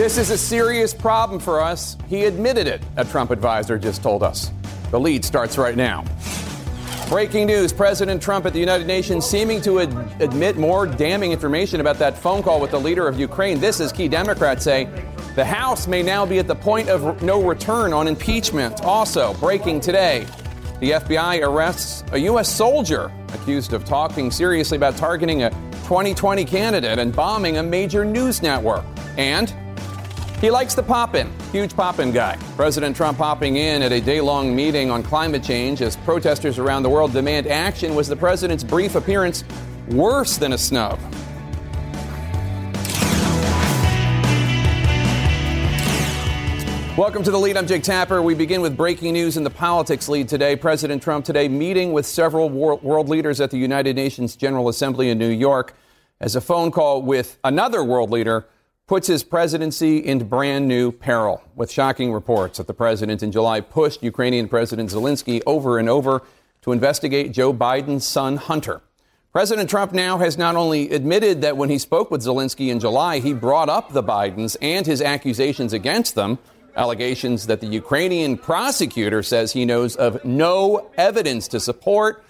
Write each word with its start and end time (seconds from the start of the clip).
This 0.00 0.16
is 0.16 0.30
a 0.30 0.38
serious 0.38 0.94
problem 0.94 1.38
for 1.38 1.60
us. 1.60 1.98
He 2.08 2.24
admitted 2.24 2.66
it, 2.66 2.82
a 2.96 3.04
Trump 3.04 3.30
advisor 3.30 3.78
just 3.78 4.02
told 4.02 4.22
us. 4.22 4.50
The 4.90 4.98
lead 4.98 5.26
starts 5.26 5.58
right 5.58 5.76
now. 5.76 6.06
Breaking 7.10 7.46
news 7.46 7.70
President 7.70 8.22
Trump 8.22 8.46
at 8.46 8.54
the 8.54 8.58
United 8.58 8.86
Nations 8.86 9.26
seeming 9.26 9.60
to 9.60 9.80
ad- 9.80 10.22
admit 10.22 10.56
more 10.56 10.86
damning 10.86 11.32
information 11.32 11.82
about 11.82 11.98
that 11.98 12.16
phone 12.16 12.42
call 12.42 12.62
with 12.62 12.70
the 12.70 12.80
leader 12.80 13.08
of 13.08 13.20
Ukraine. 13.20 13.60
This, 13.60 13.78
is 13.78 13.92
key 13.92 14.08
Democrats 14.08 14.64
say, 14.64 14.88
the 15.34 15.44
House 15.44 15.86
may 15.86 16.02
now 16.02 16.24
be 16.24 16.38
at 16.38 16.48
the 16.48 16.56
point 16.56 16.88
of 16.88 17.22
no 17.22 17.42
return 17.42 17.92
on 17.92 18.08
impeachment. 18.08 18.80
Also, 18.80 19.34
breaking 19.34 19.80
today, 19.80 20.26
the 20.80 20.92
FBI 20.92 21.46
arrests 21.46 22.04
a 22.12 22.18
U.S. 22.20 22.48
soldier 22.48 23.12
accused 23.34 23.74
of 23.74 23.84
talking 23.84 24.30
seriously 24.30 24.78
about 24.78 24.96
targeting 24.96 25.42
a 25.42 25.50
2020 25.50 26.46
candidate 26.46 26.98
and 26.98 27.14
bombing 27.14 27.58
a 27.58 27.62
major 27.62 28.02
news 28.02 28.40
network. 28.40 28.86
And 29.18 29.52
he 30.40 30.50
likes 30.50 30.74
the 30.74 30.82
pop 30.82 31.14
in, 31.14 31.30
huge 31.52 31.76
pop 31.76 31.98
in 31.98 32.12
guy. 32.12 32.38
President 32.56 32.96
Trump 32.96 33.18
popping 33.18 33.56
in 33.56 33.82
at 33.82 33.92
a 33.92 34.00
day 34.00 34.22
long 34.22 34.56
meeting 34.56 34.90
on 34.90 35.02
climate 35.02 35.42
change 35.42 35.82
as 35.82 35.98
protesters 35.98 36.58
around 36.58 36.82
the 36.82 36.88
world 36.88 37.12
demand 37.12 37.46
action. 37.46 37.94
Was 37.94 38.08
the 38.08 38.16
president's 38.16 38.64
brief 38.64 38.94
appearance 38.94 39.44
worse 39.88 40.38
than 40.38 40.54
a 40.54 40.58
snub? 40.58 40.98
Welcome 46.96 47.22
to 47.22 47.30
the 47.30 47.38
lead. 47.38 47.58
I'm 47.58 47.66
Jake 47.66 47.82
Tapper. 47.82 48.22
We 48.22 48.34
begin 48.34 48.62
with 48.62 48.78
breaking 48.78 49.12
news 49.12 49.36
in 49.36 49.44
the 49.44 49.50
politics 49.50 50.08
lead 50.08 50.26
today. 50.28 50.56
President 50.56 51.02
Trump 51.02 51.26
today 51.26 51.48
meeting 51.48 51.92
with 51.92 52.06
several 52.06 52.48
world 52.48 53.10
leaders 53.10 53.42
at 53.42 53.50
the 53.50 53.58
United 53.58 53.94
Nations 53.94 54.36
General 54.36 54.70
Assembly 54.70 55.10
in 55.10 55.18
New 55.18 55.28
York 55.28 55.74
as 56.18 56.34
a 56.34 56.40
phone 56.40 56.70
call 56.70 57.02
with 57.02 57.38
another 57.44 57.84
world 57.84 58.10
leader 58.10 58.46
puts 58.90 59.06
his 59.06 59.22
presidency 59.22 60.04
into 60.04 60.24
brand 60.24 60.66
new 60.66 60.90
peril 60.90 61.40
with 61.54 61.70
shocking 61.70 62.12
reports 62.12 62.58
that 62.58 62.66
the 62.66 62.74
president 62.74 63.22
in 63.22 63.30
July 63.30 63.60
pushed 63.60 64.02
Ukrainian 64.02 64.48
President 64.48 64.90
Zelensky 64.90 65.40
over 65.46 65.78
and 65.78 65.88
over 65.88 66.22
to 66.60 66.72
investigate 66.72 67.30
Joe 67.30 67.54
Biden's 67.54 68.04
son 68.04 68.36
Hunter. 68.36 68.80
President 69.32 69.70
Trump 69.70 69.92
now 69.92 70.18
has 70.18 70.36
not 70.36 70.56
only 70.56 70.90
admitted 70.90 71.40
that 71.42 71.56
when 71.56 71.70
he 71.70 71.78
spoke 71.78 72.10
with 72.10 72.20
Zelensky 72.20 72.66
in 72.68 72.80
July, 72.80 73.20
he 73.20 73.32
brought 73.32 73.68
up 73.68 73.92
the 73.92 74.02
Bidens 74.02 74.56
and 74.60 74.84
his 74.84 75.00
accusations 75.00 75.72
against 75.72 76.16
them, 76.16 76.40
allegations 76.74 77.46
that 77.46 77.60
the 77.60 77.68
Ukrainian 77.68 78.36
prosecutor 78.36 79.22
says 79.22 79.52
he 79.52 79.64
knows 79.64 79.94
of 79.94 80.24
no 80.24 80.90
evidence 80.96 81.46
to 81.46 81.60
support. 81.60 82.24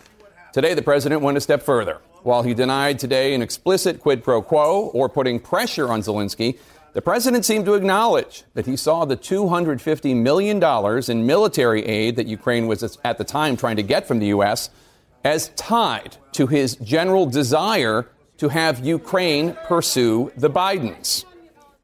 Today, 0.53 0.75
the 0.75 0.83
president 0.83 1.23
went 1.23 1.39
a 1.39 1.41
step 1.41 1.63
further. 1.63 2.03
While 2.23 2.43
he 2.43 2.53
denied 2.53 2.99
today 2.99 3.35
an 3.35 3.41
explicit 3.41 4.01
quid 4.01 4.23
pro 4.23 4.43
quo 4.43 4.91
or 4.93 5.09
putting 5.09 5.41
pressure 5.41 5.91
on 5.91 6.03
Zelensky, 6.03 6.59
the 6.93 7.01
president 7.01 7.47
seemed 7.47 7.65
to 7.65 7.75
acknowledge 7.75 8.45
that 8.55 8.67
he 8.67 8.77
saw 8.77 9.05
the 9.05 9.17
$250 9.17 10.17
million 10.17 10.63
in 11.11 11.27
military 11.27 11.87
aid 11.87 12.17
that 12.17 12.27
Ukraine 12.27 12.67
was 12.67 12.99
at 13.05 13.17
the 13.17 13.25
time 13.25 13.57
trying 13.57 13.77
to 13.77 13.83
get 13.83 14.07
from 14.07 14.19
the 14.19 14.27
U.S. 14.27 14.71
as 15.25 15.49
tied 15.51 16.17
to 16.33 16.47
his 16.47 16.77
general 16.77 17.27
desire 17.27 18.09
to 18.39 18.49
have 18.49 18.85
Ukraine 18.85 19.57
pursue 19.67 20.33
the 20.37 20.51
Bidens. 20.51 21.25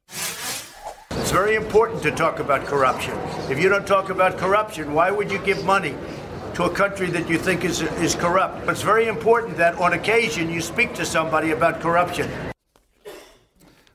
It's 0.09 1.31
very 1.31 1.55
important 1.55 2.03
to 2.03 2.11
talk 2.11 2.41
about 2.41 2.67
corruption. 2.67 3.17
If 3.51 3.59
you 3.59 3.69
don't 3.69 3.87
talk 3.87 4.11
about 4.11 4.37
corruption, 4.37 4.93
why 4.93 5.11
would 5.11 5.31
you 5.31 5.39
give 5.39 5.65
money 5.65 5.95
to 6.57 6.65
a 6.65 6.71
country 6.71 7.11
that 7.11 7.29
you 7.29 7.37
think 7.37 7.67
is, 7.67 7.83
is 7.83 8.15
corrupt. 8.15 8.65
But 8.65 8.73
It's 8.73 8.83
very 8.83 9.09
important 9.09 9.59
that 9.59 9.75
on 9.75 9.93
occasion 9.93 10.51
you 10.51 10.63
speak 10.63 10.95
to 10.95 11.05
somebody 11.05 11.51
about 11.51 11.83
corruption. 11.83 12.31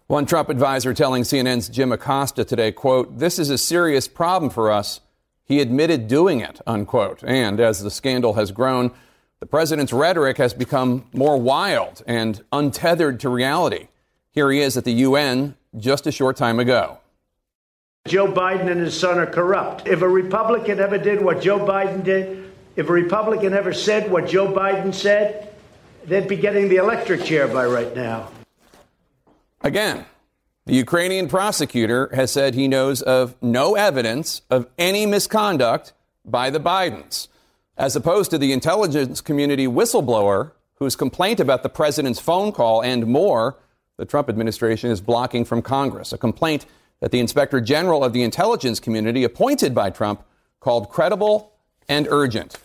One 0.06 0.28
Trump 0.28 0.50
advisor 0.50 0.94
telling 0.94 1.24
CNN's 1.24 1.70
Jim 1.70 1.92
Acosta 1.92 2.46
today, 2.46 2.72
quote, 2.72 3.18
this 3.18 3.40
is 3.40 3.50
a 3.50 3.58
serious 3.58 4.08
problem 4.08 4.52
for 4.52 4.70
us. 4.70 5.02
He 5.44 5.60
admitted 5.60 6.08
doing 6.08 6.40
it, 6.40 6.62
unquote. 6.68 7.24
And 7.24 7.60
as 7.60 7.82
the 7.82 7.90
scandal 7.90 8.34
has 8.34 8.52
grown, 8.52 8.92
the 9.40 9.48
president's 9.48 9.92
rhetoric 9.92 10.38
has 10.38 10.54
become 10.54 11.08
more 11.14 11.38
wild 11.38 12.04
and 12.06 12.44
untethered 12.52 13.20
to 13.22 13.30
reality. 13.30 13.88
Here 14.30 14.52
he 14.52 14.60
is 14.60 14.78
at 14.78 14.84
the 14.84 14.94
UN 14.94 15.56
just 15.78 16.06
a 16.06 16.12
short 16.12 16.38
time 16.38 16.60
ago. 16.60 17.00
Joe 18.08 18.32
Biden 18.32 18.70
and 18.70 18.82
his 18.82 19.00
son 19.00 19.18
are 19.18 19.26
corrupt. 19.26 19.88
If 19.88 20.04
a 20.04 20.08
Republican 20.08 20.80
ever 20.80 21.00
did 21.00 21.24
what 21.24 21.42
Joe 21.42 21.60
Biden 21.60 22.04
did, 22.04 22.51
if 22.76 22.90
a 22.90 22.94
Republican 22.94 23.54
ever 23.54 23.74
said 23.74 24.10
what 24.12 24.28
Joe 24.28 24.52
Biden 24.52 24.94
said, 24.94 25.54
they'd 26.06 26.28
be 26.28 26.38
getting 26.38 26.70
the 26.70 26.78
electric 26.78 27.24
chair 27.24 27.48
by 27.48 27.66
right 27.66 27.96
now. 27.96 28.32
Again, 29.62 30.06
the 30.66 30.76
Ukrainian 30.76 31.28
prosecutor 31.28 32.10
has 32.14 32.32
said 32.32 32.54
he 32.54 32.68
knows 32.68 33.02
of 33.02 33.36
no 33.42 33.76
evidence 33.76 34.42
of 34.50 34.68
any 34.78 35.06
misconduct 35.06 35.94
by 36.24 36.50
the 36.50 36.60
Bidens, 36.60 37.28
as 37.78 37.96
opposed 37.96 38.32
to 38.32 38.38
the 38.38 38.54
intelligence 38.54 39.22
community 39.22 39.68
whistleblower 39.68 40.52
whose 40.76 40.96
complaint 40.96 41.40
about 41.40 41.64
the 41.64 41.70
president's 41.70 42.20
phone 42.20 42.52
call 42.52 42.82
and 42.82 43.06
more 43.06 43.58
the 43.98 44.06
Trump 44.06 44.30
administration 44.30 44.90
is 44.90 45.02
blocking 45.02 45.46
from 45.46 45.62
Congress. 45.62 46.12
A 46.12 46.18
complaint 46.18 46.66
that 47.02 47.12
the 47.12 47.20
inspector 47.20 47.62
general 47.62 48.04
of 48.04 48.14
the 48.14 48.24
intelligence 48.24 48.80
community 48.80 49.24
appointed 49.24 49.76
by 49.76 49.90
Trump 49.90 50.24
called 50.60 50.90
credible 50.90 51.54
and 51.88 52.08
urgent. 52.10 52.58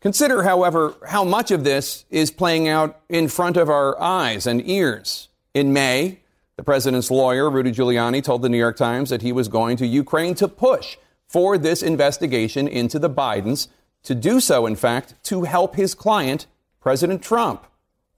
Consider, 0.00 0.42
however, 0.44 0.94
how 1.08 1.24
much 1.24 1.50
of 1.50 1.64
this 1.64 2.06
is 2.10 2.30
playing 2.30 2.68
out 2.68 3.00
in 3.08 3.28
front 3.28 3.56
of 3.56 3.68
our 3.68 4.00
eyes 4.00 4.46
and 4.46 4.66
ears. 4.66 5.28
In 5.52 5.72
May, 5.72 6.20
the 6.56 6.62
president's 6.62 7.10
lawyer, 7.10 7.50
Rudy 7.50 7.72
Giuliani, 7.72 8.22
told 8.22 8.42
the 8.42 8.48
New 8.48 8.58
York 8.58 8.76
Times 8.76 9.10
that 9.10 9.22
he 9.22 9.32
was 9.32 9.48
going 9.48 9.76
to 9.78 9.86
Ukraine 9.86 10.34
to 10.36 10.48
push 10.48 10.96
for 11.26 11.58
this 11.58 11.82
investigation 11.82 12.66
into 12.66 12.98
the 12.98 13.10
Bidens, 13.10 13.68
to 14.02 14.14
do 14.14 14.40
so, 14.40 14.66
in 14.66 14.74
fact, 14.74 15.14
to 15.24 15.42
help 15.42 15.76
his 15.76 15.94
client, 15.94 16.46
President 16.80 17.22
Trump. 17.22 17.66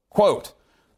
Quote, 0.09 0.53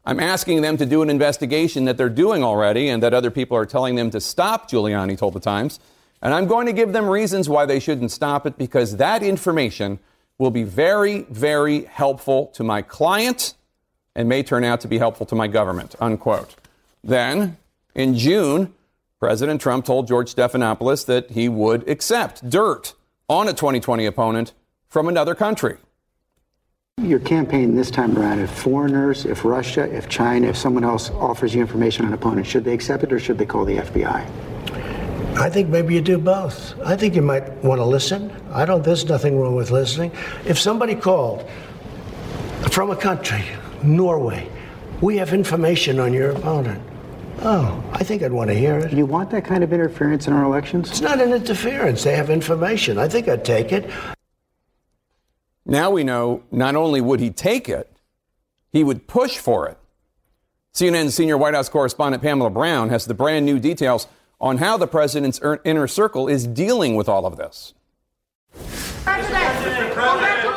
I'm 0.05 0.19
asking 0.19 0.61
them 0.61 0.77
to 0.77 0.85
do 0.85 1.01
an 1.01 1.09
investigation 1.09 1.85
that 1.85 1.97
they're 1.97 2.09
doing 2.09 2.43
already 2.43 2.89
and 2.89 3.01
that 3.01 3.13
other 3.13 3.31
people 3.31 3.57
are 3.57 3.65
telling 3.65 3.95
them 3.95 4.11
to 4.11 4.21
stop, 4.21 4.69
Giuliani 4.69 5.17
told 5.17 5.33
the 5.33 5.39
Times. 5.39 5.79
And 6.25 6.33
I'm 6.33 6.47
going 6.47 6.65
to 6.65 6.73
give 6.73 6.91
them 6.91 7.07
reasons 7.07 7.47
why 7.47 7.67
they 7.67 7.79
shouldn't 7.79 8.09
stop 8.09 8.47
it 8.47 8.57
because 8.57 8.97
that 8.97 9.21
information 9.21 9.99
will 10.39 10.49
be 10.49 10.63
very, 10.63 11.21
very 11.29 11.83
helpful 11.83 12.47
to 12.55 12.63
my 12.63 12.81
client 12.81 13.53
and 14.15 14.27
may 14.27 14.41
turn 14.41 14.63
out 14.63 14.81
to 14.81 14.87
be 14.87 14.97
helpful 14.97 15.27
to 15.27 15.35
my 15.35 15.45
government, 15.45 15.93
unquote. 15.99 16.55
Then, 17.03 17.57
in 17.93 18.17
June, 18.17 18.73
President 19.19 19.61
Trump 19.61 19.85
told 19.85 20.07
George 20.07 20.33
Stephanopoulos 20.33 21.05
that 21.05 21.29
he 21.29 21.47
would 21.47 21.87
accept 21.87 22.49
dirt 22.49 22.95
on 23.29 23.47
a 23.47 23.53
2020 23.53 24.07
opponent 24.07 24.53
from 24.87 25.07
another 25.07 25.35
country. 25.35 25.77
Your 27.03 27.19
campaign 27.19 27.75
this 27.75 27.91
time 27.91 28.17
around, 28.17 28.39
if 28.39 28.49
foreigners, 28.49 29.27
if 29.27 29.45
Russia, 29.45 29.83
if 29.95 30.09
China, 30.09 30.47
if 30.47 30.57
someone 30.57 30.85
else 30.85 31.11
offers 31.11 31.53
you 31.53 31.61
information 31.61 32.03
on 32.03 32.13
an 32.13 32.15
opponent, 32.15 32.47
should 32.47 32.63
they 32.63 32.73
accept 32.73 33.03
it 33.03 33.13
or 33.13 33.19
should 33.19 33.37
they 33.37 33.45
call 33.45 33.63
the 33.63 33.77
FBI? 33.77 34.54
I 35.37 35.49
think 35.49 35.67
maybe 35.67 35.93
you 35.93 36.01
do 36.01 36.17
both. 36.17 36.79
I 36.81 36.95
think 36.95 37.13
you 37.13 37.21
might 37.21 37.51
want 37.63 37.79
to 37.79 37.85
listen. 37.85 38.31
I 38.51 38.63
don't, 38.63 38.83
there's 38.83 39.03
nothing 39.05 39.37
wrong 39.37 39.53
with 39.53 39.69
listening. 39.69 40.11
If 40.45 40.57
somebody 40.57 40.95
called 40.95 41.49
from 42.71 42.89
a 42.89 42.95
country, 42.95 43.43
Norway, 43.83 44.49
we 45.01 45.17
have 45.17 45.33
information 45.33 45.99
on 45.99 46.13
your 46.13 46.31
opponent. 46.31 46.81
Oh, 47.41 47.83
I 47.91 48.03
think 48.05 48.23
I'd 48.23 48.31
want 48.31 48.49
to 48.49 48.53
hear 48.53 48.77
it. 48.77 48.93
You 48.93 49.05
want 49.05 49.29
that 49.31 49.43
kind 49.43 49.61
of 49.61 49.73
interference 49.73 50.25
in 50.25 50.31
our 50.31 50.45
elections? 50.45 50.89
It's 50.89 51.01
not 51.01 51.19
an 51.19 51.33
interference. 51.33 52.03
They 52.03 52.15
have 52.15 52.29
information. 52.29 52.97
I 52.97 53.09
think 53.09 53.27
I'd 53.27 53.43
take 53.43 53.73
it. 53.73 53.91
Now 55.65 55.91
we 55.91 56.05
know 56.05 56.43
not 56.49 56.77
only 56.77 57.01
would 57.01 57.19
he 57.19 57.29
take 57.29 57.67
it, 57.67 57.91
he 58.71 58.85
would 58.85 59.05
push 59.07 59.37
for 59.37 59.67
it. 59.67 59.77
CNN 60.73 61.11
senior 61.11 61.37
White 61.37 61.55
House 61.55 61.67
correspondent 61.67 62.23
Pamela 62.23 62.49
Brown 62.49 62.89
has 62.89 63.05
the 63.05 63.13
brand 63.13 63.45
new 63.45 63.59
details 63.59 64.07
on 64.39 64.57
how 64.57 64.77
the 64.77 64.87
president's 64.87 65.39
er, 65.43 65.61
inner 65.63 65.87
circle 65.87 66.27
is 66.27 66.47
dealing 66.47 66.95
with 66.95 67.09
all 67.09 67.25
of 67.25 67.37
this. 67.37 67.73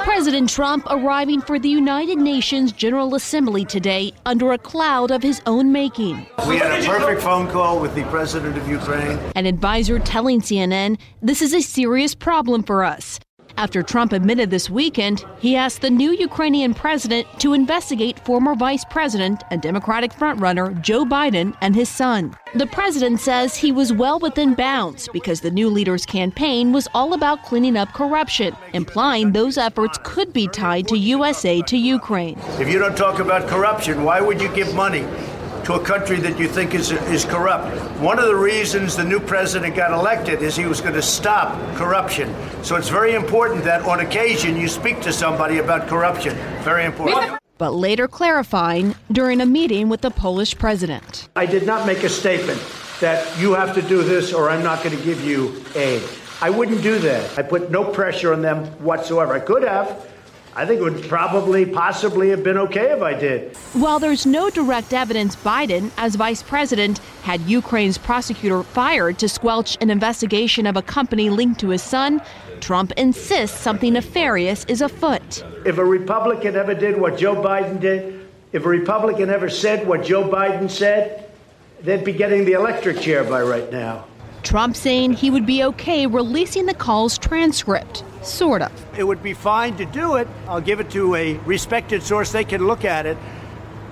President 0.04 0.50
Trump 0.50 0.84
arriving 0.90 1.40
for 1.40 1.58
the 1.60 1.68
United 1.68 2.18
Nations 2.18 2.72
General 2.72 3.14
Assembly 3.14 3.64
today 3.64 4.12
under 4.26 4.52
a 4.52 4.58
cloud 4.58 5.12
of 5.12 5.22
his 5.22 5.40
own 5.46 5.70
making. 5.70 6.26
We 6.48 6.58
had 6.58 6.82
a 6.82 6.86
perfect 6.86 7.22
phone 7.22 7.46
call 7.48 7.80
with 7.80 7.94
the 7.94 8.02
president 8.04 8.58
of 8.58 8.68
Ukraine. 8.68 9.18
An 9.36 9.46
advisor 9.46 10.00
telling 10.00 10.40
CNN 10.40 10.98
this 11.22 11.40
is 11.40 11.54
a 11.54 11.60
serious 11.60 12.16
problem 12.16 12.64
for 12.64 12.82
us. 12.82 13.20
After 13.58 13.82
Trump 13.82 14.12
admitted 14.12 14.50
this 14.50 14.70
weekend, 14.70 15.24
he 15.40 15.56
asked 15.56 15.80
the 15.80 15.90
new 15.90 16.12
Ukrainian 16.12 16.74
president 16.74 17.26
to 17.40 17.54
investigate 17.54 18.24
former 18.24 18.54
vice 18.54 18.84
president 18.84 19.42
and 19.50 19.60
Democratic 19.60 20.12
frontrunner 20.12 20.80
Joe 20.80 21.04
Biden 21.04 21.56
and 21.60 21.74
his 21.74 21.88
son. 21.88 22.36
The 22.54 22.68
president 22.68 23.18
says 23.18 23.56
he 23.56 23.72
was 23.72 23.92
well 23.92 24.20
within 24.20 24.54
bounds 24.54 25.08
because 25.12 25.40
the 25.40 25.50
new 25.50 25.68
leader's 25.70 26.06
campaign 26.06 26.70
was 26.70 26.86
all 26.94 27.14
about 27.14 27.42
cleaning 27.42 27.76
up 27.76 27.92
corruption, 27.94 28.54
implying 28.74 29.32
those 29.32 29.58
efforts 29.58 29.98
could 30.04 30.32
be 30.32 30.46
tied 30.46 30.86
to 30.86 30.96
USA 30.96 31.60
to 31.62 31.76
Ukraine. 31.76 32.38
If 32.60 32.68
you 32.68 32.78
don't 32.78 32.96
talk 32.96 33.18
about 33.18 33.48
corruption, 33.48 34.04
why 34.04 34.20
would 34.20 34.40
you 34.40 34.54
give 34.54 34.72
money 34.72 35.04
to 35.64 35.74
a 35.74 35.84
country 35.84 36.18
that 36.20 36.38
you 36.38 36.48
think 36.48 36.74
is, 36.74 36.92
is 36.92 37.24
corrupt. 37.24 37.76
One 38.00 38.18
of 38.18 38.26
the 38.26 38.36
reasons 38.36 38.96
the 38.96 39.04
new 39.04 39.20
president 39.20 39.76
got 39.76 39.92
elected 39.92 40.42
is 40.42 40.56
he 40.56 40.66
was 40.66 40.80
going 40.80 40.94
to 40.94 41.02
stop 41.02 41.56
corruption. 41.76 42.34
So 42.62 42.76
it's 42.76 42.88
very 42.88 43.14
important 43.14 43.64
that 43.64 43.82
on 43.82 44.00
occasion 44.00 44.56
you 44.56 44.68
speak 44.68 45.00
to 45.02 45.12
somebody 45.12 45.58
about 45.58 45.88
corruption. 45.88 46.34
Very 46.62 46.84
important. 46.84 47.38
But 47.58 47.72
later 47.72 48.06
clarifying 48.06 48.94
during 49.10 49.40
a 49.40 49.46
meeting 49.46 49.88
with 49.88 50.00
the 50.00 50.10
Polish 50.10 50.56
president. 50.56 51.28
I 51.34 51.44
did 51.44 51.66
not 51.66 51.86
make 51.86 52.04
a 52.04 52.08
statement 52.08 52.62
that 53.00 53.38
you 53.38 53.54
have 53.54 53.74
to 53.74 53.82
do 53.82 54.02
this 54.02 54.32
or 54.32 54.50
I'm 54.50 54.62
not 54.62 54.82
going 54.82 54.96
to 54.96 55.04
give 55.04 55.24
you 55.24 55.64
aid. 55.74 56.02
I 56.40 56.50
wouldn't 56.50 56.82
do 56.82 57.00
that. 57.00 57.36
I 57.36 57.42
put 57.42 57.70
no 57.70 57.84
pressure 57.84 58.32
on 58.32 58.42
them 58.42 58.64
whatsoever. 58.84 59.34
I 59.34 59.40
could 59.40 59.64
have. 59.64 60.08
I 60.58 60.66
think 60.66 60.80
it 60.80 60.82
would 60.82 61.08
probably, 61.08 61.64
possibly 61.64 62.30
have 62.30 62.42
been 62.42 62.58
okay 62.58 62.90
if 62.90 63.00
I 63.00 63.14
did. 63.14 63.56
While 63.74 64.00
there's 64.00 64.26
no 64.26 64.50
direct 64.50 64.92
evidence 64.92 65.36
Biden, 65.36 65.92
as 65.96 66.16
vice 66.16 66.42
president, 66.42 66.98
had 67.22 67.40
Ukraine's 67.42 67.96
prosecutor 67.96 68.64
fired 68.64 69.20
to 69.20 69.28
squelch 69.28 69.78
an 69.80 69.88
investigation 69.88 70.66
of 70.66 70.76
a 70.76 70.82
company 70.82 71.30
linked 71.30 71.60
to 71.60 71.68
his 71.68 71.80
son, 71.80 72.20
Trump 72.58 72.90
insists 72.96 73.56
something 73.56 73.92
nefarious 73.92 74.64
is 74.64 74.80
afoot. 74.80 75.44
If 75.64 75.78
a 75.78 75.84
Republican 75.84 76.56
ever 76.56 76.74
did 76.74 77.00
what 77.00 77.16
Joe 77.16 77.36
Biden 77.36 77.78
did, 77.78 78.26
if 78.50 78.64
a 78.64 78.68
Republican 78.68 79.30
ever 79.30 79.48
said 79.48 79.86
what 79.86 80.02
Joe 80.02 80.28
Biden 80.28 80.68
said, 80.68 81.30
they'd 81.82 82.04
be 82.04 82.12
getting 82.12 82.44
the 82.44 82.54
electric 82.54 82.98
chair 82.98 83.22
by 83.22 83.42
right 83.42 83.70
now. 83.70 84.06
Trump 84.42 84.74
saying 84.74 85.12
he 85.12 85.30
would 85.30 85.46
be 85.46 85.62
okay 85.62 86.08
releasing 86.08 86.66
the 86.66 86.74
call's 86.74 87.16
transcript. 87.16 88.02
Sort 88.22 88.62
of. 88.62 88.98
It 88.98 89.04
would 89.04 89.22
be 89.22 89.32
fine 89.32 89.76
to 89.76 89.84
do 89.86 90.16
it. 90.16 90.28
I'll 90.46 90.60
give 90.60 90.80
it 90.80 90.90
to 90.90 91.14
a 91.14 91.34
respected 91.38 92.02
source. 92.02 92.32
They 92.32 92.44
can 92.44 92.66
look 92.66 92.84
at 92.84 93.06
it. 93.06 93.16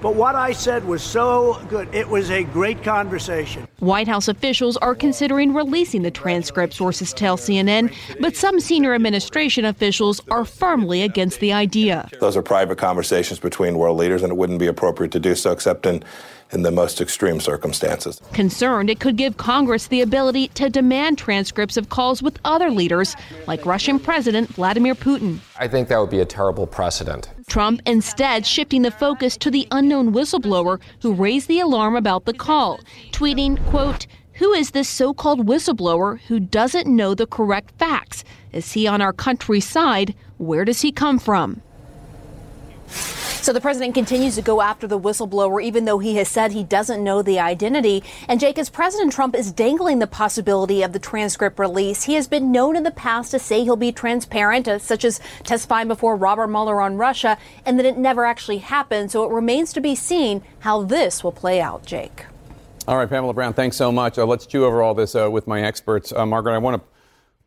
But 0.02 0.14
what 0.14 0.34
I 0.34 0.52
said 0.52 0.84
was 0.84 1.02
so 1.02 1.60
good. 1.68 1.92
It 1.94 2.08
was 2.08 2.30
a 2.30 2.44
great 2.44 2.82
conversation. 2.84 3.66
White 3.78 4.06
House 4.06 4.28
officials 4.28 4.76
are 4.76 4.94
considering 4.94 5.54
releasing 5.54 6.02
the 6.02 6.10
transcript, 6.10 6.74
sources 6.74 7.12
tell 7.12 7.36
CNN, 7.36 7.94
but 8.20 8.36
some 8.36 8.60
senior 8.60 8.94
administration 8.94 9.64
officials 9.64 10.20
are 10.30 10.44
firmly 10.44 11.02
against 11.02 11.40
the 11.40 11.52
idea. 11.52 12.08
Those 12.20 12.36
are 12.36 12.42
private 12.42 12.78
conversations 12.78 13.40
between 13.40 13.78
world 13.78 13.96
leaders, 13.96 14.22
and 14.22 14.30
it 14.30 14.36
wouldn't 14.36 14.58
be 14.58 14.66
appropriate 14.66 15.12
to 15.12 15.20
do 15.20 15.34
so 15.34 15.50
except 15.50 15.86
in 15.86 16.04
in 16.52 16.62
the 16.62 16.70
most 16.70 17.00
extreme 17.00 17.40
circumstances. 17.40 18.20
Concerned 18.32 18.90
it 18.90 19.00
could 19.00 19.16
give 19.16 19.36
Congress 19.36 19.88
the 19.88 20.00
ability 20.00 20.48
to 20.48 20.70
demand 20.70 21.18
transcripts 21.18 21.76
of 21.76 21.88
calls 21.88 22.22
with 22.22 22.38
other 22.44 22.70
leaders, 22.70 23.16
like 23.46 23.64
Russian 23.66 23.98
President 23.98 24.48
Vladimir 24.50 24.94
Putin. 24.94 25.38
I 25.58 25.68
think 25.68 25.88
that 25.88 25.98
would 25.98 26.10
be 26.10 26.20
a 26.20 26.24
terrible 26.24 26.66
precedent. 26.66 27.30
Trump 27.48 27.80
instead 27.86 28.46
shifting 28.46 28.82
the 28.82 28.90
focus 28.90 29.36
to 29.38 29.50
the 29.50 29.66
unknown 29.70 30.12
whistleblower 30.12 30.80
who 31.02 31.12
raised 31.14 31.48
the 31.48 31.60
alarm 31.60 31.96
about 31.96 32.24
the 32.24 32.34
call, 32.34 32.80
tweeting, 33.12 33.64
quote, 33.66 34.06
who 34.34 34.52
is 34.52 34.72
this 34.72 34.88
so 34.88 35.14
called 35.14 35.46
whistleblower 35.46 36.20
who 36.28 36.38
doesn't 36.38 36.86
know 36.86 37.14
the 37.14 37.26
correct 37.26 37.72
facts? 37.78 38.22
Is 38.52 38.72
he 38.72 38.86
on 38.86 39.00
our 39.00 39.14
country's 39.14 39.66
side? 39.66 40.14
Where 40.36 40.66
does 40.66 40.82
he 40.82 40.92
come 40.92 41.18
from? 41.18 41.62
So 42.88 43.52
the 43.52 43.60
president 43.60 43.94
continues 43.94 44.34
to 44.34 44.42
go 44.42 44.60
after 44.60 44.88
the 44.88 44.98
whistleblower, 44.98 45.62
even 45.62 45.84
though 45.84 46.00
he 46.00 46.16
has 46.16 46.28
said 46.28 46.50
he 46.50 46.64
doesn't 46.64 47.04
know 47.04 47.22
the 47.22 47.38
identity. 47.38 48.02
And 48.28 48.40
Jake, 48.40 48.58
as 48.58 48.68
President 48.68 49.12
Trump 49.12 49.36
is 49.36 49.52
dangling 49.52 50.00
the 50.00 50.08
possibility 50.08 50.82
of 50.82 50.92
the 50.92 50.98
transcript 50.98 51.58
release, 51.58 52.02
he 52.02 52.14
has 52.14 52.26
been 52.26 52.50
known 52.50 52.74
in 52.74 52.82
the 52.82 52.90
past 52.90 53.30
to 53.30 53.38
say 53.38 53.62
he'll 53.62 53.76
be 53.76 53.92
transparent, 53.92 54.66
uh, 54.66 54.80
such 54.80 55.04
as 55.04 55.20
testifying 55.44 55.86
before 55.86 56.16
Robert 56.16 56.48
Mueller 56.48 56.80
on 56.80 56.96
Russia, 56.96 57.38
and 57.64 57.78
that 57.78 57.86
it 57.86 57.96
never 57.96 58.24
actually 58.24 58.58
happened. 58.58 59.12
So 59.12 59.22
it 59.24 59.32
remains 59.32 59.72
to 59.74 59.80
be 59.80 59.94
seen 59.94 60.42
how 60.60 60.82
this 60.82 61.22
will 61.22 61.30
play 61.30 61.60
out, 61.60 61.86
Jake. 61.86 62.26
All 62.88 62.96
right, 62.96 63.08
Pamela 63.08 63.34
Brown, 63.34 63.52
thanks 63.52 63.76
so 63.76 63.92
much. 63.92 64.18
Uh, 64.18 64.26
let's 64.26 64.46
chew 64.46 64.64
over 64.64 64.82
all 64.82 64.94
this 64.94 65.14
uh, 65.14 65.30
with 65.30 65.46
my 65.46 65.62
experts. 65.62 66.12
Uh, 66.12 66.26
Margaret, 66.26 66.54
I 66.54 66.58
want 66.58 66.82
to 66.82 66.95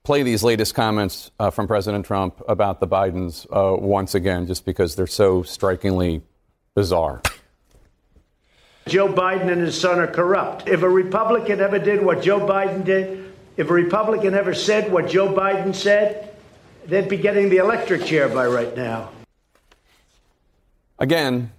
play 0.09 0.23
these 0.23 0.41
latest 0.41 0.73
comments 0.73 1.29
uh, 1.37 1.51
from 1.51 1.67
President 1.67 2.03
Trump 2.03 2.41
about 2.47 2.79
the 2.79 2.87
Bidens 2.87 3.45
uh, 3.51 3.77
once 3.79 4.15
again, 4.15 4.47
just 4.47 4.65
because 4.65 4.95
they're 4.95 5.05
so 5.05 5.43
strikingly 5.43 6.23
bizarre. 6.73 7.21
Joe 8.87 9.07
Biden 9.07 9.51
and 9.51 9.61
his 9.61 9.79
son 9.79 9.99
are 9.99 10.07
corrupt. 10.07 10.67
If 10.67 10.81
a 10.81 10.89
Republican 10.89 11.59
ever 11.61 11.77
did 11.77 12.03
what 12.03 12.23
Joe 12.23 12.39
Biden 12.39 12.83
did, 12.83 13.31
if 13.55 13.69
a 13.69 13.73
Republican 13.73 14.33
ever 14.33 14.55
said 14.55 14.91
what 14.91 15.07
Joe 15.07 15.31
Biden 15.31 15.75
said, 15.75 16.35
they'd 16.87 17.07
be 17.07 17.17
getting 17.17 17.49
the 17.49 17.57
electric 17.57 18.03
chair 18.03 18.27
by 18.27 18.47
right 18.47 18.75
now. 18.75 19.11
Again, 20.97 21.51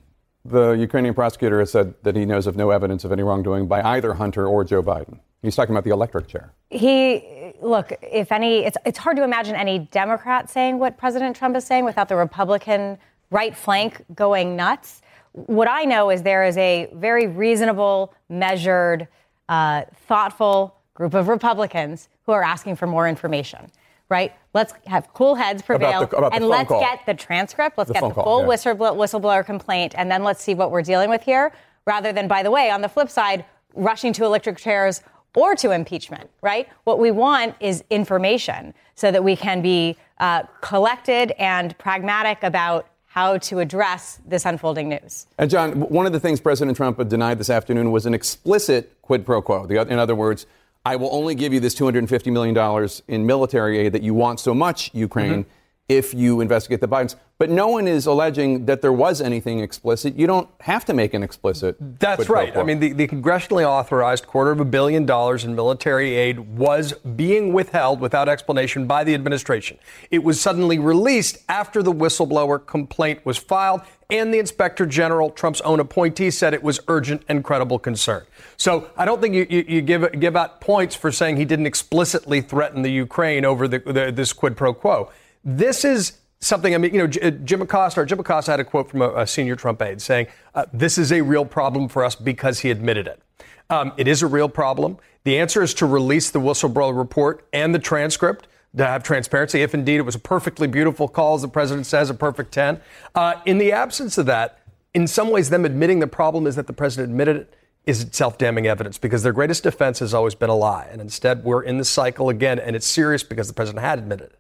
the 0.44 0.72
Ukrainian 0.72 1.14
prosecutor 1.14 1.60
has 1.60 1.70
said 1.70 1.94
that 2.02 2.16
he 2.16 2.24
knows 2.24 2.48
of 2.48 2.56
no 2.56 2.70
evidence 2.70 3.04
of 3.04 3.12
any 3.12 3.22
wrongdoing 3.22 3.68
by 3.68 3.80
either 3.80 4.14
Hunter 4.14 4.44
or 4.44 4.64
Joe 4.64 4.82
Biden. 4.82 5.20
He's 5.42 5.56
talking 5.56 5.74
about 5.74 5.84
the 5.84 5.90
electric 5.90 6.28
chair. 6.28 6.52
He 6.68 7.54
look, 7.62 7.92
if 8.02 8.30
any, 8.30 8.64
it's 8.64 8.76
it's 8.84 8.98
hard 8.98 9.16
to 9.16 9.24
imagine 9.24 9.54
any 9.54 9.78
Democrat 9.78 10.50
saying 10.50 10.78
what 10.78 10.98
President 10.98 11.34
Trump 11.34 11.56
is 11.56 11.64
saying 11.64 11.84
without 11.84 12.08
the 12.08 12.16
Republican 12.16 12.98
right 13.30 13.56
flank 13.56 14.04
going 14.14 14.54
nuts. 14.54 15.02
What 15.32 15.68
I 15.68 15.84
know 15.84 16.10
is 16.10 16.22
there 16.22 16.44
is 16.44 16.58
a 16.58 16.90
very 16.92 17.26
reasonable, 17.26 18.12
measured, 18.28 19.08
uh, 19.48 19.84
thoughtful 20.06 20.76
group 20.94 21.14
of 21.14 21.28
Republicans 21.28 22.08
who 22.26 22.32
are 22.32 22.42
asking 22.42 22.76
for 22.76 22.86
more 22.86 23.08
information. 23.08 23.70
Right? 24.10 24.32
Let's 24.54 24.74
have 24.86 25.12
cool 25.14 25.36
heads 25.36 25.62
prevail, 25.62 26.00
about 26.02 26.10
the, 26.10 26.16
about 26.16 26.34
and 26.34 26.48
let's 26.48 26.68
call. 26.68 26.80
get 26.80 27.06
the 27.06 27.14
transcript. 27.14 27.78
Let's 27.78 27.88
The 27.88 27.94
get 27.94 28.02
the 28.02 28.12
full 28.12 28.40
yeah. 28.40 28.48
whistleblower, 28.48 28.96
whistleblower 28.96 29.46
complaint, 29.46 29.94
and 29.96 30.10
then 30.10 30.24
let's 30.24 30.42
see 30.42 30.52
what 30.52 30.72
we're 30.72 30.82
dealing 30.82 31.08
with 31.08 31.22
here. 31.22 31.52
Rather 31.86 32.12
than, 32.12 32.26
by 32.26 32.42
the 32.42 32.50
way, 32.50 32.70
on 32.70 32.80
the 32.80 32.88
flip 32.88 33.08
side, 33.08 33.44
rushing 33.74 34.12
to 34.14 34.24
electric 34.24 34.58
chairs 34.58 35.00
or 35.34 35.54
to 35.56 35.70
impeachment, 35.70 36.30
right? 36.42 36.68
What 36.84 36.98
we 36.98 37.10
want 37.10 37.54
is 37.60 37.84
information 37.90 38.74
so 38.94 39.10
that 39.10 39.22
we 39.22 39.36
can 39.36 39.62
be 39.62 39.96
uh, 40.18 40.42
collected 40.60 41.32
and 41.38 41.76
pragmatic 41.78 42.42
about 42.42 42.88
how 43.06 43.38
to 43.38 43.58
address 43.58 44.20
this 44.24 44.44
unfolding 44.44 44.88
news. 44.88 45.26
And 45.38 45.50
John, 45.50 45.80
one 45.80 46.06
of 46.06 46.12
the 46.12 46.20
things 46.20 46.40
President 46.40 46.76
Trump 46.76 46.96
denied 47.08 47.38
this 47.38 47.50
afternoon 47.50 47.90
was 47.90 48.06
an 48.06 48.14
explicit 48.14 48.96
quid 49.02 49.26
pro 49.26 49.42
quo. 49.42 49.66
The, 49.66 49.80
in 49.80 49.98
other 49.98 50.14
words, 50.14 50.46
I 50.84 50.96
will 50.96 51.12
only 51.12 51.34
give 51.34 51.52
you 51.52 51.60
this 51.60 51.74
$250 51.74 52.32
million 52.32 52.88
in 53.08 53.26
military 53.26 53.78
aid 53.78 53.92
that 53.92 54.02
you 54.02 54.14
want 54.14 54.40
so 54.40 54.54
much, 54.54 54.90
Ukraine, 54.94 55.44
if 55.90 56.14
you 56.14 56.40
investigate 56.40 56.80
the 56.80 56.86
Bidens. 56.86 57.16
But 57.36 57.50
no 57.50 57.66
one 57.66 57.88
is 57.88 58.06
alleging 58.06 58.66
that 58.66 58.80
there 58.80 58.92
was 58.92 59.20
anything 59.20 59.58
explicit. 59.58 60.14
You 60.14 60.28
don't 60.28 60.48
have 60.60 60.84
to 60.84 60.94
make 60.94 61.14
an 61.14 61.24
explicit. 61.24 61.74
That's 61.98 62.28
right. 62.28 62.56
I 62.56 62.62
mean, 62.62 62.78
the, 62.78 62.92
the 62.92 63.08
congressionally 63.08 63.64
authorized 63.64 64.26
quarter 64.28 64.52
of 64.52 64.60
a 64.60 64.64
billion 64.64 65.04
dollars 65.04 65.44
in 65.44 65.56
military 65.56 66.14
aid 66.14 66.38
was 66.38 66.92
being 66.92 67.52
withheld 67.52 67.98
without 68.00 68.28
explanation 68.28 68.86
by 68.86 69.02
the 69.02 69.14
administration. 69.14 69.78
It 70.12 70.22
was 70.22 70.40
suddenly 70.40 70.78
released 70.78 71.38
after 71.48 71.82
the 71.82 71.92
whistleblower 71.92 72.64
complaint 72.64 73.26
was 73.26 73.36
filed, 73.36 73.80
and 74.10 74.32
the 74.32 74.38
inspector 74.38 74.86
general, 74.86 75.30
Trump's 75.30 75.60
own 75.62 75.80
appointee, 75.80 76.30
said 76.30 76.54
it 76.54 76.62
was 76.62 76.78
urgent 76.86 77.22
and 77.28 77.42
credible 77.42 77.80
concern. 77.80 78.26
So 78.58 78.90
I 78.96 79.04
don't 79.04 79.20
think 79.20 79.34
you, 79.34 79.46
you, 79.48 79.64
you 79.66 79.80
give 79.80 80.20
give 80.20 80.36
out 80.36 80.60
points 80.60 80.94
for 80.94 81.10
saying 81.10 81.36
he 81.36 81.44
didn't 81.44 81.66
explicitly 81.66 82.42
threaten 82.42 82.82
the 82.82 82.92
Ukraine 82.92 83.44
over 83.44 83.66
the, 83.66 83.78
the, 83.78 84.12
this 84.14 84.32
quid 84.32 84.56
pro 84.56 84.74
quo. 84.74 85.10
This 85.44 85.84
is 85.84 86.18
something. 86.40 86.74
I 86.74 86.78
mean, 86.78 86.92
you 86.92 86.98
know, 86.98 87.06
J- 87.06 87.30
Jim 87.30 87.62
Acosta 87.62 88.00
or 88.00 88.04
Jim 88.04 88.20
Acosta 88.20 88.50
had 88.50 88.60
a 88.60 88.64
quote 88.64 88.90
from 88.90 89.02
a, 89.02 89.10
a 89.20 89.26
senior 89.26 89.56
Trump 89.56 89.80
aide 89.82 90.00
saying, 90.02 90.26
uh, 90.54 90.66
"This 90.72 90.98
is 90.98 91.12
a 91.12 91.22
real 91.22 91.44
problem 91.44 91.88
for 91.88 92.04
us 92.04 92.14
because 92.14 92.60
he 92.60 92.70
admitted 92.70 93.06
it. 93.06 93.20
Um, 93.68 93.92
it 93.96 94.08
is 94.08 94.22
a 94.22 94.26
real 94.26 94.48
problem. 94.48 94.98
The 95.24 95.38
answer 95.38 95.62
is 95.62 95.74
to 95.74 95.86
release 95.86 96.30
the 96.30 96.40
whistleblower 96.40 96.96
report 96.96 97.46
and 97.52 97.74
the 97.74 97.78
transcript." 97.78 98.46
To 98.76 98.86
have 98.86 99.02
transparency, 99.02 99.62
if 99.62 99.74
indeed 99.74 99.96
it 99.96 100.02
was 100.02 100.14
a 100.14 100.20
perfectly 100.20 100.68
beautiful 100.68 101.08
call, 101.08 101.34
as 101.34 101.42
the 101.42 101.48
president 101.48 101.86
says, 101.86 102.08
a 102.08 102.14
perfect 102.14 102.52
10. 102.52 102.80
Uh, 103.16 103.34
in 103.44 103.58
the 103.58 103.72
absence 103.72 104.16
of 104.16 104.26
that, 104.26 104.60
in 104.94 105.08
some 105.08 105.30
ways, 105.30 105.50
them 105.50 105.64
admitting 105.64 105.98
the 105.98 106.06
problem 106.06 106.46
is 106.46 106.54
that 106.54 106.68
the 106.68 106.72
president 106.72 107.10
admitted 107.10 107.36
it 107.36 107.54
is 107.86 108.06
self 108.12 108.38
damning 108.38 108.66
evidence 108.66 108.98
because 108.98 109.22
their 109.22 109.32
greatest 109.32 109.62
defense 109.62 109.98
has 109.98 110.14
always 110.14 110.34
been 110.34 110.50
a 110.50 110.54
lie. 110.54 110.88
And 110.90 111.00
instead, 111.00 111.44
we're 111.44 111.62
in 111.62 111.78
the 111.78 111.84
cycle 111.84 112.28
again, 112.28 112.58
and 112.58 112.76
it's 112.76 112.86
serious 112.86 113.22
because 113.22 113.48
the 113.48 113.54
president 113.54 113.84
had 113.84 113.98
admitted 113.98 114.30
it. 114.30 114.39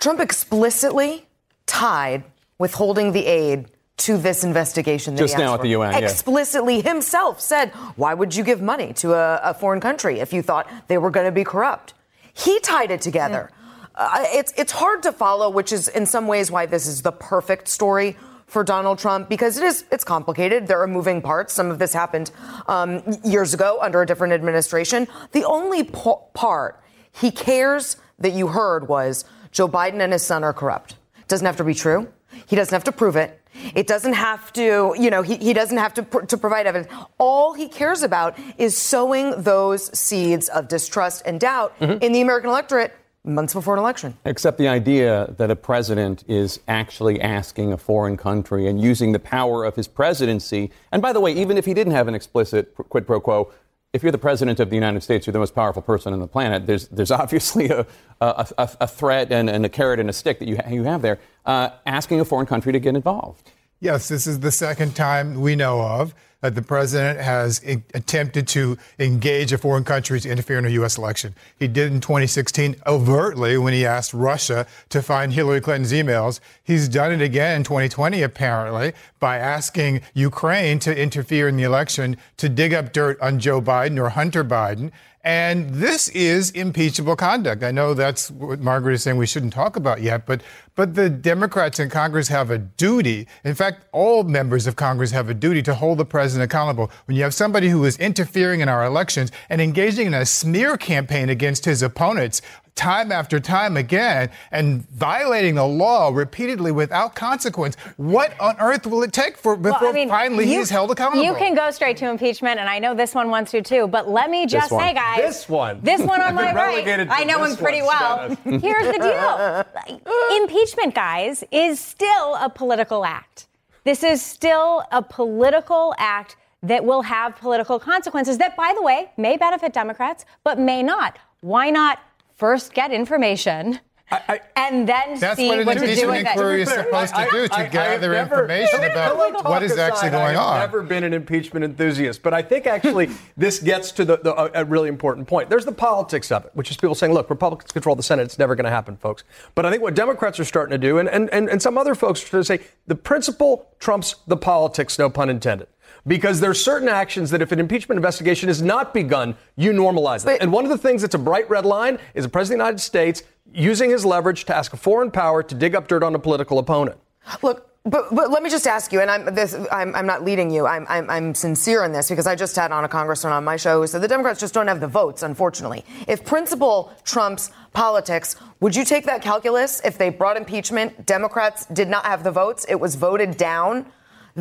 Trump 0.00 0.18
explicitly 0.18 1.26
tied 1.66 2.24
withholding 2.58 3.12
the 3.12 3.26
aid 3.26 3.66
to 3.98 4.16
this 4.16 4.44
investigation. 4.44 5.14
That 5.14 5.20
Just 5.20 5.38
now 5.38 5.54
at 5.54 5.62
the 5.62 5.68
UN, 5.68 5.92
yeah. 5.92 5.98
Explicitly 5.98 6.80
himself 6.80 7.40
said, 7.40 7.70
"Why 7.96 8.14
would 8.14 8.34
you 8.34 8.42
give 8.42 8.62
money 8.62 8.92
to 8.94 9.14
a, 9.14 9.40
a 9.44 9.54
foreign 9.54 9.80
country 9.80 10.20
if 10.20 10.32
you 10.32 10.42
thought 10.42 10.66
they 10.88 10.98
were 10.98 11.10
going 11.10 11.26
to 11.26 11.32
be 11.32 11.44
corrupt?" 11.44 11.94
He 12.32 12.58
tied 12.60 12.90
it 12.90 13.02
together. 13.02 13.50
Uh, 13.94 14.24
it's 14.28 14.52
it's 14.56 14.72
hard 14.72 15.02
to 15.02 15.12
follow, 15.12 15.50
which 15.50 15.72
is 15.72 15.88
in 15.88 16.06
some 16.06 16.26
ways 16.26 16.50
why 16.50 16.64
this 16.64 16.86
is 16.86 17.02
the 17.02 17.12
perfect 17.12 17.68
story 17.68 18.16
for 18.46 18.64
Donald 18.64 18.98
Trump 18.98 19.28
because 19.28 19.58
it 19.58 19.64
is 19.64 19.84
it's 19.92 20.04
complicated. 20.04 20.66
There 20.66 20.80
are 20.80 20.86
moving 20.86 21.20
parts. 21.20 21.52
Some 21.52 21.70
of 21.70 21.78
this 21.78 21.92
happened 21.92 22.30
um, 22.68 23.02
years 23.22 23.52
ago 23.52 23.78
under 23.82 24.00
a 24.00 24.06
different 24.06 24.32
administration. 24.32 25.06
The 25.32 25.44
only 25.44 25.84
po- 25.84 26.28
part 26.32 26.82
he 27.12 27.30
cares 27.30 27.96
that 28.18 28.32
you 28.32 28.48
heard 28.48 28.88
was 28.88 29.24
Joe 29.52 29.68
Biden 29.68 30.00
and 30.00 30.12
his 30.12 30.22
son 30.22 30.44
are 30.44 30.52
corrupt. 30.52 30.96
Doesn't 31.28 31.46
have 31.46 31.56
to 31.56 31.64
be 31.64 31.74
true. 31.74 32.08
He 32.46 32.56
doesn't 32.56 32.74
have 32.74 32.84
to 32.84 32.92
prove 32.92 33.16
it. 33.16 33.40
It 33.74 33.86
doesn't 33.86 34.12
have 34.12 34.52
to, 34.54 34.94
you 34.98 35.10
know, 35.10 35.22
he, 35.22 35.36
he 35.36 35.52
doesn't 35.52 35.76
have 35.76 35.94
to, 35.94 36.02
pr- 36.04 36.20
to 36.20 36.36
provide 36.36 36.66
evidence. 36.66 36.92
All 37.18 37.52
he 37.52 37.68
cares 37.68 38.02
about 38.02 38.38
is 38.58 38.76
sowing 38.76 39.42
those 39.42 39.96
seeds 39.98 40.48
of 40.48 40.68
distrust 40.68 41.22
and 41.26 41.40
doubt 41.40 41.78
mm-hmm. 41.80 42.02
in 42.02 42.12
the 42.12 42.20
American 42.20 42.50
electorate 42.50 42.94
months 43.24 43.52
before 43.52 43.74
an 43.74 43.80
election. 43.80 44.16
Except 44.24 44.56
the 44.56 44.68
idea 44.68 45.34
that 45.36 45.50
a 45.50 45.56
president 45.56 46.24
is 46.26 46.60
actually 46.68 47.20
asking 47.20 47.72
a 47.72 47.76
foreign 47.76 48.16
country 48.16 48.66
and 48.66 48.80
using 48.80 49.12
the 49.12 49.18
power 49.18 49.64
of 49.64 49.76
his 49.76 49.88
presidency. 49.88 50.70
And 50.92 51.02
by 51.02 51.12
the 51.12 51.20
way, 51.20 51.32
even 51.32 51.58
if 51.58 51.66
he 51.66 51.74
didn't 51.74 51.92
have 51.92 52.08
an 52.08 52.14
explicit 52.14 52.74
quid 52.74 53.06
pro 53.06 53.20
quo, 53.20 53.52
if 53.92 54.02
you're 54.02 54.12
the 54.12 54.18
president 54.18 54.60
of 54.60 54.70
the 54.70 54.76
United 54.76 55.02
States, 55.02 55.26
you're 55.26 55.32
the 55.32 55.38
most 55.40 55.54
powerful 55.54 55.82
person 55.82 56.12
on 56.12 56.20
the 56.20 56.28
planet. 56.28 56.66
There's, 56.66 56.88
there's 56.88 57.10
obviously 57.22 57.68
a, 57.68 57.86
a, 58.20 58.46
a, 58.58 58.70
a 58.82 58.86
threat 58.86 59.32
and, 59.32 59.50
and, 59.50 59.64
a 59.64 59.68
carrot 59.68 60.00
and 60.00 60.08
a 60.08 60.12
stick 60.12 60.38
that 60.38 60.48
you, 60.48 60.56
ha- 60.56 60.70
you 60.70 60.84
have 60.84 61.02
there, 61.02 61.18
uh, 61.44 61.70
asking 61.86 62.20
a 62.20 62.24
foreign 62.24 62.46
country 62.46 62.72
to 62.72 62.78
get 62.78 62.94
involved. 62.94 63.50
Yes, 63.80 64.08
this 64.08 64.26
is 64.26 64.40
the 64.40 64.52
second 64.52 64.94
time 64.94 65.40
we 65.40 65.56
know 65.56 65.80
of 65.80 66.14
that 66.42 66.54
the 66.54 66.60
president 66.62 67.18
has 67.18 67.62
I- 67.66 67.82
attempted 67.94 68.46
to 68.48 68.76
engage 68.98 69.52
a 69.52 69.58
foreign 69.58 69.84
country 69.84 70.20
to 70.20 70.28
interfere 70.28 70.58
in 70.58 70.66
a 70.66 70.70
U.S. 70.70 70.98
election. 70.98 71.34
He 71.58 71.66
did 71.66 71.90
in 71.90 72.00
2016 72.00 72.76
overtly 72.86 73.56
when 73.56 73.72
he 73.72 73.86
asked 73.86 74.12
Russia 74.12 74.66
to 74.90 75.00
find 75.02 75.32
Hillary 75.32 75.60
Clinton's 75.62 75.92
emails. 75.92 76.40
He's 76.62 76.88
done 76.88 77.12
it 77.12 77.22
again 77.22 77.56
in 77.56 77.64
2020, 77.64 78.22
apparently, 78.22 78.92
by 79.18 79.38
asking 79.38 80.02
Ukraine 80.14 80.78
to 80.80 80.94
interfere 80.98 81.48
in 81.48 81.56
the 81.56 81.62
election 81.62 82.18
to 82.36 82.48
dig 82.50 82.74
up 82.74 82.92
dirt 82.92 83.18
on 83.20 83.38
Joe 83.38 83.62
Biden 83.62 83.98
or 83.98 84.10
Hunter 84.10 84.44
Biden. 84.44 84.92
And 85.22 85.68
this 85.68 86.08
is 86.08 86.50
impeachable 86.52 87.14
conduct. 87.14 87.62
I 87.62 87.72
know 87.72 87.92
that's 87.92 88.30
what 88.30 88.60
Margaret 88.60 88.94
is 88.94 89.02
saying 89.02 89.18
we 89.18 89.26
shouldn't 89.26 89.52
talk 89.52 89.76
about 89.76 90.00
yet, 90.00 90.24
but 90.24 90.42
but 90.76 90.94
the 90.94 91.10
Democrats 91.10 91.78
in 91.78 91.90
Congress 91.90 92.28
have 92.28 92.50
a 92.50 92.56
duty. 92.56 93.28
In 93.44 93.54
fact, 93.54 93.84
all 93.92 94.22
members 94.22 94.66
of 94.66 94.76
Congress 94.76 95.10
have 95.10 95.28
a 95.28 95.34
duty 95.34 95.62
to 95.64 95.74
hold 95.74 95.98
the 95.98 96.06
president 96.06 96.50
accountable. 96.50 96.90
When 97.04 97.18
you 97.18 97.22
have 97.22 97.34
somebody 97.34 97.68
who 97.68 97.84
is 97.84 97.98
interfering 97.98 98.60
in 98.60 98.70
our 98.70 98.82
elections 98.82 99.30
and 99.50 99.60
engaging 99.60 100.06
in 100.06 100.14
a 100.14 100.24
smear 100.24 100.78
campaign 100.78 101.28
against 101.28 101.66
his 101.66 101.82
opponents, 101.82 102.40
time 102.80 103.12
after 103.12 103.38
time 103.38 103.76
again 103.76 104.30
and 104.50 104.88
violating 104.88 105.54
the 105.54 105.66
law 105.66 106.08
repeatedly 106.08 106.72
without 106.72 107.14
consequence. 107.14 107.76
What 107.98 108.32
on 108.40 108.56
earth 108.58 108.86
will 108.86 109.02
it 109.02 109.12
take 109.12 109.36
for 109.36 109.54
before 109.54 109.78
well, 109.82 109.90
I 109.90 109.92
mean, 109.92 110.08
finally 110.08 110.50
you, 110.50 110.60
he's 110.60 110.70
held 110.70 110.90
accountable? 110.90 111.22
You 111.22 111.34
can 111.34 111.54
go 111.54 111.70
straight 111.70 111.98
to 111.98 112.08
impeachment, 112.08 112.58
and 112.58 112.70
I 112.70 112.78
know 112.78 112.94
this 112.94 113.14
one 113.14 113.28
wants 113.28 113.50
to 113.50 113.60
too. 113.60 113.86
But 113.86 114.08
let 114.08 114.30
me 114.30 114.46
just 114.46 114.70
say, 114.70 114.94
guys, 114.94 115.18
this 115.18 115.48
one, 115.48 115.80
this 115.82 116.00
one 116.00 116.22
on 116.22 116.34
my 116.34 116.54
right, 116.54 117.06
I 117.10 117.24
know 117.24 117.44
him 117.44 117.54
pretty 117.56 117.82
well. 117.82 118.34
Here's 118.44 118.86
the 118.86 119.64
deal: 119.86 120.00
impeachment, 120.42 120.94
guys, 120.94 121.44
is 121.52 121.78
still 121.78 122.34
a 122.36 122.48
political 122.48 123.04
act. 123.04 123.46
This 123.84 124.02
is 124.02 124.22
still 124.22 124.84
a 124.90 125.02
political 125.02 125.94
act 125.98 126.36
that 126.62 126.84
will 126.84 127.02
have 127.02 127.36
political 127.36 127.78
consequences 127.78 128.38
that, 128.38 128.56
by 128.56 128.72
the 128.74 128.82
way, 128.82 129.10
may 129.18 129.36
benefit 129.36 129.74
Democrats, 129.74 130.24
but 130.44 130.58
may 130.58 130.82
not. 130.82 131.18
Why 131.42 131.70
not 131.70 131.98
first 132.40 132.72
get 132.72 132.90
information. 132.90 133.78
I, 134.12 134.22
I, 134.28 134.40
and 134.56 134.88
then 134.88 135.20
that's 135.20 135.36
see 135.36 135.48
what, 135.48 135.66
what 135.66 135.78
to 135.78 135.94
do 135.94 136.08
with 136.08 136.26
inquiry 136.26 136.62
is 136.62 136.68
supposed 136.68 137.14
to 137.14 137.28
do 137.30 137.46
to 137.46 137.68
gather 137.70 138.10
never, 138.10 138.42
information 138.42 138.82
about 138.82 139.44
what 139.44 139.62
is 139.62 139.72
aside, 139.72 139.92
actually 139.92 140.10
going 140.10 140.36
on. 140.36 140.54
I've 140.54 140.68
never 140.68 140.82
been 140.82 141.04
an 141.04 141.12
impeachment 141.12 141.64
enthusiast, 141.64 142.20
but 142.20 142.34
I 142.34 142.42
think 142.42 142.66
actually 142.66 143.10
this 143.36 143.60
gets 143.60 143.92
to 143.92 144.04
the, 144.04 144.16
the, 144.16 144.58
a 144.58 144.64
really 144.64 144.88
important 144.88 145.28
point. 145.28 145.48
There's 145.48 145.64
the 145.64 145.70
politics 145.70 146.32
of 146.32 146.44
it, 146.44 146.50
which 146.54 146.72
is 146.72 146.76
people 146.76 146.96
saying, 146.96 147.12
"Look, 147.12 147.30
Republicans 147.30 147.70
control 147.70 147.94
the 147.94 148.02
Senate; 148.02 148.24
it's 148.24 148.38
never 148.38 148.56
going 148.56 148.64
to 148.64 148.70
happen, 148.70 148.96
folks." 148.96 149.22
But 149.54 149.64
I 149.64 149.70
think 149.70 149.82
what 149.82 149.94
Democrats 149.94 150.40
are 150.40 150.44
starting 150.44 150.72
to 150.72 150.78
do, 150.78 150.98
and, 150.98 151.08
and, 151.08 151.32
and, 151.32 151.48
and 151.48 151.62
some 151.62 151.78
other 151.78 151.94
folks 151.94 152.24
are 152.24 152.38
to 152.38 152.44
say, 152.44 152.60
the 152.88 152.96
principle 152.96 153.68
trumps 153.78 154.16
the 154.26 154.36
politics, 154.36 154.98
no 154.98 155.08
pun 155.08 155.30
intended 155.30 155.68
because 156.06 156.40
there 156.40 156.50
are 156.50 156.54
certain 156.54 156.88
actions 156.88 157.30
that 157.30 157.42
if 157.42 157.52
an 157.52 157.58
impeachment 157.58 157.96
investigation 157.98 158.48
is 158.48 158.62
not 158.62 158.94
begun, 158.94 159.36
you 159.56 159.72
normalize 159.72 160.24
them. 160.24 160.36
and 160.40 160.52
one 160.52 160.64
of 160.64 160.70
the 160.70 160.78
things 160.78 161.02
that's 161.02 161.14
a 161.14 161.18
bright 161.18 161.48
red 161.50 161.64
line 161.64 161.98
is 162.14 162.24
the 162.24 162.28
President 162.28 162.60
of 162.60 162.64
the 162.64 162.68
United 162.68 162.82
States 162.82 163.22
using 163.52 163.90
his 163.90 164.04
leverage 164.04 164.44
to 164.44 164.56
ask 164.56 164.72
a 164.72 164.76
foreign 164.76 165.10
power 165.10 165.42
to 165.42 165.54
dig 165.54 165.74
up 165.74 165.88
dirt 165.88 166.02
on 166.02 166.14
a 166.14 166.18
political 166.18 166.58
opponent. 166.58 166.96
Look, 167.42 167.70
but, 167.84 168.14
but 168.14 168.30
let 168.30 168.42
me 168.42 168.50
just 168.50 168.66
ask 168.66 168.92
you, 168.92 169.00
and 169.00 169.10
I'm, 169.10 169.34
this, 169.34 169.56
I'm, 169.72 169.94
I'm 169.94 170.06
not 170.06 170.22
leading 170.22 170.50
you. 170.50 170.66
I'm, 170.66 170.86
I'm, 170.88 171.08
I'm, 171.08 171.34
sincere 171.34 171.82
in 171.84 171.92
this 171.92 172.10
because 172.10 172.26
I 172.26 172.34
just 172.34 172.54
had 172.54 172.72
on 172.72 172.84
a 172.84 172.88
congressman 172.88 173.32
on 173.32 173.42
my 173.42 173.56
show 173.56 173.80
who 173.80 173.86
said 173.86 174.02
the 174.02 174.08
Democrats 174.08 174.38
just 174.38 174.52
don't 174.52 174.68
have 174.68 174.80
the 174.80 174.88
votes, 174.88 175.22
unfortunately. 175.22 175.84
If 176.06 176.24
principle 176.24 176.92
trumps 177.04 177.50
politics, 177.72 178.36
would 178.60 178.76
you 178.76 178.84
take 178.84 179.06
that 179.06 179.22
calculus 179.22 179.80
if 179.82 179.96
they 179.96 180.10
brought 180.10 180.36
impeachment? 180.36 181.06
Democrats 181.06 181.64
did 181.66 181.88
not 181.88 182.04
have 182.04 182.22
the 182.22 182.30
votes. 182.30 182.66
It 182.68 182.78
was 182.78 182.96
voted 182.96 183.38
down. 183.38 183.86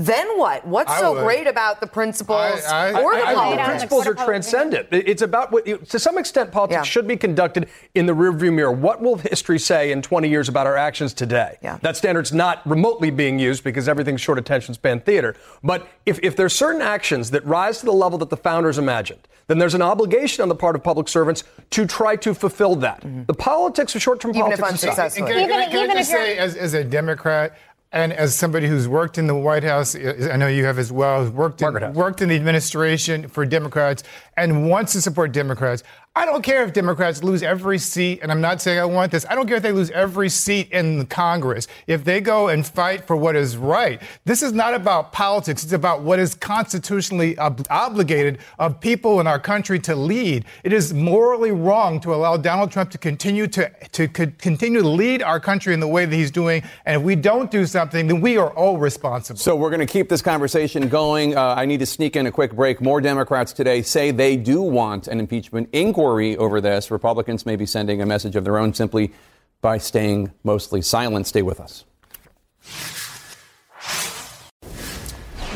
Then 0.05 0.37
what? 0.37 0.65
What's 0.65 0.91
I 0.91 0.99
so 0.99 1.13
would. 1.13 1.23
great 1.25 1.45
about 1.45 1.81
the 1.81 1.87
principles 1.87 2.63
I, 2.65 2.91
I, 2.91 3.01
or 3.01 3.15
the 3.15 3.25
I, 3.25 3.57
the 3.57 3.63
principles 3.63 4.07
are 4.07 4.13
transcendent. 4.13 4.87
It's 4.91 5.21
about 5.21 5.51
what, 5.51 5.65
to 5.65 5.99
some 5.99 6.17
extent, 6.17 6.53
politics 6.53 6.77
yeah. 6.77 6.83
should 6.83 7.05
be 7.05 7.17
conducted 7.17 7.67
in 7.95 8.05
the 8.05 8.13
rearview 8.13 8.53
mirror. 8.53 8.71
What 8.71 9.01
will 9.01 9.17
history 9.17 9.59
say 9.59 9.91
in 9.91 10.01
20 10.01 10.29
years 10.29 10.47
about 10.47 10.67
our 10.67 10.77
actions 10.77 11.13
today? 11.13 11.57
Yeah. 11.61 11.79
That 11.81 11.97
standard's 11.97 12.31
not 12.31 12.65
remotely 12.65 13.11
being 13.11 13.39
used 13.39 13.63
because 13.63 13.89
everything's 13.89 14.21
short 14.21 14.37
attention 14.37 14.73
span 14.73 15.01
theater. 15.01 15.35
But 15.63 15.85
if, 16.05 16.17
if 16.23 16.37
there's 16.37 16.55
certain 16.55 16.81
actions 16.81 17.31
that 17.31 17.45
rise 17.45 17.79
to 17.79 17.85
the 17.85 17.91
level 17.91 18.17
that 18.19 18.29
the 18.29 18.37
founders 18.37 18.77
imagined, 18.77 19.27
then 19.49 19.57
there's 19.57 19.73
an 19.73 19.81
obligation 19.81 20.43
on 20.43 20.47
the 20.47 20.55
part 20.55 20.75
of 20.75 20.83
public 20.83 21.09
servants 21.09 21.43
to 21.71 21.87
try 21.87 22.15
to 22.15 22.35
fulfill 22.35 22.75
that. 22.75 23.01
Mm-hmm. 23.01 23.23
The 23.25 23.33
politics 23.33 23.95
of 23.95 24.01
short-term 24.01 24.29
even 24.29 24.43
politics. 24.43 24.59
If 24.83 24.89
unsuccessful. 24.89 25.27
Can, 25.27 25.39
even, 25.39 25.49
can, 25.49 25.71
can 25.71 25.83
even 25.85 25.89
I 25.89 25.99
just 25.99 26.11
say, 26.11 26.37
as, 26.37 26.55
as 26.55 26.75
a 26.75 26.83
Democrat, 26.83 27.57
and 27.91 28.13
as 28.13 28.35
somebody 28.35 28.67
who's 28.67 28.87
worked 28.87 29.17
in 29.17 29.25
the 29.25 29.35
White 29.35 29.63
House, 29.63 29.95
I 29.95 30.35
know 30.35 30.47
you 30.47 30.65
have 30.65 30.77
as 30.77 30.91
well, 30.91 31.27
worked 31.29 31.61
in, 31.61 31.93
worked 31.93 32.21
in 32.21 32.29
the 32.29 32.35
administration 32.35 33.27
for 33.27 33.45
Democrats 33.45 34.03
and 34.37 34.69
wants 34.69 34.93
to 34.93 35.01
support 35.01 35.31
Democrats. 35.31 35.81
I 36.15 36.25
don't 36.25 36.41
care 36.41 36.63
if 36.63 36.73
Democrats 36.73 37.23
lose 37.23 37.43
every 37.43 37.77
seat, 37.77 38.19
and 38.23 38.31
I'm 38.31 38.41
not 38.41 38.61
saying 38.61 38.79
I 38.79 38.83
want 38.83 39.11
this. 39.11 39.27
I 39.29 39.35
don't 39.35 39.47
care 39.47 39.57
if 39.57 39.63
they 39.63 39.71
lose 39.71 39.91
every 39.91 40.27
seat 40.27 40.69
in 40.71 41.05
Congress. 41.05 41.67
If 41.85 42.03
they 42.03 42.19
go 42.19 42.49
and 42.49 42.65
fight 42.65 43.05
for 43.05 43.15
what 43.15 43.35
is 43.35 43.55
right, 43.55 44.01
this 44.25 44.41
is 44.41 44.51
not 44.51 44.73
about 44.73 45.13
politics. 45.13 45.63
It's 45.63 45.71
about 45.71 46.01
what 46.01 46.17
is 46.17 46.33
constitutionally 46.33 47.37
ob- 47.37 47.65
obligated 47.69 48.39
of 48.57 48.81
people 48.81 49.21
in 49.21 49.27
our 49.27 49.39
country 49.39 49.79
to 49.81 49.95
lead. 49.95 50.45
It 50.63 50.73
is 50.73 50.95
morally 50.95 51.51
wrong 51.51 52.01
to 52.01 52.13
allow 52.13 52.37
Donald 52.37 52.71
Trump 52.71 52.89
to 52.91 52.97
continue 52.97 53.45
to, 53.47 53.71
to 53.91 54.07
continue 54.07 54.81
to 54.81 54.89
lead 54.89 55.21
our 55.21 55.39
country 55.39 55.75
in 55.75 55.79
the 55.79 55.87
way 55.87 56.05
that 56.05 56.15
he's 56.15 56.31
doing. 56.31 56.63
And 56.85 56.97
if 56.97 57.03
we 57.03 57.15
don't 57.15 57.51
do 57.51 57.67
something, 57.67 58.07
then 58.07 58.19
we 58.19 58.35
are 58.35 58.51
all 58.55 58.77
responsible. 58.77 59.39
So 59.39 59.55
we're 59.55 59.69
going 59.69 59.79
to 59.79 59.93
keep 59.93 60.09
this 60.09 60.23
conversation 60.23 60.89
going. 60.89 61.37
Uh, 61.37 61.53
I 61.55 61.65
need 61.65 61.79
to 61.79 61.85
sneak 61.85 62.15
in 62.15 62.25
a 62.25 62.31
quick 62.31 62.55
break. 62.55 62.81
More 62.81 62.99
Democrats 62.99 63.53
today 63.53 63.83
say 63.83 64.11
they 64.11 64.35
do 64.35 64.61
want 64.61 65.07
an 65.07 65.19
impeachment 65.19 65.69
inquiry 65.71 65.98
inquiry 65.99 66.37
over 66.37 66.61
this. 66.61 66.91
Republicans 66.91 67.45
may 67.45 67.57
be 67.57 67.65
sending 67.65 68.01
a 68.01 68.05
message 68.05 68.37
of 68.37 68.45
their 68.45 68.57
own 68.57 68.73
simply 68.73 69.11
by 69.59 69.77
staying 69.77 70.31
mostly 70.45 70.81
silent. 70.81 71.27
Stay 71.27 71.41
with 71.41 71.59
us. 71.59 71.83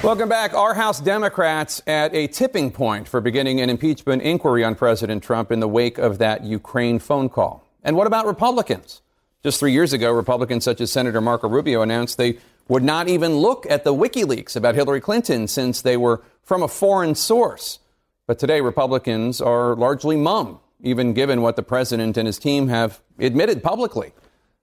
Welcome 0.04 0.28
back. 0.28 0.54
Our 0.54 0.74
House 0.74 1.00
Democrats 1.00 1.82
at 1.88 2.14
a 2.14 2.28
tipping 2.28 2.72
point 2.72 3.08
for 3.08 3.22
beginning 3.22 3.62
an 3.62 3.70
impeachment 3.70 4.22
inquiry 4.22 4.66
on 4.66 4.76
President 4.76 5.24
Trump 5.24 5.50
in 5.50 5.62
the 5.62 5.68
wake 5.68 5.98
of 5.98 6.18
that 6.18 6.44
Ukraine 6.44 7.00
phone 7.00 7.30
call. 7.30 7.66
And 7.82 7.96
what 7.96 8.06
about 8.06 8.26
Republicans? 8.26 9.02
Just 9.44 9.62
three 9.62 9.72
years 9.72 9.94
ago, 9.94 10.12
Republicans 10.12 10.66
such 10.66 10.82
as 10.82 10.92
Senator 10.92 11.22
Marco 11.22 11.48
Rubio 11.48 11.82
announced 11.82 12.18
they 12.18 12.38
would 12.68 12.84
not 12.84 13.08
even 13.08 13.38
look 13.38 13.66
at 13.70 13.86
the 13.86 13.94
WikiLeaks 13.94 14.58
about 14.58 14.76
Hillary 14.76 15.00
Clinton 15.00 15.48
since 15.48 15.82
they 15.82 15.96
were 15.96 16.22
from 16.44 16.64
a 16.64 16.68
foreign 16.68 17.16
source. 17.16 17.80
But 18.26 18.40
today, 18.40 18.62
Republicans 18.62 19.42
are 19.42 19.76
largely 19.76 20.16
mum, 20.16 20.60
even 20.82 21.14
given 21.14 21.42
what 21.42 21.58
the 21.58 21.64
president 21.64 22.16
and 22.16 22.26
his 22.26 22.40
team 22.40 22.70
have 22.70 23.02
admitted 23.20 23.62
publicly. 23.62 24.14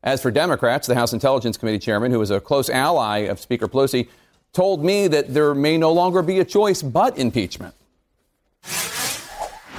As 0.02 0.22
for 0.22 0.30
Democrats, 0.30 0.86
the 0.86 0.94
House 0.94 1.12
Intelligence 1.12 1.58
Committee 1.58 1.78
chairman, 1.78 2.10
who 2.10 2.22
is 2.22 2.30
a 2.30 2.40
close 2.40 2.70
ally 2.70 3.18
of 3.18 3.38
Speaker 3.38 3.68
Pelosi, 3.68 4.08
told 4.54 4.82
me 4.82 5.08
that 5.08 5.34
there 5.34 5.54
may 5.54 5.76
no 5.76 5.92
longer 5.92 6.22
be 6.22 6.40
a 6.40 6.44
choice 6.44 6.80
but 6.80 7.18
impeachment. 7.18 7.74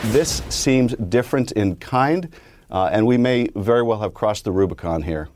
This 0.05 0.43
seems 0.49 0.93
different 0.93 1.51
in 1.53 1.75
kind, 1.77 2.29
uh, 2.69 2.89
and 2.91 3.07
we 3.07 3.17
may 3.17 3.49
very 3.55 3.81
well 3.81 3.99
have 4.01 4.13
crossed 4.13 4.43
the 4.43 4.51
Rubicon 4.51 5.01
here. 5.01 5.29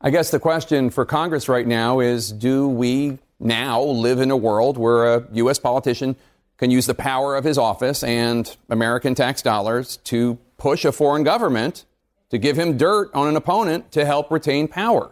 I 0.00 0.10
guess 0.10 0.30
the 0.30 0.38
question 0.38 0.90
for 0.90 1.04
Congress 1.04 1.48
right 1.48 1.66
now 1.66 1.98
is 1.98 2.30
do 2.30 2.68
we 2.68 3.18
now 3.40 3.82
live 3.82 4.20
in 4.20 4.30
a 4.30 4.36
world 4.36 4.78
where 4.78 5.16
a 5.16 5.26
U.S. 5.32 5.58
politician 5.58 6.14
can 6.60 6.70
use 6.70 6.84
the 6.84 6.94
power 6.94 7.36
of 7.36 7.42
his 7.42 7.56
office 7.56 8.04
and 8.04 8.54
American 8.68 9.14
tax 9.14 9.40
dollars 9.40 9.96
to 10.04 10.36
push 10.58 10.84
a 10.84 10.92
foreign 10.92 11.22
government 11.22 11.86
to 12.28 12.36
give 12.36 12.58
him 12.58 12.76
dirt 12.76 13.10
on 13.14 13.26
an 13.26 13.34
opponent 13.34 13.90
to 13.92 14.04
help 14.04 14.30
retain 14.30 14.68
power. 14.68 15.10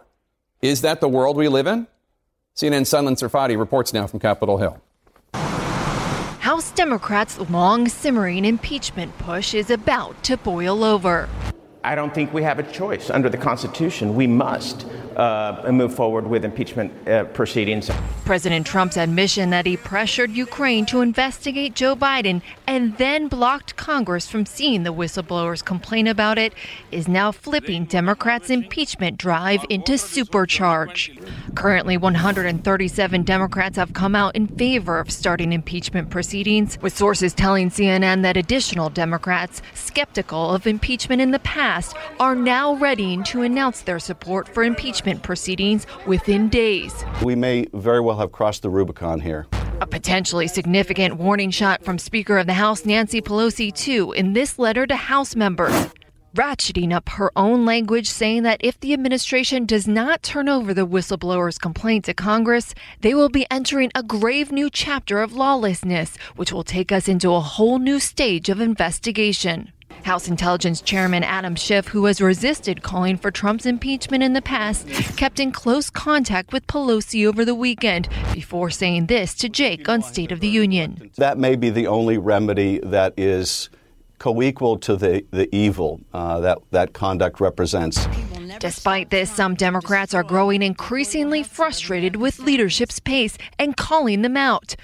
Is 0.61 0.81
that 0.81 1.01
the 1.01 1.09
world 1.09 1.37
we 1.37 1.47
live 1.47 1.65
in? 1.65 1.87
CNN's 2.55 2.91
Sunlen 2.91 3.17
Serfaty 3.17 3.57
reports 3.57 3.93
now 3.93 4.05
from 4.05 4.19
Capitol 4.19 4.59
Hill. 4.59 4.79
House 5.33 6.69
Democrats' 6.71 7.39
long 7.49 7.87
simmering 7.87 8.45
impeachment 8.45 9.17
push 9.17 9.55
is 9.55 9.71
about 9.71 10.21
to 10.25 10.37
boil 10.37 10.83
over. 10.83 11.27
I 11.83 11.95
don't 11.95 12.13
think 12.13 12.31
we 12.31 12.43
have 12.43 12.59
a 12.59 12.71
choice 12.71 13.09
under 13.09 13.27
the 13.27 13.37
Constitution. 13.37 14.13
We 14.13 14.27
must 14.27 14.85
uh, 15.19 15.69
move 15.71 15.93
forward 15.93 16.27
with 16.27 16.45
impeachment 16.45 16.91
uh, 17.07 17.25
proceedings. 17.25 17.91
President 18.23 18.65
Trump's 18.65 18.95
admission 18.95 19.49
that 19.49 19.65
he 19.65 19.75
pressured 19.75 20.31
Ukraine 20.31 20.85
to 20.85 21.01
investigate 21.01 21.75
Joe 21.75 21.95
Biden 21.95 22.41
and 22.65 22.97
then 22.97 23.27
blocked 23.27 23.75
Congress 23.75 24.29
from 24.29 24.45
seeing 24.45 24.83
the 24.83 24.93
whistleblowers 24.93 25.63
complain 25.63 26.07
about 26.07 26.37
it 26.37 26.53
is 26.91 27.07
now 27.07 27.31
flipping 27.31 27.83
Democrats' 27.85 28.49
impeachment 28.49 29.17
drive 29.17 29.65
into 29.69 29.93
supercharge. 29.93 31.19
Currently, 31.55 31.97
137 31.97 33.23
Democrats 33.23 33.75
have 33.75 33.93
come 33.93 34.15
out 34.15 34.35
in 34.35 34.47
favor 34.47 34.99
of 34.99 35.11
starting 35.11 35.51
impeachment 35.51 36.09
proceedings, 36.09 36.77
with 36.81 36.95
sources 36.95 37.33
telling 37.33 37.69
CNN 37.69 38.21
that 38.21 38.37
additional 38.37 38.89
Democrats, 38.89 39.61
skeptical 39.73 40.51
of 40.51 40.65
impeachment 40.65 41.21
in 41.21 41.31
the 41.31 41.39
past, 41.39 41.95
are 42.19 42.35
now 42.35 42.75
readying 42.75 43.23
to 43.25 43.41
announce 43.41 43.81
their 43.81 43.99
support 43.99 44.47
for 44.47 44.63
impeachment 44.63 45.08
proceedings 45.17 45.87
within 46.05 46.49
days. 46.49 47.03
We 47.23 47.35
may 47.35 47.65
very 47.73 47.99
well 47.99 48.17
have 48.17 48.31
crossed 48.31 48.61
the 48.61 48.69
Rubicon 48.69 49.19
here. 49.19 49.47
A 49.81 49.87
potentially 49.87 50.47
significant 50.47 51.17
warning 51.17 51.51
shot 51.51 51.83
from 51.83 51.97
Speaker 51.97 52.37
of 52.37 52.47
the 52.47 52.53
House 52.53 52.85
Nancy 52.85 53.21
Pelosi, 53.21 53.73
too, 53.73 54.11
in 54.11 54.33
this 54.33 54.59
letter 54.59 54.85
to 54.85 54.95
House 54.95 55.35
members. 55.35 55.73
Ratcheting 56.35 56.93
up 56.93 57.09
her 57.09 57.31
own 57.35 57.65
language, 57.65 58.07
saying 58.07 58.43
that 58.43 58.61
if 58.63 58.79
the 58.79 58.93
administration 58.93 59.65
does 59.65 59.87
not 59.87 60.21
turn 60.21 60.47
over 60.47 60.75
the 60.75 60.85
whistleblower's 60.85 61.57
complaint 61.57 62.05
to 62.05 62.13
Congress, 62.13 62.75
they 63.01 63.15
will 63.15 63.29
be 63.29 63.47
entering 63.49 63.89
a 63.95 64.03
grave 64.03 64.51
new 64.51 64.69
chapter 64.69 65.21
of 65.21 65.33
lawlessness, 65.33 66.17
which 66.35 66.53
will 66.53 66.63
take 66.63 66.91
us 66.91 67.07
into 67.07 67.33
a 67.33 67.39
whole 67.39 67.79
new 67.79 67.99
stage 67.99 68.47
of 68.47 68.61
investigation. 68.61 69.71
House 70.03 70.27
Intelligence 70.27 70.81
Chairman 70.81 71.23
Adam 71.23 71.55
Schiff, 71.55 71.87
who 71.87 72.05
has 72.05 72.21
resisted 72.21 72.81
calling 72.83 73.17
for 73.17 73.31
Trump's 73.31 73.65
impeachment 73.65 74.23
in 74.23 74.33
the 74.33 74.41
past, 74.41 74.87
kept 75.17 75.39
in 75.39 75.51
close 75.51 75.89
contact 75.89 76.51
with 76.53 76.65
Pelosi 76.67 77.25
over 77.27 77.45
the 77.45 77.55
weekend 77.55 78.09
before 78.33 78.69
saying 78.69 79.07
this 79.07 79.33
to 79.35 79.49
Jake 79.49 79.87
on 79.89 80.01
State 80.01 80.31
of 80.31 80.39
the 80.39 80.47
Union. 80.47 81.11
That 81.17 81.37
may 81.37 81.55
be 81.55 81.69
the 81.69 81.87
only 81.87 82.17
remedy 82.17 82.79
that 82.83 83.13
is 83.17 83.69
co-equal 84.19 84.77
to 84.77 84.95
the, 84.95 85.25
the 85.31 85.53
evil 85.55 86.01
uh, 86.13 86.39
that 86.41 86.59
that 86.71 86.93
conduct 86.93 87.39
represents. 87.39 88.07
Despite 88.59 89.09
this, 89.09 89.31
some 89.31 89.55
Democrats 89.55 90.13
are 90.13 90.23
growing 90.23 90.61
increasingly 90.61 91.43
frustrated 91.43 92.17
with 92.17 92.39
leadership's 92.39 92.99
pace 92.99 93.37
and 93.57 93.77
calling 93.77 94.21
them 94.21 94.35
out. 94.35 94.75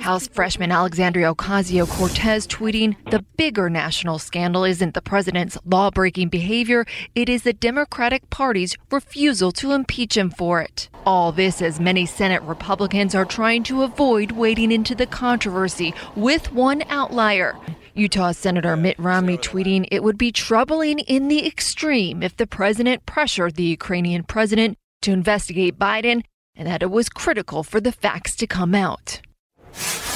House 0.00 0.26
freshman 0.26 0.72
Alexandria 0.72 1.32
Ocasio 1.32 1.88
Cortez 1.88 2.46
tweeting 2.46 2.96
The 3.10 3.24
bigger 3.36 3.70
national 3.70 4.18
scandal 4.18 4.64
isn't 4.64 4.94
the 4.94 5.02
president's 5.02 5.56
law 5.64 5.90
breaking 5.90 6.30
behavior, 6.30 6.84
it 7.14 7.28
is 7.28 7.42
the 7.42 7.52
Democratic 7.52 8.28
Party's 8.30 8.76
refusal 8.90 9.52
to 9.52 9.72
impeach 9.72 10.16
him 10.16 10.30
for 10.30 10.60
it. 10.60 10.88
All 11.04 11.32
this 11.32 11.62
as 11.62 11.78
many 11.78 12.06
Senate 12.06 12.42
Republicans 12.42 13.14
are 13.14 13.24
trying 13.24 13.62
to 13.64 13.82
avoid 13.82 14.32
wading 14.32 14.72
into 14.72 14.94
the 14.94 15.06
controversy, 15.06 15.94
with 16.16 16.52
one 16.52 16.82
outlier. 16.88 17.56
Utah 17.94 18.32
Senator 18.32 18.74
Mitt 18.74 18.98
Romney 18.98 19.36
tweeting 19.36 19.86
it 19.90 20.02
would 20.02 20.16
be 20.16 20.32
troubling 20.32 21.00
in 21.00 21.28
the 21.28 21.46
extreme 21.46 22.22
if 22.22 22.34
the 22.34 22.46
president 22.46 23.04
pressured 23.04 23.56
the 23.56 23.64
Ukrainian 23.64 24.22
president 24.22 24.78
to 25.02 25.12
investigate 25.12 25.78
Biden 25.78 26.22
and 26.54 26.66
that 26.66 26.82
it 26.82 26.90
was 26.90 27.10
critical 27.10 27.62
for 27.62 27.82
the 27.82 27.92
facts 27.92 28.34
to 28.36 28.46
come 28.46 28.74
out. 28.74 29.20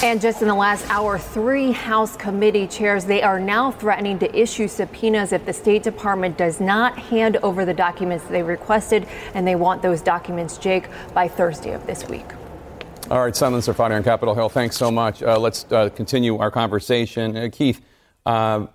And 0.02 0.22
just 0.22 0.40
in 0.40 0.48
the 0.48 0.54
last 0.54 0.88
hour, 0.90 1.18
three 1.18 1.72
House 1.72 2.16
committee 2.16 2.66
chairs, 2.66 3.04
they 3.04 3.22
are 3.22 3.40
now 3.40 3.70
threatening 3.70 4.18
to 4.20 4.38
issue 4.38 4.68
subpoenas 4.68 5.32
if 5.32 5.44
the 5.44 5.52
State 5.52 5.82
Department 5.82 6.38
does 6.38 6.60
not 6.60 6.98
hand 6.98 7.36
over 7.38 7.64
the 7.64 7.74
documents 7.74 8.24
they 8.26 8.42
requested. 8.42 9.06
And 9.32 9.46
they 9.46 9.54
want 9.54 9.80
those 9.82 10.02
documents, 10.02 10.58
Jake, 10.58 10.88
by 11.14 11.28
Thursday 11.28 11.72
of 11.72 11.86
this 11.86 12.08
week. 12.08 12.26
All 13.08 13.20
right, 13.20 13.34
Sunlen 13.34 13.62
Serfaty 13.62 13.94
on 13.94 14.02
Capitol 14.02 14.34
Hill. 14.34 14.48
Thanks 14.48 14.76
so 14.76 14.90
much. 14.90 15.22
Uh, 15.22 15.38
let's 15.38 15.64
uh, 15.70 15.90
continue 15.90 16.38
our 16.38 16.50
conversation. 16.50 17.36
Uh, 17.36 17.48
Keith, 17.52 17.80
uh, 18.26 18.66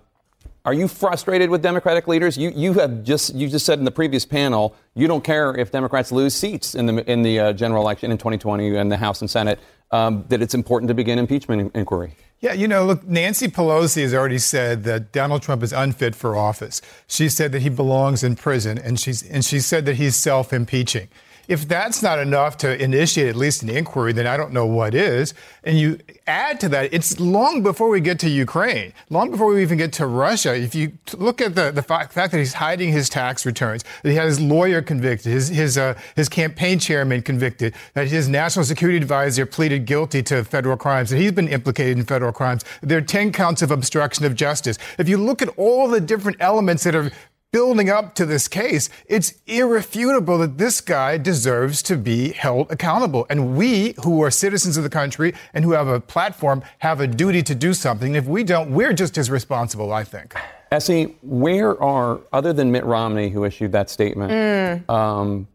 are 0.64 0.72
you 0.72 0.88
frustrated 0.88 1.50
with 1.50 1.60
Democratic 1.60 2.08
leaders? 2.08 2.38
You, 2.38 2.50
you 2.56 2.72
have 2.74 3.04
just 3.04 3.34
you 3.34 3.46
just 3.46 3.66
said 3.66 3.78
in 3.78 3.84
the 3.84 3.90
previous 3.90 4.24
panel 4.24 4.74
you 4.94 5.06
don't 5.06 5.22
care 5.22 5.54
if 5.54 5.70
Democrats 5.70 6.10
lose 6.10 6.34
seats 6.34 6.74
in 6.74 6.86
the 6.86 7.10
in 7.10 7.20
the 7.20 7.40
uh, 7.40 7.52
general 7.52 7.82
election 7.82 8.10
in 8.10 8.16
2020 8.16 8.74
in 8.74 8.88
the 8.88 8.96
House 8.96 9.20
and 9.20 9.28
Senate. 9.28 9.58
Um, 9.90 10.24
that 10.30 10.40
it's 10.40 10.54
important 10.54 10.88
to 10.88 10.94
begin 10.94 11.18
impeachment 11.18 11.70
inquiry. 11.74 12.16
Yeah, 12.40 12.54
you 12.54 12.66
know, 12.66 12.86
look, 12.86 13.04
Nancy 13.04 13.48
Pelosi 13.48 14.00
has 14.00 14.14
already 14.14 14.38
said 14.38 14.84
that 14.84 15.12
Donald 15.12 15.42
Trump 15.42 15.62
is 15.62 15.74
unfit 15.74 16.14
for 16.14 16.34
office. 16.34 16.80
She 17.06 17.28
said 17.28 17.52
that 17.52 17.60
he 17.60 17.68
belongs 17.68 18.24
in 18.24 18.36
prison, 18.36 18.78
and 18.78 18.98
she's 18.98 19.22
and 19.22 19.44
she 19.44 19.60
said 19.60 19.84
that 19.84 19.96
he's 19.96 20.16
self-impeaching 20.16 21.08
if 21.52 21.68
that's 21.68 22.02
not 22.02 22.18
enough 22.18 22.56
to 22.56 22.82
initiate 22.82 23.28
at 23.28 23.36
least 23.36 23.62
an 23.62 23.68
inquiry, 23.68 24.14
then 24.14 24.26
I 24.26 24.38
don't 24.38 24.54
know 24.54 24.64
what 24.64 24.94
is. 24.94 25.34
And 25.64 25.78
you 25.78 25.98
add 26.26 26.58
to 26.60 26.68
that, 26.70 26.94
it's 26.94 27.20
long 27.20 27.62
before 27.62 27.90
we 27.90 28.00
get 28.00 28.18
to 28.20 28.30
Ukraine, 28.30 28.94
long 29.10 29.30
before 29.30 29.48
we 29.48 29.60
even 29.60 29.76
get 29.76 29.92
to 29.94 30.06
Russia. 30.06 30.56
If 30.56 30.74
you 30.74 30.92
look 31.14 31.42
at 31.42 31.54
the, 31.54 31.70
the 31.70 31.82
fact 31.82 32.14
that 32.14 32.32
he's 32.32 32.54
hiding 32.54 32.90
his 32.90 33.10
tax 33.10 33.44
returns, 33.44 33.84
that 34.02 34.08
he 34.08 34.16
had 34.16 34.28
his 34.28 34.40
lawyer 34.40 34.80
convicted, 34.80 35.30
his, 35.30 35.48
his, 35.48 35.76
uh, 35.76 35.92
his 36.16 36.30
campaign 36.30 36.78
chairman 36.78 37.20
convicted, 37.20 37.74
that 37.92 38.08
his 38.08 38.30
national 38.30 38.64
security 38.64 38.96
advisor 38.96 39.44
pleaded 39.44 39.84
guilty 39.84 40.22
to 40.22 40.44
federal 40.44 40.78
crimes, 40.78 41.10
that 41.10 41.18
he's 41.18 41.32
been 41.32 41.48
implicated 41.48 41.98
in 41.98 42.04
federal 42.06 42.32
crimes. 42.32 42.64
There 42.80 42.96
are 42.96 43.02
10 43.02 43.30
counts 43.30 43.60
of 43.60 43.70
obstruction 43.70 44.24
of 44.24 44.34
justice. 44.34 44.78
If 44.96 45.06
you 45.06 45.18
look 45.18 45.42
at 45.42 45.50
all 45.58 45.86
the 45.86 46.00
different 46.00 46.38
elements 46.40 46.84
that 46.84 46.94
are 46.94 47.12
building 47.52 47.90
up 47.90 48.14
to 48.14 48.26
this 48.26 48.48
case, 48.48 48.88
it's 49.06 49.34
irrefutable 49.46 50.38
that 50.38 50.58
this 50.58 50.80
guy 50.80 51.18
deserves 51.18 51.82
to 51.82 51.96
be 51.96 52.32
held 52.32 52.72
accountable. 52.72 53.26
And 53.30 53.56
we, 53.56 53.94
who 54.02 54.22
are 54.22 54.30
citizens 54.30 54.76
of 54.76 54.82
the 54.82 54.90
country 54.90 55.34
and 55.54 55.64
who 55.64 55.72
have 55.72 55.86
a 55.86 56.00
platform, 56.00 56.62
have 56.78 57.00
a 57.00 57.06
duty 57.06 57.42
to 57.42 57.54
do 57.54 57.74
something. 57.74 58.14
If 58.14 58.24
we 58.24 58.42
don't, 58.42 58.72
we're 58.72 58.94
just 58.94 59.18
as 59.18 59.30
responsible, 59.30 59.92
I 59.92 60.02
think. 60.02 60.34
Essie, 60.72 61.16
where 61.20 61.80
are, 61.82 62.20
other 62.32 62.54
than 62.54 62.72
Mitt 62.72 62.84
Romney, 62.84 63.28
who 63.28 63.44
issued 63.44 63.72
that 63.72 63.90
statement, 63.90 64.32
mm. 64.32 64.90
um, 64.90 65.46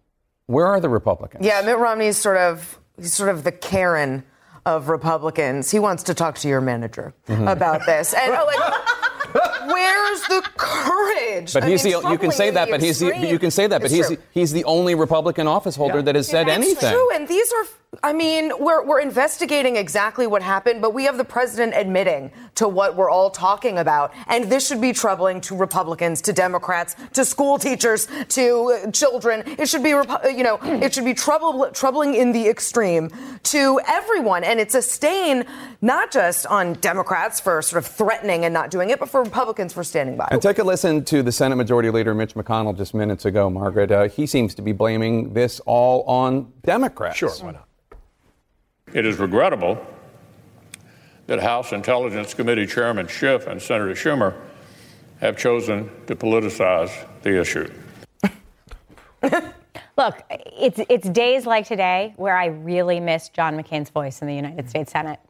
where 0.45 0.67
are 0.67 0.79
the 0.79 0.89
Republicans? 0.89 1.43
Yeah, 1.43 1.61
Mitt 1.61 1.79
Romney's 1.79 2.17
sort 2.17 2.37
of, 2.37 2.79
he's 2.97 3.13
sort 3.13 3.29
of 3.29 3.43
the 3.43 3.51
Karen 3.51 4.23
of 4.67 4.89
Republicans. 4.89 5.71
He 5.71 5.79
wants 5.79 6.03
to 6.03 6.13
talk 6.13 6.37
to 6.39 6.47
your 6.47 6.59
manager 6.59 7.13
mm-hmm. 7.27 7.47
about 7.47 7.85
this. 7.85 8.13
And 8.13 8.33
oh, 8.33 8.45
like, 8.45 8.73
Where's 9.67 10.21
the 10.27 10.41
courage? 10.57 11.53
But 11.53 11.63
I 11.63 11.69
he's 11.69 11.83
mean, 11.83 12.01
the 12.01 12.09
you 12.09 12.17
can 12.17 12.31
say 12.31 12.49
that, 12.51 12.69
but 12.69 12.81
he's 12.81 12.99
the, 12.99 13.17
you 13.17 13.39
can 13.39 13.51
say 13.51 13.67
that, 13.67 13.81
but 13.81 13.91
it's 13.91 14.09
he's 14.09 14.17
he's 14.31 14.51
the 14.53 14.63
only 14.63 14.95
Republican 14.95 15.47
office 15.47 15.75
holder 15.75 15.97
yeah. 15.97 16.03
that 16.03 16.15
has 16.15 16.27
said 16.27 16.47
anything. 16.47 16.91
True, 16.91 17.15
and 17.15 17.27
these 17.27 17.51
are 17.51 17.65
I 18.03 18.11
mean, 18.11 18.51
we're, 18.59 18.85
we're 18.85 18.99
investigating 18.99 19.77
exactly 19.77 20.27
what 20.27 20.41
happened, 20.41 20.81
but 20.81 20.93
we 20.93 21.05
have 21.05 21.17
the 21.17 21.23
president 21.23 21.73
admitting 21.73 22.31
to 22.55 22.67
what 22.67 22.97
we're 22.97 23.09
all 23.09 23.29
talking 23.29 23.77
about. 23.77 24.13
And 24.27 24.51
this 24.51 24.67
should 24.67 24.81
be 24.81 24.91
troubling 24.91 25.39
to 25.41 25.55
Republicans, 25.55 26.21
to 26.23 26.33
Democrats, 26.33 26.97
to 27.13 27.23
school 27.23 27.57
teachers, 27.57 28.09
to 28.29 28.81
uh, 28.85 28.91
children. 28.91 29.43
It 29.57 29.69
should 29.69 29.83
be, 29.83 29.89
you 29.89 30.43
know, 30.43 30.59
it 30.63 30.93
should 30.93 31.05
be 31.05 31.13
trouble, 31.13 31.69
troubling 31.71 32.13
in 32.13 32.33
the 32.33 32.49
extreme 32.49 33.09
to 33.43 33.79
everyone. 33.87 34.43
And 34.43 34.59
it's 34.59 34.75
a 34.75 34.81
stain 34.81 35.45
not 35.81 36.11
just 36.11 36.45
on 36.47 36.73
Democrats 36.73 37.39
for 37.39 37.61
sort 37.61 37.83
of 37.83 37.89
threatening 37.89 38.43
and 38.43 38.53
not 38.53 38.69
doing 38.69 38.89
it, 38.89 38.99
but 38.99 39.09
for 39.09 39.23
Republicans 39.23 39.71
for 39.71 39.85
standing 39.85 40.17
by. 40.17 40.27
And 40.29 40.41
take 40.41 40.59
a 40.59 40.63
listen 40.63 41.05
to 41.05 41.23
the 41.23 41.31
Senate 41.31 41.55
Majority 41.55 41.89
Leader 41.89 42.13
Mitch 42.13 42.35
McConnell 42.35 42.75
just 42.75 42.93
minutes 42.93 43.23
ago, 43.23 43.49
Margaret. 43.49 43.91
Uh, 43.91 44.09
he 44.09 44.27
seems 44.27 44.53
to 44.55 44.61
be 44.61 44.73
blaming 44.73 45.33
this 45.33 45.61
all 45.61 46.03
on 46.03 46.51
Democrats. 46.67 47.17
Sure, 47.17 47.29
why 47.29 47.51
not? 47.53 47.67
It 48.93 49.05
is 49.05 49.17
regrettable 49.19 49.83
that 51.27 51.39
House 51.39 51.71
Intelligence 51.71 52.33
Committee 52.33 52.67
Chairman 52.67 53.07
Schiff 53.07 53.47
and 53.47 53.61
Senator 53.61 53.93
Schumer 53.93 54.35
have 55.21 55.37
chosen 55.37 55.89
to 56.07 56.15
politicize 56.15 56.91
the 57.21 57.39
issue. 57.39 57.71
Look, 59.97 60.21
it's, 60.29 60.81
it's 60.89 61.09
days 61.09 61.45
like 61.45 61.65
today 61.65 62.13
where 62.17 62.35
I 62.35 62.47
really 62.47 62.99
miss 62.99 63.29
John 63.29 63.57
McCain's 63.57 63.89
voice 63.89 64.21
in 64.21 64.27
the 64.27 64.35
United 64.35 64.69
States 64.69 64.91
Senate. 64.91 65.21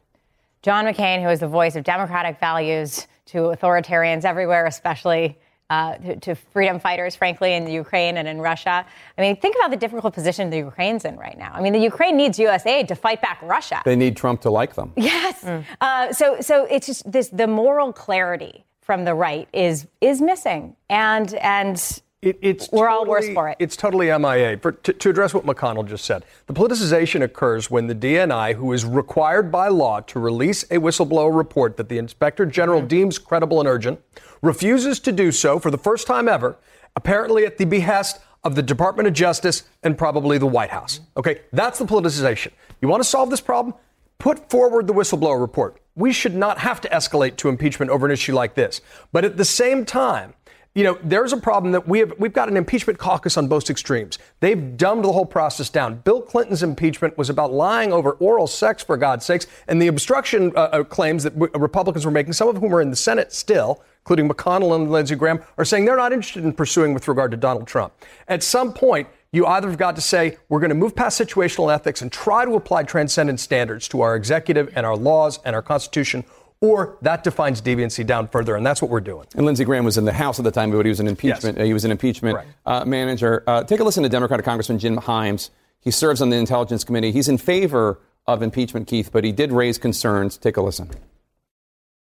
John 0.62 0.86
McCain, 0.86 1.22
who 1.22 1.28
is 1.28 1.38
the 1.38 1.46
voice 1.46 1.76
of 1.76 1.84
democratic 1.84 2.40
values 2.40 3.06
to 3.26 3.38
authoritarians 3.38 4.24
everywhere, 4.24 4.66
especially 4.66 5.38
uh, 5.70 5.96
to, 5.96 6.16
to, 6.16 6.34
freedom 6.34 6.80
fighters, 6.80 7.14
frankly, 7.14 7.54
in 7.54 7.66
Ukraine 7.68 8.16
and 8.16 8.26
in 8.26 8.40
Russia. 8.40 8.86
I 9.16 9.20
mean, 9.20 9.36
think 9.36 9.56
about 9.56 9.70
the 9.70 9.76
difficult 9.76 10.14
position 10.14 10.48
the 10.50 10.58
Ukraine's 10.58 11.04
in 11.04 11.16
right 11.16 11.36
now. 11.36 11.52
I 11.52 11.60
mean, 11.60 11.72
the 11.72 11.78
Ukraine 11.78 12.16
needs 12.16 12.38
U.S. 12.38 12.64
aid 12.64 12.88
to 12.88 12.94
fight 12.94 13.20
back 13.20 13.40
Russia. 13.42 13.82
They 13.84 13.96
need 13.96 14.16
Trump 14.16 14.40
to 14.42 14.50
like 14.50 14.74
them. 14.74 14.92
Yes. 14.96 15.42
Mm. 15.42 15.64
Uh, 15.80 16.12
so, 16.12 16.40
so 16.40 16.64
it's 16.64 16.86
just 16.86 17.10
this: 17.10 17.28
the 17.28 17.46
moral 17.46 17.92
clarity 17.92 18.64
from 18.80 19.04
the 19.04 19.14
right 19.14 19.48
is 19.52 19.86
is 20.00 20.20
missing, 20.20 20.76
and 20.88 21.34
and. 21.34 22.02
It, 22.20 22.36
it's 22.42 22.68
We're 22.72 22.88
totally, 22.88 22.98
all 22.98 23.06
worse 23.06 23.28
for 23.32 23.48
it. 23.48 23.56
It's 23.60 23.76
totally 23.76 24.06
MIA. 24.06 24.58
For, 24.58 24.72
to, 24.72 24.92
to 24.92 25.10
address 25.10 25.34
what 25.34 25.46
McConnell 25.46 25.86
just 25.86 26.04
said, 26.04 26.24
the 26.46 26.52
politicization 26.52 27.22
occurs 27.22 27.70
when 27.70 27.86
the 27.86 27.94
DNI, 27.94 28.54
who 28.54 28.72
is 28.72 28.84
required 28.84 29.52
by 29.52 29.68
law 29.68 30.00
to 30.00 30.18
release 30.18 30.64
a 30.64 30.78
whistleblower 30.78 31.36
report 31.36 31.76
that 31.76 31.88
the 31.88 31.96
inspector 31.98 32.44
general 32.44 32.80
mm-hmm. 32.80 32.88
deems 32.88 33.18
credible 33.18 33.60
and 33.60 33.68
urgent, 33.68 34.00
refuses 34.42 34.98
to 35.00 35.12
do 35.12 35.30
so 35.30 35.60
for 35.60 35.70
the 35.70 35.78
first 35.78 36.08
time 36.08 36.28
ever, 36.28 36.56
apparently 36.96 37.46
at 37.46 37.56
the 37.56 37.64
behest 37.64 38.20
of 38.42 38.56
the 38.56 38.62
Department 38.62 39.06
of 39.06 39.14
Justice 39.14 39.64
and 39.84 39.96
probably 39.96 40.38
the 40.38 40.46
White 40.46 40.70
House. 40.70 41.00
Okay, 41.16 41.42
that's 41.52 41.78
the 41.78 41.84
politicization. 41.84 42.50
You 42.80 42.88
want 42.88 43.00
to 43.00 43.08
solve 43.08 43.30
this 43.30 43.40
problem? 43.40 43.76
Put 44.18 44.50
forward 44.50 44.88
the 44.88 44.92
whistleblower 44.92 45.40
report. 45.40 45.80
We 45.94 46.12
should 46.12 46.34
not 46.34 46.58
have 46.58 46.80
to 46.80 46.88
escalate 46.88 47.36
to 47.36 47.48
impeachment 47.48 47.92
over 47.92 48.06
an 48.06 48.12
issue 48.12 48.34
like 48.34 48.54
this. 48.54 48.80
But 49.12 49.24
at 49.24 49.36
the 49.36 49.44
same 49.44 49.84
time, 49.84 50.34
you 50.74 50.84
know, 50.84 50.98
there's 51.02 51.32
a 51.32 51.36
problem 51.36 51.72
that 51.72 51.88
we 51.88 51.98
have. 52.00 52.12
We've 52.18 52.32
got 52.32 52.48
an 52.48 52.56
impeachment 52.56 52.98
caucus 52.98 53.36
on 53.36 53.48
both 53.48 53.68
extremes. 53.68 54.18
They've 54.40 54.76
dumbed 54.76 55.04
the 55.04 55.12
whole 55.12 55.26
process 55.26 55.70
down. 55.70 55.96
Bill 55.96 56.22
Clinton's 56.22 56.62
impeachment 56.62 57.18
was 57.18 57.30
about 57.30 57.52
lying 57.52 57.92
over 57.92 58.12
oral 58.12 58.46
sex, 58.46 58.82
for 58.82 58.96
God's 58.96 59.24
sakes, 59.24 59.46
and 59.66 59.82
the 59.82 59.88
obstruction 59.88 60.52
uh, 60.54 60.60
uh 60.60 60.84
claims 60.84 61.24
that 61.24 61.32
Republicans 61.36 62.04
were 62.04 62.12
making, 62.12 62.32
some 62.32 62.48
of 62.48 62.56
whom 62.56 62.74
are 62.74 62.80
in 62.80 62.90
the 62.90 62.96
Senate 62.96 63.32
still, 63.32 63.82
including 64.02 64.28
McConnell 64.28 64.76
and 64.76 64.90
Lindsey 64.90 65.16
Graham, 65.16 65.42
are 65.56 65.64
saying 65.64 65.84
they're 65.84 65.96
not 65.96 66.12
interested 66.12 66.44
in 66.44 66.52
pursuing 66.52 66.94
with 66.94 67.08
regard 67.08 67.30
to 67.32 67.36
Donald 67.36 67.66
Trump. 67.66 67.92
At 68.28 68.42
some 68.42 68.72
point, 68.72 69.08
you 69.32 69.46
either 69.46 69.68
have 69.68 69.78
got 69.78 69.94
to 69.96 70.00
say, 70.00 70.38
we're 70.48 70.60
going 70.60 70.70
to 70.70 70.74
move 70.74 70.96
past 70.96 71.20
situational 71.20 71.72
ethics 71.72 72.00
and 72.00 72.10
try 72.10 72.44
to 72.46 72.54
apply 72.54 72.84
transcendent 72.84 73.40
standards 73.40 73.86
to 73.88 74.00
our 74.00 74.16
executive 74.16 74.72
and 74.74 74.86
our 74.86 74.96
laws 74.96 75.38
and 75.44 75.54
our 75.54 75.60
Constitution, 75.60 76.24
or 76.60 76.98
that 77.02 77.24
defines 77.24 77.62
deviancy 77.62 78.04
down 78.04 78.28
further, 78.28 78.56
and 78.56 78.66
that's 78.66 78.82
what 78.82 78.90
we're 78.90 79.00
doing. 79.00 79.26
And 79.34 79.46
Lindsey 79.46 79.64
Graham 79.64 79.84
was 79.84 79.96
in 79.96 80.04
the 80.04 80.12
House 80.12 80.38
at 80.38 80.44
the 80.44 80.50
time, 80.50 80.70
but 80.70 80.84
he 80.84 80.90
was 80.90 81.00
an 81.00 81.08
impeachment. 81.08 81.56
Yes. 81.56 81.62
Uh, 81.62 81.66
he 81.66 81.72
was 81.72 81.84
an 81.84 81.90
impeachment 81.90 82.38
uh, 82.66 82.84
manager. 82.84 83.44
Uh, 83.46 83.62
take 83.64 83.80
a 83.80 83.84
listen 83.84 84.02
to 84.02 84.08
Democratic 84.08 84.44
Congressman 84.44 84.78
Jim 84.78 84.96
Himes. 84.96 85.50
He 85.80 85.90
serves 85.90 86.20
on 86.20 86.30
the 86.30 86.36
Intelligence 86.36 86.84
Committee. 86.84 87.12
He's 87.12 87.28
in 87.28 87.38
favor 87.38 88.00
of 88.26 88.42
impeachment, 88.42 88.88
Keith, 88.88 89.10
but 89.12 89.24
he 89.24 89.32
did 89.32 89.52
raise 89.52 89.78
concerns. 89.78 90.36
Take 90.36 90.56
a 90.56 90.62
listen. 90.62 90.90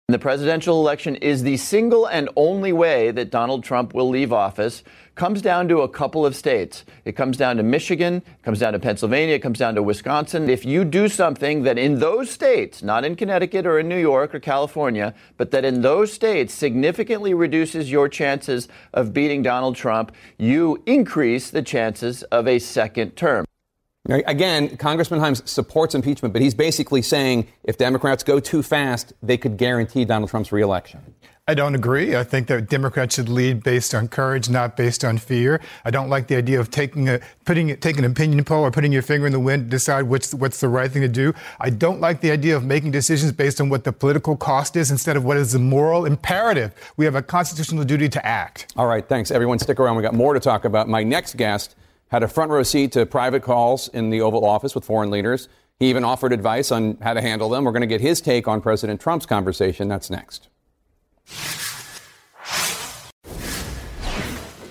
The 0.07 0.19
presidential 0.19 0.79
election 0.79 1.15
is 1.15 1.41
the 1.41 1.57
single 1.57 2.05
and 2.05 2.29
only 2.35 2.71
way 2.71 3.09
that 3.09 3.31
Donald 3.31 3.63
Trump 3.63 3.95
will 3.95 4.07
leave 4.07 4.31
office. 4.31 4.83
Comes 5.15 5.41
down 5.41 5.67
to 5.69 5.81
a 5.81 5.89
couple 5.89 6.27
of 6.27 6.35
states. 6.35 6.85
It 7.05 7.13
comes 7.13 7.37
down 7.37 7.57
to 7.57 7.63
Michigan, 7.63 8.21
comes 8.43 8.59
down 8.59 8.73
to 8.73 8.79
Pennsylvania, 8.79 9.39
comes 9.39 9.57
down 9.57 9.73
to 9.73 9.81
Wisconsin. 9.81 10.47
If 10.47 10.63
you 10.63 10.85
do 10.85 11.09
something 11.09 11.63
that 11.63 11.79
in 11.79 11.97
those 11.97 12.29
states, 12.29 12.83
not 12.83 13.03
in 13.03 13.15
Connecticut 13.15 13.65
or 13.65 13.79
in 13.79 13.89
New 13.89 13.99
York 13.99 14.35
or 14.35 14.39
California, 14.39 15.15
but 15.37 15.49
that 15.49 15.65
in 15.65 15.81
those 15.81 16.13
states 16.13 16.53
significantly 16.53 17.33
reduces 17.33 17.91
your 17.91 18.07
chances 18.07 18.67
of 18.93 19.11
beating 19.11 19.41
Donald 19.41 19.75
Trump, 19.75 20.11
you 20.37 20.83
increase 20.85 21.49
the 21.49 21.63
chances 21.63 22.21
of 22.23 22.47
a 22.47 22.59
second 22.59 23.15
term. 23.15 23.44
Again, 24.07 24.77
Congressman 24.77 25.19
Himes 25.19 25.47
supports 25.47 25.95
impeachment, 25.95 26.31
but 26.31 26.41
he's 26.41 26.53
basically 26.53 27.01
saying 27.01 27.47
if 27.63 27.77
Democrats 27.77 28.23
go 28.23 28.39
too 28.39 28.61
fast, 28.61 29.13
they 29.23 29.37
could 29.37 29.57
guarantee 29.57 30.05
Donald 30.05 30.29
Trump's 30.29 30.51
reelection. 30.51 31.01
I 31.47 31.53
don't 31.53 31.75
agree. 31.75 32.15
I 32.15 32.23
think 32.23 32.47
that 32.47 32.69
Democrats 32.69 33.13
should 33.13 33.29
lead 33.29 33.63
based 33.63 33.93
on 33.93 34.07
courage, 34.07 34.49
not 34.49 34.75
based 34.75 35.05
on 35.05 35.19
fear. 35.19 35.61
I 35.83 35.91
don't 35.91 36.09
like 36.09 36.25
the 36.25 36.35
idea 36.35 36.59
of 36.59 36.71
taking 36.71 37.07
a 37.07 37.19
putting 37.45 37.75
taking 37.77 38.03
an 38.03 38.11
opinion 38.11 38.43
poll 38.43 38.63
or 38.63 38.71
putting 38.71 38.91
your 38.91 39.03
finger 39.03 39.27
in 39.27 39.31
the 39.31 39.39
wind 39.39 39.65
to 39.65 39.69
decide 39.69 40.03
what's 40.03 40.33
what's 40.33 40.59
the 40.59 40.69
right 40.69 40.91
thing 40.91 41.03
to 41.03 41.07
do. 41.07 41.33
I 41.59 41.69
don't 41.69 42.01
like 42.01 42.21
the 42.21 42.31
idea 42.31 42.55
of 42.55 42.63
making 42.63 42.91
decisions 42.91 43.31
based 43.31 43.61
on 43.61 43.69
what 43.69 43.83
the 43.83 43.93
political 43.93 44.35
cost 44.35 44.75
is 44.75 44.89
instead 44.89 45.17
of 45.17 45.23
what 45.23 45.37
is 45.37 45.51
the 45.51 45.59
moral 45.59 46.05
imperative. 46.05 46.73
We 46.97 47.05
have 47.05 47.13
a 47.13 47.21
constitutional 47.21 47.83
duty 47.83 48.09
to 48.09 48.25
act. 48.25 48.73
All 48.75 48.87
right, 48.87 49.07
thanks 49.07 49.29
everyone. 49.29 49.59
Stick 49.59 49.79
around. 49.79 49.97
We 49.97 50.01
got 50.01 50.15
more 50.15 50.33
to 50.33 50.39
talk 50.39 50.65
about. 50.65 50.89
My 50.89 51.03
next 51.03 51.37
guest 51.37 51.75
had 52.15 52.23
a 52.23 52.27
front 52.29 52.49
row 52.49 52.63
seat 52.63 52.93
to 52.93 53.05
private 53.05 53.43
calls 53.43 53.89
in 53.89 54.09
the 54.09 54.21
Oval 54.21 54.45
Office 54.45 54.73
with 54.73 54.85
foreign 54.85 55.11
leaders. 55.11 55.49
He 55.79 55.89
even 55.89 56.05
offered 56.05 56.31
advice 56.31 56.71
on 56.71 56.97
how 57.01 57.13
to 57.13 57.19
handle 57.19 57.49
them. 57.49 57.65
We're 57.65 57.73
going 57.73 57.81
to 57.81 57.87
get 57.87 57.99
his 57.99 58.21
take 58.21 58.47
on 58.47 58.61
President 58.61 59.01
Trump's 59.01 59.25
conversation. 59.25 59.89
That's 59.89 60.09
next. 60.09 60.47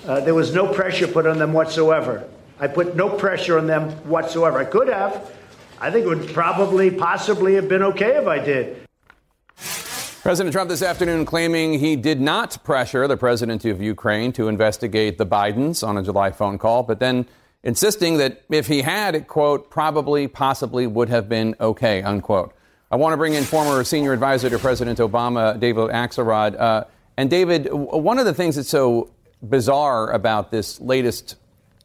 Uh, 0.06 0.20
there 0.20 0.34
was 0.34 0.54
no 0.54 0.72
pressure 0.72 1.06
put 1.06 1.26
on 1.26 1.38
them 1.38 1.52
whatsoever. 1.52 2.26
I 2.58 2.66
put 2.66 2.96
no 2.96 3.10
pressure 3.10 3.58
on 3.58 3.66
them 3.66 3.90
whatsoever. 4.08 4.58
I 4.58 4.64
could 4.64 4.88
have. 4.88 5.30
I 5.78 5.90
think 5.90 6.06
it 6.06 6.08
would 6.08 6.32
probably, 6.32 6.90
possibly 6.90 7.56
have 7.56 7.68
been 7.68 7.82
okay 7.82 8.16
if 8.16 8.26
I 8.26 8.38
did. 8.38 8.83
President 10.24 10.54
Trump 10.54 10.70
this 10.70 10.80
afternoon 10.80 11.26
claiming 11.26 11.78
he 11.78 11.96
did 11.96 12.18
not 12.18 12.64
pressure 12.64 13.06
the 13.06 13.14
president 13.14 13.62
of 13.66 13.82
Ukraine 13.82 14.32
to 14.32 14.48
investigate 14.48 15.18
the 15.18 15.26
Bidens 15.26 15.86
on 15.86 15.98
a 15.98 16.02
July 16.02 16.30
phone 16.30 16.56
call, 16.56 16.82
but 16.82 16.98
then 16.98 17.26
insisting 17.62 18.16
that 18.16 18.42
if 18.48 18.66
he 18.66 18.80
had, 18.80 19.14
it, 19.14 19.28
quote, 19.28 19.68
probably, 19.68 20.26
possibly 20.26 20.86
would 20.86 21.10
have 21.10 21.28
been 21.28 21.54
okay, 21.60 22.02
unquote. 22.02 22.54
I 22.90 22.96
want 22.96 23.12
to 23.12 23.18
bring 23.18 23.34
in 23.34 23.44
former 23.44 23.84
senior 23.84 24.14
advisor 24.14 24.48
to 24.48 24.58
President 24.58 24.98
Obama, 24.98 25.60
David 25.60 25.90
Axelrod. 25.90 26.58
Uh, 26.58 26.84
and 27.18 27.28
David, 27.28 27.68
one 27.70 28.18
of 28.18 28.24
the 28.24 28.32
things 28.32 28.56
that's 28.56 28.70
so 28.70 29.10
bizarre 29.46 30.10
about 30.10 30.50
this 30.50 30.80
latest 30.80 31.36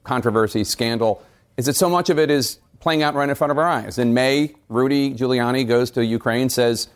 controversy, 0.06 0.64
scandal, 0.64 1.22
is 1.58 1.66
that 1.66 1.76
so 1.76 1.90
much 1.90 2.10
of 2.10 2.18
it 2.18 2.32
is 2.32 2.60
playing 2.80 3.04
out 3.04 3.16
right 3.16 3.28
in 3.28 3.36
front 3.36 3.52
of 3.52 3.58
our 3.58 3.68
eyes. 3.68 3.98
In 3.98 4.14
May, 4.14 4.56
Rudy 4.70 5.14
Giuliani 5.14 5.68
goes 5.68 5.92
to 5.92 6.06
Ukraine, 6.06 6.48
says, 6.48 6.88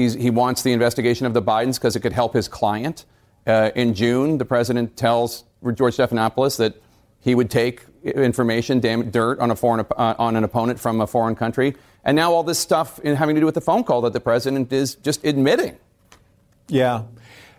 He's, 0.00 0.14
he 0.14 0.30
wants 0.30 0.62
the 0.62 0.72
investigation 0.72 1.26
of 1.26 1.34
the 1.34 1.42
Bidens 1.42 1.74
because 1.74 1.94
it 1.94 2.00
could 2.00 2.14
help 2.14 2.32
his 2.32 2.48
client. 2.48 3.04
Uh, 3.46 3.70
in 3.74 3.94
June, 3.94 4.38
the 4.38 4.46
president 4.46 4.96
tells 4.96 5.44
George 5.74 5.96
Stephanopoulos 5.96 6.56
that 6.56 6.80
he 7.20 7.34
would 7.34 7.50
take 7.50 7.82
information, 8.02 8.80
damn, 8.80 9.10
dirt 9.10 9.38
on 9.40 9.50
a 9.50 9.56
foreign 9.56 9.84
uh, 9.96 10.14
on 10.18 10.36
an 10.36 10.44
opponent 10.44 10.80
from 10.80 11.02
a 11.02 11.06
foreign 11.06 11.34
country, 11.36 11.76
and 12.02 12.16
now 12.16 12.32
all 12.32 12.42
this 12.42 12.58
stuff 12.58 12.98
having 13.02 13.34
to 13.34 13.40
do 13.40 13.46
with 13.46 13.54
the 13.54 13.60
phone 13.60 13.84
call 13.84 14.00
that 14.00 14.14
the 14.14 14.20
president 14.20 14.72
is 14.72 14.94
just 14.94 15.22
admitting. 15.24 15.76
Yeah. 16.68 17.02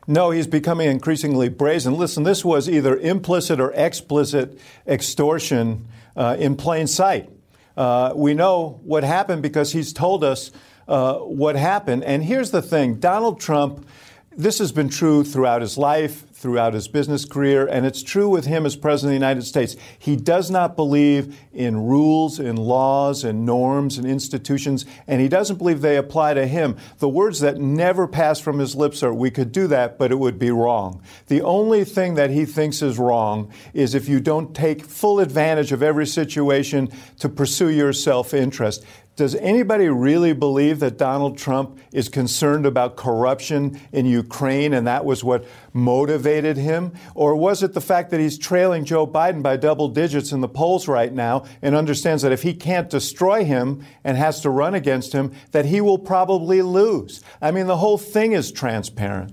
No, 0.07 0.31
he's 0.31 0.47
becoming 0.47 0.89
increasingly 0.89 1.47
brazen. 1.47 1.93
Listen, 1.93 2.23
this 2.23 2.43
was 2.43 2.67
either 2.67 2.97
implicit 2.97 3.59
or 3.59 3.71
explicit 3.73 4.59
extortion 4.87 5.87
uh, 6.15 6.37
in 6.39 6.55
plain 6.55 6.87
sight. 6.87 7.29
Uh, 7.77 8.13
we 8.15 8.33
know 8.33 8.79
what 8.83 9.03
happened 9.03 9.43
because 9.43 9.73
he's 9.73 9.93
told 9.93 10.23
us 10.23 10.51
uh, 10.87 11.15
what 11.15 11.55
happened. 11.55 12.03
And 12.03 12.23
here's 12.23 12.51
the 12.51 12.61
thing 12.61 12.95
Donald 12.95 13.39
Trump, 13.39 13.87
this 14.35 14.59
has 14.59 14.71
been 14.71 14.89
true 14.89 15.23
throughout 15.23 15.61
his 15.61 15.77
life, 15.77 16.25
throughout 16.41 16.73
his 16.73 16.87
business 16.87 17.23
career, 17.23 17.67
and 17.67 17.85
it's 17.85 18.01
true 18.01 18.27
with 18.27 18.45
him 18.45 18.65
as 18.65 18.75
President 18.75 19.09
of 19.09 19.19
the 19.19 19.25
United 19.25 19.43
States. 19.43 19.75
He 19.99 20.15
does 20.15 20.49
not 20.49 20.75
believe 20.75 21.37
in 21.53 21.85
rules, 21.85 22.39
in 22.39 22.55
laws, 22.55 23.23
and 23.23 23.45
norms, 23.45 23.99
and 23.99 24.07
institutions, 24.07 24.85
and 25.05 25.21
he 25.21 25.27
doesn't 25.27 25.57
believe 25.57 25.81
they 25.81 25.97
apply 25.97 26.33
to 26.33 26.47
him. 26.47 26.77
The 26.97 27.07
words 27.07 27.41
that 27.41 27.59
never 27.59 28.07
pass 28.07 28.39
from 28.39 28.57
his 28.57 28.75
lips 28.75 29.03
are, 29.03 29.13
we 29.13 29.29
could 29.29 29.51
do 29.51 29.67
that, 29.67 29.99
but 29.99 30.11
it 30.11 30.17
would 30.17 30.39
be 30.39 30.49
wrong. 30.49 31.03
The 31.27 31.43
only 31.43 31.83
thing 31.85 32.15
that 32.15 32.31
he 32.31 32.45
thinks 32.45 32.81
is 32.81 32.97
wrong 32.97 33.51
is 33.73 33.93
if 33.93 34.09
you 34.09 34.19
don't 34.19 34.55
take 34.55 34.83
full 34.83 35.19
advantage 35.19 35.71
of 35.71 35.83
every 35.83 36.07
situation 36.07 36.89
to 37.19 37.29
pursue 37.29 37.69
your 37.69 37.93
self 37.93 38.33
interest. 38.33 38.83
Does 39.21 39.35
anybody 39.35 39.87
really 39.87 40.33
believe 40.33 40.79
that 40.79 40.97
Donald 40.97 41.37
Trump 41.37 41.77
is 41.91 42.09
concerned 42.09 42.65
about 42.65 42.95
corruption 42.95 43.79
in 43.91 44.07
Ukraine 44.07 44.73
and 44.73 44.87
that 44.87 45.05
was 45.05 45.23
what 45.23 45.45
motivated 45.73 46.57
him? 46.57 46.93
Or 47.13 47.35
was 47.35 47.61
it 47.61 47.73
the 47.73 47.81
fact 47.81 48.09
that 48.09 48.19
he's 48.19 48.35
trailing 48.35 48.83
Joe 48.83 49.05
Biden 49.05 49.43
by 49.43 49.57
double 49.57 49.89
digits 49.89 50.31
in 50.31 50.41
the 50.41 50.47
polls 50.47 50.87
right 50.87 51.13
now 51.13 51.45
and 51.61 51.75
understands 51.75 52.23
that 52.23 52.31
if 52.31 52.41
he 52.41 52.55
can't 52.55 52.89
destroy 52.89 53.45
him 53.45 53.85
and 54.03 54.17
has 54.17 54.41
to 54.41 54.49
run 54.49 54.73
against 54.73 55.13
him, 55.13 55.33
that 55.51 55.65
he 55.65 55.81
will 55.81 55.99
probably 55.99 56.63
lose? 56.63 57.21
I 57.43 57.51
mean, 57.51 57.67
the 57.67 57.77
whole 57.77 57.99
thing 57.99 58.31
is 58.31 58.51
transparent. 58.51 59.31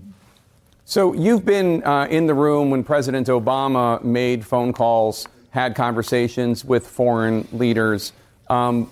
So 0.84 1.14
you've 1.14 1.46
been 1.46 1.82
uh, 1.82 2.08
in 2.10 2.26
the 2.26 2.34
room 2.34 2.68
when 2.68 2.84
President 2.84 3.28
Obama 3.28 4.04
made 4.04 4.44
phone 4.44 4.74
calls, 4.74 5.26
had 5.48 5.74
conversations 5.74 6.62
with 6.62 6.86
foreign 6.86 7.48
leaders. 7.52 8.12
Um, 8.50 8.90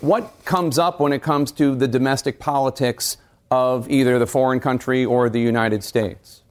what 0.00 0.44
comes 0.44 0.78
up 0.78 1.00
when 1.00 1.12
it 1.12 1.22
comes 1.22 1.52
to 1.52 1.74
the 1.74 1.88
domestic 1.88 2.38
politics 2.38 3.16
of 3.50 3.90
either 3.90 4.18
the 4.18 4.26
foreign 4.26 4.60
country 4.60 5.04
or 5.04 5.28
the 5.28 5.40
United 5.40 5.82
States? 5.82 6.42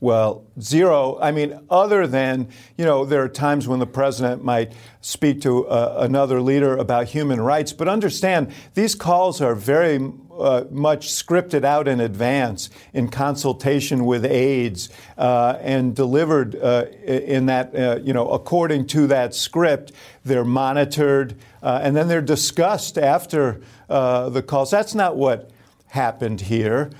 Well, 0.00 0.44
zero. 0.58 1.18
I 1.20 1.30
mean, 1.30 1.60
other 1.68 2.06
than, 2.06 2.48
you 2.78 2.86
know, 2.86 3.04
there 3.04 3.22
are 3.22 3.28
times 3.28 3.68
when 3.68 3.80
the 3.80 3.86
president 3.86 4.42
might 4.42 4.72
speak 5.02 5.42
to 5.42 5.66
uh, 5.68 5.98
another 5.98 6.40
leader 6.40 6.74
about 6.74 7.08
human 7.08 7.38
rights, 7.38 7.74
but 7.74 7.86
understand 7.86 8.52
these 8.72 8.94
calls 8.94 9.42
are 9.42 9.54
very 9.54 9.98
uh, 10.40 10.64
much 10.70 11.08
scripted 11.08 11.64
out 11.64 11.86
in 11.86 12.00
advance 12.00 12.70
in 12.92 13.08
consultation 13.08 14.04
with 14.04 14.24
aides 14.24 14.88
uh, 15.18 15.56
and 15.60 15.94
delivered 15.94 16.56
uh, 16.56 16.86
in 17.04 17.46
that, 17.46 17.74
uh, 17.74 17.98
you 18.02 18.12
know, 18.12 18.28
according 18.30 18.86
to 18.86 19.06
that 19.06 19.34
script. 19.34 19.92
They're 20.24 20.44
monitored 20.44 21.36
uh, 21.62 21.80
and 21.82 21.96
then 21.96 22.08
they're 22.08 22.20
discussed 22.20 22.98
after 22.98 23.60
the 23.88 24.44
calls. 24.46 24.70
That's 24.70 24.94
not 24.94 25.16
what 25.16 25.50
happened 25.88 26.42
here. 26.42 26.90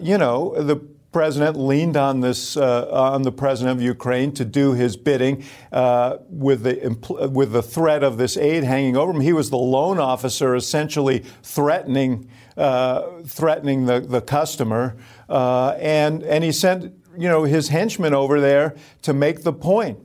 you 0.00 0.18
know, 0.18 0.54
the 0.62 0.80
president 1.12 1.58
leaned 1.58 1.96
on 1.96 2.20
this 2.20 2.56
uh, 2.56 2.88
on 2.90 3.22
the 3.22 3.32
president 3.32 3.78
of 3.78 3.82
Ukraine 3.82 4.32
to 4.32 4.44
do 4.44 4.72
his 4.72 4.96
bidding 4.96 5.44
uh, 5.72 6.18
with 6.28 6.62
the 6.62 7.28
with 7.28 7.52
the 7.52 7.62
threat 7.62 8.02
of 8.02 8.16
this 8.16 8.36
aid 8.36 8.64
hanging 8.64 8.96
over 8.96 9.12
him. 9.12 9.20
He 9.20 9.32
was 9.32 9.50
the 9.50 9.58
loan 9.58 9.98
officer, 9.98 10.54
essentially 10.54 11.24
threatening 11.42 12.28
uh, 12.60 13.22
threatening 13.24 13.86
the 13.86 14.00
the 14.00 14.20
customer, 14.20 14.94
uh, 15.30 15.70
and 15.80 16.22
and 16.22 16.44
he 16.44 16.52
sent 16.52 16.94
you 17.16 17.28
know 17.28 17.44
his 17.44 17.68
henchmen 17.68 18.12
over 18.12 18.38
there 18.38 18.76
to 19.02 19.14
make 19.14 19.42
the 19.44 19.52
point. 19.52 19.98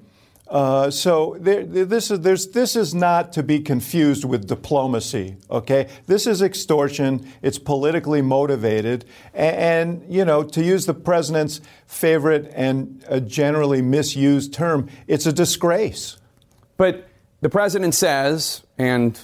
Uh, 0.48 0.90
so 0.90 1.36
there, 1.40 1.66
this 1.66 2.12
is 2.12 2.52
this 2.52 2.76
is 2.78 2.96
not 2.96 3.34
to 3.34 3.44
be 3.44 3.60
confused 3.60 4.24
with 4.24 4.48
diplomacy. 4.48 5.36
Okay, 5.52 5.90
this 6.06 6.26
is 6.26 6.42
extortion. 6.42 7.28
It's 7.42 7.60
politically 7.60 8.22
motivated, 8.22 9.04
and, 9.34 9.56
and 10.02 10.14
you 10.14 10.24
know, 10.24 10.42
to 10.44 10.64
use 10.64 10.86
the 10.86 10.94
president's 10.94 11.60
favorite 11.88 12.54
and 12.56 13.04
generally 13.28 13.82
misused 13.82 14.54
term, 14.54 14.88
it's 15.08 15.26
a 15.26 15.34
disgrace. 15.34 16.18
But 16.78 17.10
the 17.42 17.50
president 17.50 17.96
says, 17.96 18.64
and 18.78 19.20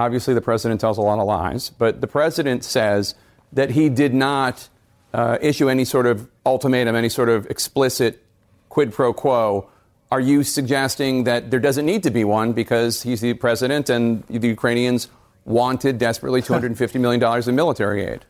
obviously 0.00 0.34
the 0.34 0.40
president 0.40 0.80
tells 0.80 0.98
a 0.98 1.02
lot 1.02 1.18
of 1.18 1.26
lies, 1.26 1.70
but 1.70 2.00
the 2.00 2.06
president 2.06 2.64
says 2.64 3.14
that 3.52 3.70
he 3.70 3.88
did 3.88 4.14
not 4.14 4.68
uh, 5.12 5.38
issue 5.40 5.68
any 5.68 5.84
sort 5.84 6.06
of 6.06 6.28
ultimatum, 6.46 6.94
any 6.94 7.08
sort 7.08 7.28
of 7.28 7.46
explicit 7.46 8.24
quid 8.68 8.92
pro 8.92 9.12
quo 9.12 9.68
are 10.10 10.20
you 10.20 10.42
suggesting 10.42 11.24
that 11.24 11.50
there 11.50 11.60
doesn't 11.60 11.86
need 11.86 12.02
to 12.02 12.10
be 12.10 12.24
one 12.24 12.52
because 12.52 13.02
he's 13.02 13.20
the 13.20 13.34
president 13.34 13.88
and 13.88 14.24
the 14.28 14.48
Ukrainians 14.48 15.08
wanted 15.44 15.98
desperately 15.98 16.42
$250 16.42 17.00
million 17.00 17.48
in 17.48 17.54
military 17.54 18.04
aid? 18.04 18.24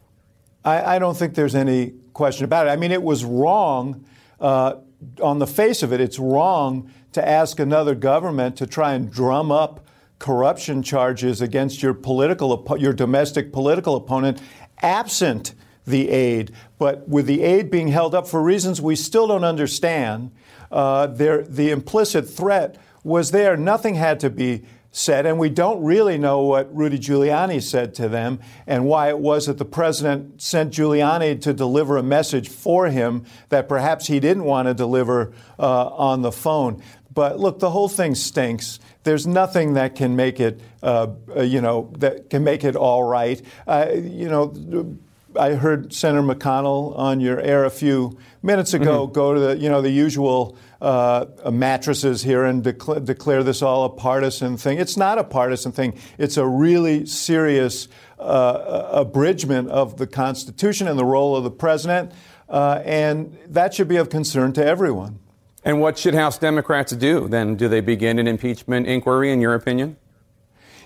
I, 0.62 0.96
I, 0.96 0.98
don't 0.98 1.16
think 1.16 1.35
there's 1.35 1.54
any 1.54 1.94
question 2.12 2.44
about 2.44 2.66
it. 2.66 2.70
I 2.70 2.76
mean, 2.76 2.92
it 2.92 3.02
was 3.02 3.24
wrong. 3.24 4.04
Uh, 4.38 4.74
on 5.22 5.38
the 5.38 5.46
face 5.46 5.83
of 5.83 5.92
it, 5.94 6.02
it's 6.02 6.18
wrong 6.18 6.92
to 7.12 7.26
ask 7.26 7.59
another 7.59 7.94
government 7.94 8.56
to 8.56 8.66
try 8.66 8.92
and 8.92 9.11
drum 9.11 9.50
up 9.50 9.87
corruption 10.20 10.83
charges 10.85 11.40
against 11.40 11.83
your 11.83 11.94
political, 11.94 12.64
your 12.78 12.92
domestic 12.92 13.52
political 13.52 13.96
opponent, 13.96 14.40
absent 14.80 15.54
the 15.85 16.11
aid. 16.11 16.52
But 16.78 17.09
with 17.09 17.26
the 17.26 17.42
aid 17.42 17.70
being 17.70 17.88
held 17.88 18.14
up 18.14 18.28
for 18.28 18.40
reasons 18.40 18.80
we 18.80 18.94
still 18.94 19.26
don't 19.26 19.44
understand, 19.44 20.30
uh, 20.70 21.09
there, 21.09 21.42
the 21.42 21.70
implicit 21.70 22.28
threat 22.28 22.76
was 23.02 23.33
there. 23.33 23.56
Nothing 23.56 23.96
had 23.96 24.20
to 24.20 24.30
be 24.30 24.62
said, 24.92 25.24
and 25.24 25.38
we 25.38 25.48
don't 25.48 25.83
really 25.83 26.18
know 26.18 26.42
what 26.42 26.74
Rudy 26.74 26.98
Giuliani 26.98 27.62
said 27.62 27.94
to 27.94 28.09
them 28.09 28.40
and 28.66 28.85
why 28.85 29.09
it 29.09 29.18
was 29.18 29.46
that 29.46 29.56
the 29.56 29.64
president 29.64 30.42
sent 30.42 30.74
Giuliani 30.74 31.40
to 31.42 31.52
deliver 31.52 31.96
a 31.96 32.02
message 32.02 32.48
for 32.48 32.88
him 32.88 33.24
that 33.48 33.68
perhaps 33.68 34.09
he 34.09 34.20
didn't 34.20 34.44
want 34.44 34.66
to 34.66 34.74
deliver 34.74 35.33
uh, 35.59 35.87
on 35.87 36.22
the 36.22 36.33
phone. 36.33 36.83
But 37.12 37.38
look, 37.38 37.59
the 37.59 37.70
whole 37.70 37.88
thing 37.88 38.14
stinks. 38.14 38.78
There's 39.02 39.26
nothing 39.26 39.74
that 39.74 39.94
can 39.96 40.14
make 40.16 40.40
it, 40.40 40.60
uh, 40.82 41.08
uh 41.34 41.42
you 41.42 41.60
know, 41.60 41.90
that 41.98 42.30
can 42.30 42.44
make 42.44 42.64
it 42.64 42.76
all 42.76 43.02
right. 43.02 43.40
Uh, 43.66 43.88
you 43.94 44.28
know 44.28 44.98
I 45.38 45.54
heard 45.54 45.92
Senator 45.92 46.22
McConnell 46.22 46.96
on 46.98 47.20
your 47.20 47.40
air 47.40 47.64
a 47.64 47.70
few 47.70 48.18
minutes 48.42 48.74
ago 48.74 49.04
mm-hmm. 49.04 49.12
go 49.12 49.34
to 49.34 49.40
the 49.40 49.58
you 49.58 49.68
know 49.68 49.80
the 49.80 49.90
usual 49.90 50.56
uh, 50.80 51.26
mattresses 51.52 52.22
here 52.22 52.44
and 52.44 52.64
declare, 52.64 53.00
declare 53.00 53.42
this 53.42 53.62
all 53.62 53.84
a 53.84 53.90
partisan 53.90 54.56
thing. 54.56 54.78
It's 54.78 54.96
not 54.96 55.18
a 55.18 55.24
partisan 55.24 55.72
thing. 55.72 55.94
It's 56.18 56.36
a 56.36 56.46
really 56.46 57.06
serious 57.06 57.86
uh, 58.18 58.88
abridgment 58.92 59.68
of 59.68 59.98
the 59.98 60.06
Constitution 60.06 60.88
and 60.88 60.98
the 60.98 61.04
role 61.04 61.36
of 61.36 61.44
the 61.44 61.50
president, 61.50 62.12
uh, 62.48 62.82
and 62.84 63.36
that 63.46 63.74
should 63.74 63.88
be 63.88 63.96
of 63.96 64.08
concern 64.08 64.52
to 64.54 64.64
everyone. 64.64 65.20
And 65.64 65.81
what 65.81 65.99
should 65.99 66.14
House 66.14 66.38
Democrats 66.38 66.92
do 66.92 67.29
then? 67.29 67.55
Do 67.55 67.68
they 67.68 67.81
begin 67.81 68.18
an 68.18 68.27
impeachment 68.27 68.87
inquiry, 68.87 69.31
in 69.33 69.40
your 69.40 69.55
opinion? 69.55 69.96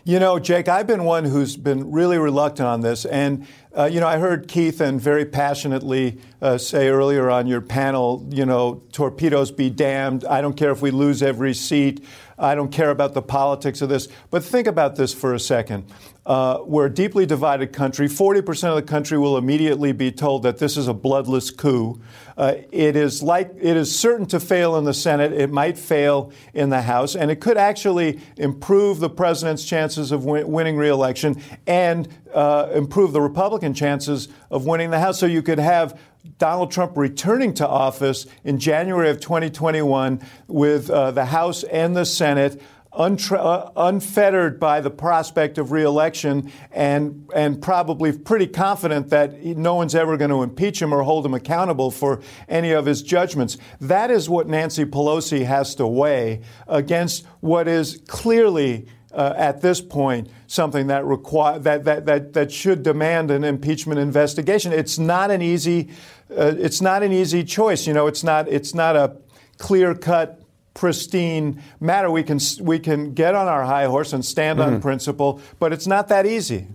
You 0.06 0.18
know, 0.18 0.38
Jake, 0.38 0.68
I've 0.68 0.86
been 0.86 1.04
one 1.04 1.24
who's 1.24 1.56
been 1.56 1.90
really 1.90 2.18
reluctant 2.18 2.68
on 2.68 2.82
this. 2.82 3.06
And, 3.06 3.46
uh, 3.74 3.84
you 3.84 4.00
know, 4.00 4.06
I 4.06 4.18
heard 4.18 4.48
Keith 4.48 4.82
and 4.82 5.00
very 5.00 5.24
passionately 5.24 6.18
uh, 6.42 6.58
say 6.58 6.88
earlier 6.88 7.30
on 7.30 7.46
your 7.46 7.62
panel, 7.62 8.26
you 8.30 8.44
know, 8.44 8.82
torpedoes 8.92 9.50
be 9.50 9.70
damned. 9.70 10.26
I 10.26 10.42
don't 10.42 10.58
care 10.58 10.72
if 10.72 10.82
we 10.82 10.90
lose 10.90 11.22
every 11.22 11.54
seat. 11.54 12.04
I 12.38 12.54
don't 12.54 12.70
care 12.70 12.90
about 12.90 13.14
the 13.14 13.22
politics 13.22 13.80
of 13.80 13.88
this. 13.88 14.08
But 14.30 14.44
think 14.44 14.66
about 14.66 14.96
this 14.96 15.14
for 15.14 15.32
a 15.32 15.40
second. 15.40 15.90
Uh, 16.26 16.58
we're 16.66 16.86
a 16.86 16.92
deeply 16.92 17.24
divided 17.24 17.72
country. 17.72 18.06
40% 18.06 18.68
of 18.68 18.76
the 18.76 18.82
country 18.82 19.16
will 19.16 19.38
immediately 19.38 19.92
be 19.92 20.12
told 20.12 20.42
that 20.42 20.58
this 20.58 20.76
is 20.76 20.86
a 20.86 20.94
bloodless 20.94 21.50
coup. 21.50 21.98
Uh, 22.36 22.54
it 22.72 22.96
is 22.96 23.22
like 23.22 23.50
it 23.60 23.76
is 23.76 23.96
certain 23.96 24.26
to 24.26 24.40
fail 24.40 24.76
in 24.76 24.84
the 24.84 24.94
Senate. 24.94 25.32
It 25.32 25.50
might 25.50 25.78
fail 25.78 26.32
in 26.52 26.70
the 26.70 26.82
House, 26.82 27.14
and 27.14 27.30
it 27.30 27.40
could 27.40 27.56
actually 27.56 28.20
improve 28.36 28.98
the 29.00 29.10
president's 29.10 29.64
chances 29.64 30.10
of 30.10 30.24
win- 30.24 30.48
winning 30.48 30.76
reelection 30.76 31.40
and 31.66 32.08
uh, 32.32 32.70
improve 32.74 33.12
the 33.12 33.20
Republican 33.20 33.74
chances 33.74 34.28
of 34.50 34.66
winning 34.66 34.90
the 34.90 34.98
House. 34.98 35.20
So 35.20 35.26
you 35.26 35.42
could 35.42 35.60
have 35.60 35.98
Donald 36.38 36.72
Trump 36.72 36.96
returning 36.96 37.54
to 37.54 37.68
office 37.68 38.26
in 38.44 38.58
January 38.58 39.10
of 39.10 39.20
2021 39.20 40.20
with 40.48 40.90
uh, 40.90 41.10
the 41.10 41.26
House 41.26 41.62
and 41.64 41.94
the 41.96 42.04
Senate 42.04 42.60
untra- 42.98 43.38
uh, 43.38 43.70
unfettered 43.76 44.58
by 44.58 44.80
the 44.80 44.90
prospect 44.90 45.58
of 45.58 45.72
reelection 45.72 46.50
and, 46.72 47.28
and 47.34 47.60
probably 47.60 48.16
pretty 48.16 48.46
confident 48.46 49.10
that 49.10 49.42
no 49.44 49.74
one's 49.74 49.94
ever 49.94 50.16
going 50.16 50.30
to 50.30 50.42
impeach 50.42 50.80
him 50.80 50.92
or 50.92 51.02
hold 51.02 51.26
him 51.26 51.34
accountable 51.34 51.90
for 51.90 52.20
any 52.48 52.72
of 52.72 52.86
his 52.86 53.02
judgments. 53.02 53.56
That 53.80 54.10
is 54.10 54.28
what 54.28 54.48
Nancy 54.48 54.84
Pelosi 54.84 55.44
has 55.44 55.74
to 55.76 55.86
weigh 55.86 56.42
against 56.66 57.26
what 57.40 57.68
is 57.68 58.02
clearly 58.06 58.86
uh, 59.12 59.32
at 59.36 59.60
this 59.60 59.80
point 59.80 60.28
something 60.48 60.88
that 60.88 61.04
require 61.04 61.58
that, 61.60 61.84
that, 61.84 62.04
that, 62.06 62.32
that 62.32 62.50
should 62.50 62.82
demand 62.82 63.30
an 63.30 63.44
impeachment 63.44 64.00
investigation. 64.00 64.72
It's 64.72 64.98
not 64.98 65.30
an 65.30 65.40
easy 65.40 65.90
uh, 66.30 66.54
it's 66.58 66.80
not 66.80 67.02
an 67.02 67.12
easy 67.12 67.44
choice. 67.44 67.86
You 67.86 67.92
know, 67.92 68.06
it's 68.06 68.24
not 68.24 68.48
it's 68.48 68.74
not 68.74 68.96
a 68.96 69.16
clear 69.58 69.94
cut 69.94 70.43
pristine 70.74 71.62
matter. 71.80 72.10
We 72.10 72.22
can 72.22 72.38
we 72.60 72.78
can 72.78 73.14
get 73.14 73.34
on 73.34 73.48
our 73.48 73.64
high 73.64 73.86
horse 73.86 74.12
and 74.12 74.24
stand 74.24 74.58
mm-hmm. 74.58 74.74
on 74.74 74.80
principle, 74.82 75.40
but 75.58 75.72
it's 75.72 75.86
not 75.86 76.08
that 76.08 76.26
easy. 76.26 76.66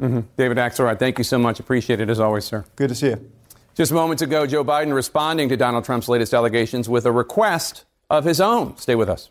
Mm-hmm. 0.00 0.20
David 0.36 0.56
Axelrod, 0.56 0.98
thank 0.98 1.18
you 1.18 1.24
so 1.24 1.38
much. 1.38 1.60
Appreciate 1.60 2.00
it 2.00 2.10
as 2.10 2.18
always, 2.18 2.44
sir. 2.44 2.64
Good 2.76 2.88
to 2.88 2.94
see 2.94 3.08
you. 3.08 3.30
Just 3.74 3.92
moments 3.92 4.22
ago, 4.22 4.46
Joe 4.46 4.64
Biden 4.64 4.94
responding 4.94 5.48
to 5.50 5.56
Donald 5.56 5.84
Trump's 5.84 6.08
latest 6.08 6.34
allegations 6.34 6.88
with 6.88 7.06
a 7.06 7.12
request 7.12 7.84
of 8.10 8.24
his 8.24 8.40
own. 8.40 8.76
Stay 8.76 8.94
with 8.94 9.08
us. 9.08 9.30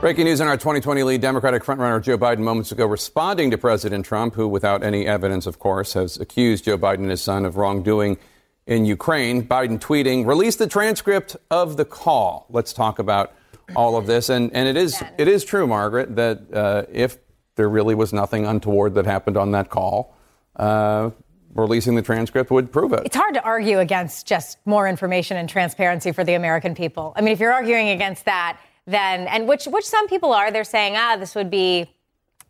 Breaking 0.00 0.26
news 0.26 0.40
on 0.40 0.46
our 0.46 0.56
2020 0.56 1.02
lead 1.02 1.20
Democratic 1.20 1.64
frontrunner 1.64 2.00
Joe 2.02 2.18
Biden 2.18 2.40
moments 2.40 2.70
ago 2.70 2.86
responding 2.86 3.50
to 3.50 3.58
President 3.58 4.04
Trump, 4.04 4.34
who, 4.34 4.46
without 4.46 4.84
any 4.84 5.06
evidence, 5.06 5.46
of 5.46 5.58
course, 5.58 5.94
has 5.94 6.16
accused 6.18 6.64
Joe 6.64 6.78
Biden 6.78 7.00
and 7.00 7.10
his 7.10 7.22
son 7.22 7.44
of 7.44 7.56
wrongdoing 7.56 8.18
in 8.66 8.84
Ukraine. 8.84 9.46
Biden 9.46 9.78
tweeting, 9.78 10.26
release 10.26 10.56
the 10.56 10.66
transcript 10.66 11.36
of 11.50 11.76
the 11.76 11.84
call. 11.84 12.46
Let's 12.50 12.72
talk 12.72 12.98
about 12.98 13.32
all 13.74 13.96
of 13.96 14.06
this. 14.06 14.28
And, 14.28 14.52
and 14.52 14.68
it 14.68 14.76
is 14.76 15.02
it 15.18 15.28
is 15.28 15.44
true, 15.44 15.66
Margaret, 15.66 16.16
that 16.16 16.52
uh, 16.52 16.82
if 16.92 17.18
there 17.56 17.68
really 17.68 17.94
was 17.94 18.12
nothing 18.12 18.46
untoward 18.46 18.94
that 18.94 19.06
happened 19.06 19.36
on 19.36 19.52
that 19.52 19.70
call, 19.70 20.14
uh, 20.56 21.10
releasing 21.54 21.94
the 21.94 22.02
transcript 22.02 22.50
would 22.50 22.70
prove 22.70 22.92
it. 22.92 23.02
It's 23.04 23.16
hard 23.16 23.34
to 23.34 23.42
argue 23.42 23.78
against 23.78 24.26
just 24.26 24.58
more 24.66 24.86
information 24.86 25.36
and 25.36 25.48
transparency 25.48 26.12
for 26.12 26.22
the 26.22 26.34
American 26.34 26.74
people. 26.74 27.12
I 27.16 27.22
mean, 27.22 27.32
if 27.32 27.40
you're 27.40 27.52
arguing 27.52 27.90
against 27.90 28.24
that, 28.26 28.58
then 28.86 29.26
and 29.28 29.48
which 29.48 29.64
which 29.66 29.84
some 29.84 30.06
people 30.06 30.32
are, 30.32 30.50
they're 30.50 30.64
saying, 30.64 30.94
ah, 30.96 31.16
this 31.16 31.34
would 31.34 31.50
be 31.50 31.90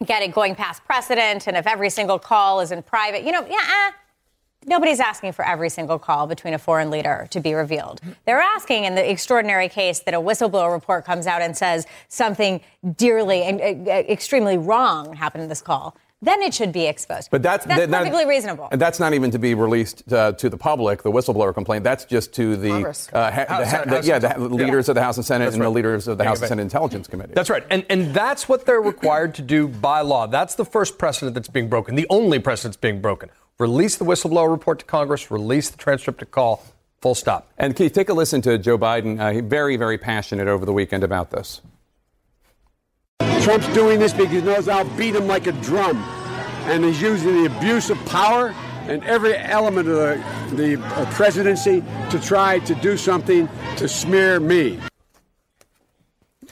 getting 0.04 0.30
going 0.30 0.54
past 0.54 0.84
precedent, 0.84 1.46
and 1.46 1.56
if 1.56 1.66
every 1.66 1.88
single 1.88 2.18
call 2.18 2.60
is 2.60 2.72
in 2.72 2.82
private, 2.82 3.24
you 3.24 3.32
know, 3.32 3.46
yeah. 3.48 3.92
Nobody's 4.68 4.98
asking 4.98 5.32
for 5.32 5.44
every 5.44 5.68
single 5.68 5.96
call 5.96 6.26
between 6.26 6.52
a 6.52 6.58
foreign 6.58 6.90
leader 6.90 7.28
to 7.30 7.38
be 7.38 7.54
revealed. 7.54 8.00
They're 8.24 8.40
asking 8.40 8.82
in 8.82 8.96
the 8.96 9.10
extraordinary 9.10 9.68
case 9.68 10.00
that 10.00 10.12
a 10.12 10.20
whistleblower 10.20 10.72
report 10.72 11.04
comes 11.04 11.28
out 11.28 11.40
and 11.40 11.56
says 11.56 11.86
something 12.08 12.60
dearly 12.96 13.44
and 13.44 13.88
uh, 13.88 13.92
extremely 13.92 14.58
wrong 14.58 15.14
happened 15.14 15.44
in 15.44 15.48
this 15.48 15.62
call 15.62 15.96
then 16.22 16.42
it 16.42 16.54
should 16.54 16.72
be 16.72 16.86
exposed. 16.86 17.30
But 17.30 17.42
that's, 17.42 17.66
that's 17.66 17.80
that, 17.80 17.90
perfectly 17.90 18.24
that, 18.24 18.28
reasonable. 18.28 18.68
And 18.72 18.80
that's 18.80 18.98
not 18.98 19.14
even 19.14 19.30
to 19.32 19.38
be 19.38 19.54
released 19.54 20.10
uh, 20.12 20.32
to 20.32 20.48
the 20.48 20.56
public, 20.56 21.02
the 21.02 21.12
whistleblower 21.12 21.52
complaint. 21.52 21.84
That's 21.84 22.04
just 22.04 22.32
to 22.34 22.56
the, 22.56 22.72
uh, 22.72 23.30
ha- 23.30 23.44
House, 23.46 23.70
the, 23.70 23.76
ha- 23.76 23.84
the 23.84 24.00
yeah, 24.02 24.18
the 24.18 24.38
leaders 24.48 24.86
yeah. 24.86 24.92
of 24.92 24.94
the 24.94 25.02
House 25.02 25.16
and 25.18 25.26
Senate 25.26 25.44
that's 25.44 25.54
and 25.54 25.62
right. 25.62 25.68
the 25.68 25.74
leaders 25.74 26.08
of 26.08 26.18
the 26.18 26.24
House 26.24 26.40
and 26.40 26.48
Senate 26.48 26.62
Intelligence 26.62 27.06
Committee. 27.06 27.34
That's 27.34 27.50
right. 27.50 27.64
And, 27.70 27.84
and 27.90 28.14
that's 28.14 28.48
what 28.48 28.64
they're 28.64 28.80
required 28.80 29.34
to 29.36 29.42
do 29.42 29.68
by 29.68 30.00
law. 30.00 30.26
That's 30.26 30.54
the 30.54 30.64
first 30.64 30.98
precedent 30.98 31.34
that's 31.34 31.48
being 31.48 31.68
broken, 31.68 31.94
the 31.94 32.06
only 32.08 32.38
precedent 32.38 32.74
that's 32.74 32.80
being 32.80 33.00
broken. 33.00 33.30
Release 33.58 33.96
the 33.96 34.04
whistleblower 34.04 34.50
report 34.50 34.78
to 34.80 34.84
Congress, 34.84 35.30
release 35.30 35.70
the 35.70 35.78
transcript 35.78 36.18
to 36.20 36.26
call. 36.26 36.62
Full 37.02 37.14
stop. 37.14 37.52
And 37.58 37.76
Keith, 37.76 37.92
take 37.92 38.08
a 38.08 38.14
listen 38.14 38.40
to 38.42 38.56
Joe 38.56 38.78
Biden. 38.78 39.20
Uh, 39.20 39.46
very, 39.46 39.76
very 39.76 39.98
passionate 39.98 40.48
over 40.48 40.64
the 40.64 40.72
weekend 40.72 41.04
about 41.04 41.30
this. 41.30 41.60
Trump's 43.46 43.68
doing 43.74 44.00
this 44.00 44.12
because 44.12 44.32
he 44.32 44.40
knows 44.40 44.66
I'll 44.66 44.84
beat 44.96 45.14
him 45.14 45.28
like 45.28 45.46
a 45.46 45.52
drum. 45.52 45.98
And 46.66 46.84
he's 46.84 47.00
using 47.00 47.44
the 47.44 47.56
abuse 47.56 47.90
of 47.90 48.06
power 48.06 48.52
and 48.88 49.04
every 49.04 49.36
element 49.36 49.88
of 49.88 49.94
the, 49.94 50.56
the 50.56 50.82
uh, 50.84 51.08
presidency 51.12 51.84
to 52.10 52.18
try 52.20 52.58
to 52.58 52.74
do 52.74 52.96
something 52.96 53.48
to 53.76 53.86
smear 53.86 54.40
me. 54.40 54.80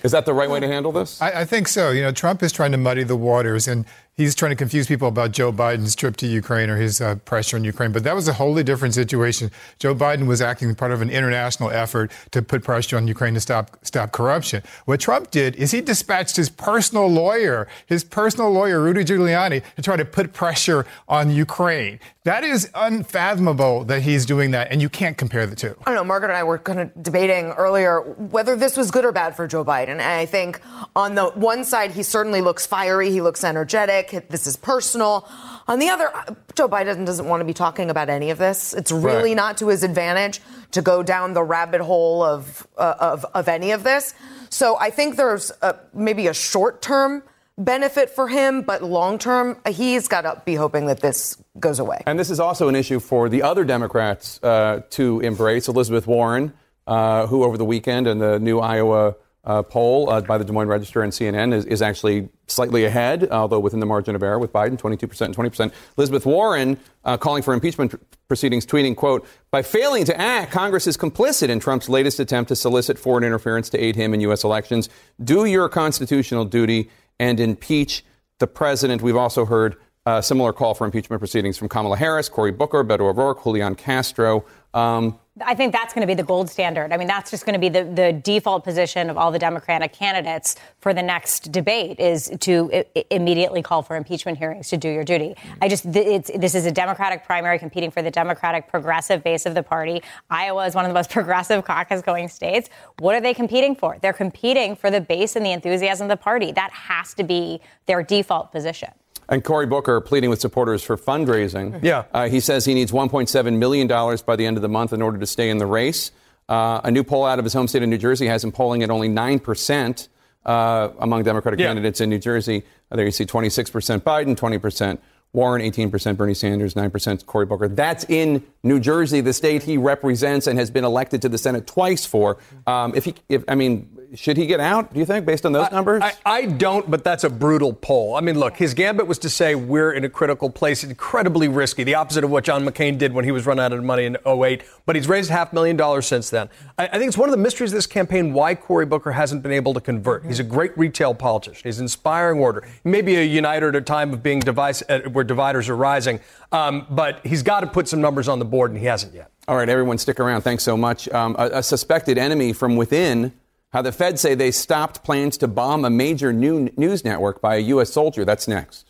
Is 0.05 0.13
that 0.13 0.25
the 0.25 0.35
right 0.35 0.49
way 0.49 0.61
to 0.61 0.69
handle 0.69 0.93
this? 0.93 1.21
I, 1.21 1.41
I, 1.41 1.45
think 1.45 1.67
so. 1.67 1.91
You 1.91 2.03
know, 2.03 2.13
Trump 2.13 2.45
is 2.45 2.53
trying 2.53 2.71
to 2.71 2.79
muddy 2.79 3.03
the 3.03 3.17
waters, 3.17 3.67
and 3.67 3.87
he's 4.17 4.35
trying 4.35 4.51
to 4.51 4.57
confuse 4.57 4.87
people 4.87 5.09
about 5.09 5.33
Joe 5.33 5.53
Biden's 5.53 5.95
trip 5.95 6.17
to 6.19 6.27
Ukraine 6.27 6.71
or 6.71 6.77
his 6.77 7.01
uh, 7.01 7.17
pressure 7.17 7.57
in 7.57 7.65
Ukraine. 7.65 7.93
But 7.93 8.05
that 8.05 8.15
was 8.15 8.29
a 8.29 8.33
wholly 8.33 8.63
different 8.63 8.95
situation. 8.95 9.51
Joe 9.79 9.95
Biden 9.95 10.27
was 10.27 10.41
acting 10.41 10.75
part 10.75 10.93
of 10.93 11.03
an 11.03 11.11
international 11.11 11.71
effort 11.71 12.11
to 12.31 12.43
put 12.43 12.63
pressure 12.63 12.97
on 12.97 13.09
Ukraine 13.09 13.35
to 13.35 13.41
stop 13.41 13.77
stop 13.83 14.13
corruption. 14.13 14.63
What 14.85 15.01
Trump 15.01 15.31
did 15.31 15.57
is 15.57 15.71
he 15.71 15.81
dispatched 15.81 16.37
his 16.37 16.49
personal 16.49 17.09
lawyer, 17.09 17.67
his 17.87 18.05
personal 18.05 18.51
lawyer 18.51 18.81
Rudy 18.81 19.05
Giuliani, 19.05 19.63
to 19.77 19.83
try 19.83 19.97
to 19.97 20.05
put 20.05 20.33
pressure 20.33 20.87
on 21.09 21.31
Ukraine. 21.31 21.99
That 22.25 22.43
is 22.43 22.71
unfathomable 22.75 23.85
that 23.85 24.01
he's 24.01 24.25
doing 24.25 24.53
that, 24.53 24.71
and 24.71 24.81
you 24.81 24.89
can't 24.89 25.19
compare 25.19 25.47
the 25.47 25.55
two. 25.55 25.77
I 25.81 25.91
don't 25.91 25.97
know. 25.97 26.05
Margaret 26.05 26.31
and 26.31 26.39
I 26.39 26.43
were 26.43 26.57
kind 26.57 26.81
of 26.81 27.03
debating 27.03 27.51
earlier 27.51 28.01
whether 28.01 28.57
this 28.57 28.79
was 28.79 28.91
good 28.91 29.05
or 29.05 29.13
bad 29.13 29.37
for 29.37 29.47
Joe 29.47 29.63
Biden. 29.63 29.89
And 29.89 30.03
I 30.03 30.25
think 30.25 30.61
on 30.97 31.17
the 31.17 31.27
one 31.27 31.65
side, 31.65 31.91
he 31.91 32.03
certainly 32.03 32.41
looks 32.41 32.67
fiery, 32.67 33.11
he 33.11 33.21
looks 33.21 33.45
energetic. 33.45 34.04
This 34.11 34.47
is 34.47 34.57
personal. 34.57 35.29
On 35.69 35.79
the 35.79 35.89
other, 35.89 36.11
Joe 36.55 36.69
Biden 36.69 37.07
doesn't 37.07 37.27
want 37.27 37.41
to 37.41 37.45
be 37.45 37.55
talking 37.55 37.91
about 37.91 38.09
any 38.09 38.31
of 38.31 38.39
this. 38.39 38.75
It's 38.75 38.93
really 38.93 39.31
Right. 39.31 39.37
not 39.37 39.57
to 39.59 39.69
his 39.69 39.83
advantage 39.83 40.41
to 40.73 40.83
go 40.83 41.03
down 41.03 41.35
the 41.35 41.43
rabbit 41.43 41.81
hole 41.81 42.23
of 42.23 42.67
uh, 42.77 42.95
of, 42.99 43.25
of 43.35 43.49
any 43.49 43.71
of 43.73 43.83
this. 43.85 44.15
So 44.51 44.77
I 44.79 44.91
think 44.91 45.17
there's 45.17 45.51
a, 45.63 45.77
maybe 45.93 46.27
a 46.29 46.35
short 46.35 46.83
term 46.83 47.23
benefit 47.57 48.11
for 48.11 48.27
him, 48.29 48.63
but 48.63 48.83
long 48.83 49.19
term, 49.19 49.57
he's 49.69 50.09
got 50.09 50.23
to 50.23 50.43
be 50.45 50.55
hoping 50.57 50.87
that 50.87 51.01
this 51.01 51.37
goes 51.61 51.79
away. 51.79 52.03
And 52.07 52.19
this 52.19 52.31
is 52.31 52.41
also 52.41 52.69
an 52.69 52.75
issue 52.75 52.99
for 53.01 53.29
the 53.29 53.43
other 53.43 53.65
Democrats 53.65 54.41
uh, 54.43 54.83
to 54.91 55.21
embrace. 55.21 55.69
Elizabeth 55.69 56.07
Warren, 56.07 56.53
uh, 56.87 57.27
who 57.29 57.45
over 57.45 57.57
the 57.57 57.65
weekend 57.65 58.07
in 58.07 58.19
the 58.19 58.39
new 58.41 58.59
Iowa 58.61 59.15
uh, 59.47 59.63
poll 59.63 60.09
uh, 60.11 60.21
by 60.21 60.39
the 60.39 60.45
Des 60.45 60.53
Moines 60.53 60.69
Register 60.69 61.03
and 61.03 61.13
CNN 61.13 61.53
is, 61.53 61.65
is 61.67 61.83
actually 61.83 62.29
slightly 62.47 62.85
ahead, 62.85 63.29
although 63.31 63.61
within 63.61 63.81
the 63.81 63.87
margin 63.87 64.15
of 64.15 64.23
error 64.23 64.39
with 64.39 64.53
Biden, 64.53 64.79
22% 64.79 65.21
and 65.23 65.37
20%. 65.37 65.73
Elizabeth 65.99 66.27
Warren 66.27 66.79
uh, 67.05 67.17
calling 67.17 67.43
for 67.43 67.53
impeachment 67.55 67.91
pr- 67.91 67.97
proceedings, 68.29 68.65
tweeting, 68.65 68.97
quote, 68.97 69.27
by 69.51 69.63
failing 69.63 70.05
to 70.05 70.19
act, 70.19 70.51
Congress 70.51 70.87
is 70.87 70.97
complicit 70.97 71.49
in 71.49 71.61
Trump's 71.61 71.89
latest 71.89 72.21
attempt 72.21 72.49
to 72.49 72.57
solicit 72.57 72.99
foreign 72.99 73.25
interference 73.25 73.69
to 73.71 73.79
aid 73.79 73.97
him 73.97 74.15
in 74.15 74.21
U.S. 74.23 74.45
elections. 74.45 74.89
Do 75.23 75.45
your 75.45 75.69
constitutional 75.69 76.45
duty 76.45 76.91
and 77.19 77.39
impeach 77.39 78.05
the 78.39 78.47
president. 78.47 79.03
We've 79.03 79.17
also 79.17 79.45
heard 79.45 79.77
a 80.07 80.23
similar 80.23 80.53
call 80.53 80.75
for 80.75 80.85
impeachment 80.85 81.21
proceedings 81.21 81.57
from 81.57 81.69
Kamala 81.69 81.97
Harris, 81.97 82.29
Cory 82.29 82.53
Booker, 82.53 82.85
Beto 82.85 83.01
O'Rourke, 83.01 83.43
Julian 83.43 83.75
Castro. 83.75 84.45
Um, 84.75 85.19
I 85.45 85.55
think 85.57 85.73
that's 85.73 85.93
going 85.93 86.03
to 86.03 86.07
be 86.07 86.15
the 86.15 86.23
gold 86.23 86.49
standard. 86.49 86.93
I 86.93 86.97
mean, 86.97 87.09
that's 87.09 87.31
just 87.31 87.45
going 87.45 87.55
to 87.55 87.59
be 87.59 87.69
the, 87.69 87.83
the 87.85 88.13
default 88.13 88.63
position 88.63 89.11
of 89.11 89.19
all 89.19 89.33
the 89.33 89.39
Democratic 89.39 89.93
candidates 89.93 90.55
for 90.81 90.95
the 90.95 91.03
next 91.03 91.51
debate 91.51 91.99
is 91.99 92.31
to 92.41 92.71
I- 92.73 93.05
immediately 93.11 93.61
call 93.61 93.83
for 93.83 93.97
impeachment 93.97 94.39
hearings 94.39 94.69
to 94.69 94.77
do 94.77 94.89
your 94.89 95.03
duty. 95.03 95.35
I 95.61 95.69
just, 95.69 95.93
th- 95.93 96.27
this 96.37 96.55
is 96.55 96.67
a 96.67 96.71
Democratic 96.71 97.25
primary 97.25 97.59
competing 97.59 97.91
for 97.91 98.01
the 98.01 98.13
Democratic 98.13 98.69
progressive 98.69 99.25
base 99.25 99.45
of 99.45 99.55
the 99.55 99.63
party. 99.63 100.03
Iowa 100.31 100.67
is 100.67 100.75
one 100.77 100.85
of 100.85 100.91
the 100.91 100.95
most 100.95 101.11
progressive 101.19 101.65
caucus 101.65 102.01
going 102.03 102.29
states. 102.29 102.69
What 102.99 103.17
are 103.17 103.21
they 103.21 103.35
competing 103.35 103.75
for? 103.75 103.99
They're 104.01 104.13
competing 104.13 104.77
for 104.77 104.89
the 104.89 105.01
base 105.01 105.35
and 105.35 105.45
the 105.45 105.53
enthusiasm 105.53 106.05
of 106.05 106.17
the 106.17 106.23
party. 106.23 106.53
That 106.53 106.71
has 106.71 107.13
to 107.15 107.25
be 107.25 107.61
their 107.87 108.05
default 108.05 108.53
position. 108.53 108.91
And 109.29 109.43
Cory 109.45 109.67
Booker 109.67 110.01
pleading 110.01 110.31
with 110.31 110.41
supporters 110.41 110.83
for 110.83 110.97
fundraising. 110.97 111.83
Yeah. 111.83 112.05
Uh, 112.13 112.29
he 112.29 112.41
says 112.41 112.65
he 112.65 112.75
needs 112.75 112.93
$1.7 112.93 113.59
million 113.59 113.87
by 114.27 114.37
the 114.37 114.47
end 114.47 114.57
of 114.57 114.63
the 114.63 114.69
month 114.69 114.93
in 114.93 115.03
order 115.03 115.19
to 115.19 115.27
stay 115.27 115.51
in 115.51 115.59
the 115.59 115.67
race. 115.67 116.11
Uh, 116.49 116.81
a 116.85 116.91
new 116.91 117.03
poll 117.05 117.25
out 117.25 117.39
of 117.39 117.45
his 117.45 117.55
home 117.55 117.67
state 117.69 117.83
of 117.83 117.89
New 117.89 117.99
Jersey 117.99 118.27
has 118.27 118.45
him 118.45 118.53
polling 118.53 118.83
at 118.83 118.91
only 118.91 119.09
9% 119.09 120.09
uh, 120.45 120.89
among 120.99 121.23
Democratic 121.23 121.59
Yeah. 121.61 121.67
candidates 121.69 122.01
in 122.01 122.11
New 122.11 122.19
Jersey. 122.19 122.65
Uh, 122.91 122.97
there 122.97 123.05
you 123.07 123.11
see 123.11 123.25
26% 123.25 124.01
Biden, 124.03 124.37
20% 124.37 124.99
Warren, 125.33 125.63
18% 125.63 126.17
Bernie 126.17 126.35
Sanders, 126.35 126.75
9% 126.75 127.27
Cory 127.27 127.47
Booker. 127.47 127.67
That's 127.67 128.05
in 128.09 128.45
New 128.63 128.79
Jersey, 128.79 129.21
the 129.21 129.33
state 129.33 129.65
he 129.65 129.77
represents 129.79 130.47
and 130.47 130.59
has 130.59 130.71
been 130.71 130.85
elected 130.85 131.23
to 131.23 131.29
the 131.29 131.39
Senate 131.39 131.67
twice 131.67 132.07
for. 132.07 132.37
Um, 132.69 132.93
if 132.95 133.07
he, 133.07 133.15
if, 133.29 133.43
I 133.49 133.55
mean, 133.57 133.94
should 134.15 134.37
he 134.37 134.47
get 134.47 134.61
out, 134.61 134.93
do 134.93 135.01
you 135.01 135.07
think, 135.07 135.27
based 135.27 135.45
on 135.45 135.53
those 135.53 135.71
numbers? 135.71 136.03
I, 136.03 136.15
I 136.25 136.47
don't, 136.47 136.91
but 136.91 137.05
that's 137.05 137.25
a 137.25 137.31
brutal 137.31 137.73
poll. 137.73 138.17
I 138.17 138.21
mean, 138.21 138.39
look, 138.39 138.57
his 138.57 138.75
gambit 138.75 139.07
was 139.07 139.19
to 139.21 139.31
say 139.31 139.55
we're 139.55 139.93
in 139.93 140.05
a 140.05 140.09
critical 140.09 140.51
place, 140.51 140.85
incredibly 140.85 141.49
risky, 141.49 141.85
the 141.85 141.95
opposite 141.95 142.25
of 142.25 142.31
what 142.31 142.45
John 142.45 142.65
McCain 142.65 142.99
did 142.99 143.13
when 143.13 143.25
he 143.25 143.31
was 143.31 143.47
run 143.47 143.59
out 143.59 143.73
of 143.73 143.83
money 143.83 144.05
in 144.05 144.17
08. 144.27 144.63
But 144.87 144.97
he's 144.97 145.09
raised 145.09 145.31
half 145.31 145.53
a 145.53 145.55
million 145.55 145.77
dollars 145.77 146.07
since 146.07 146.31
then. 146.31 146.49
I, 146.79 146.87
I 146.87 146.99
think 146.99 147.09
it's 147.09 147.19
one 147.19 147.29
of 147.29 147.33
the 147.33 147.43
mysteries 147.43 147.73
of 147.73 147.77
this 147.77 147.87
campaign 147.87 148.33
why 148.33 148.55
Cory 148.55 148.87
Booker 148.87 149.13
hasn't 149.13 149.43
been 149.43 149.53
able 149.53 149.75
to 149.75 149.81
convert. 149.81 150.25
He's 150.25 150.41
a 150.41 150.45
great 150.45 150.77
retail 150.79 151.15
politician. 151.15 151.63
He's 151.65 151.79
an 151.79 151.85
inspiring 151.85 152.39
order. 152.39 152.67
He 152.83 152.89
may 152.89 153.03
be 153.03 153.17
a 153.17 153.25
uniter 153.25 153.69
at 153.69 153.77
a 153.77 153.81
time 153.81 154.13
of 154.13 154.23
being 154.23 154.41
device, 154.41 154.83
uh, 154.89 155.01
where 155.13 155.25
dividers 155.25 155.69
are 155.69 155.77
rising, 155.77 156.21
um, 156.53 156.87
but 156.91 157.25
he's 157.25 157.43
got 157.43 157.61
to 157.61 157.67
put 157.67 157.89
some 157.89 158.01
numbers 158.01 158.29
on 158.29 158.39
the 158.39 158.45
board, 158.45 158.71
and 158.71 158.79
he 158.79 158.87
hasn't 158.87 159.15
yet. 159.15 159.31
All 159.47 159.57
right, 159.57 159.69
everyone, 159.69 159.99
stick 159.99 160.21
around. 160.21 160.41
Thanks 160.43 160.63
so 160.63 160.77
much. 160.77 161.09
Um, 161.11 161.37
a, 161.39 161.59
a 161.59 161.63
suspected 161.63 162.17
enemy 162.17 162.53
from 162.53 162.77
within. 162.77 163.33
How 163.75 163.83
the 163.83 163.91
Feds 163.91 164.21
say 164.21 164.37
they 164.37 164.53
stopped 164.53 165.03
plans 165.03 165.37
to 165.39 165.49
bomb 165.49 165.85
a 165.85 165.91
major 165.91 166.33
new 166.33 166.71
news 166.77 167.05
network 167.05 167.41
by 167.41 167.57
a 167.57 167.59
U.S. 167.59 167.93
soldier. 167.93 168.25
That's 168.25 168.47
next. 168.47 168.89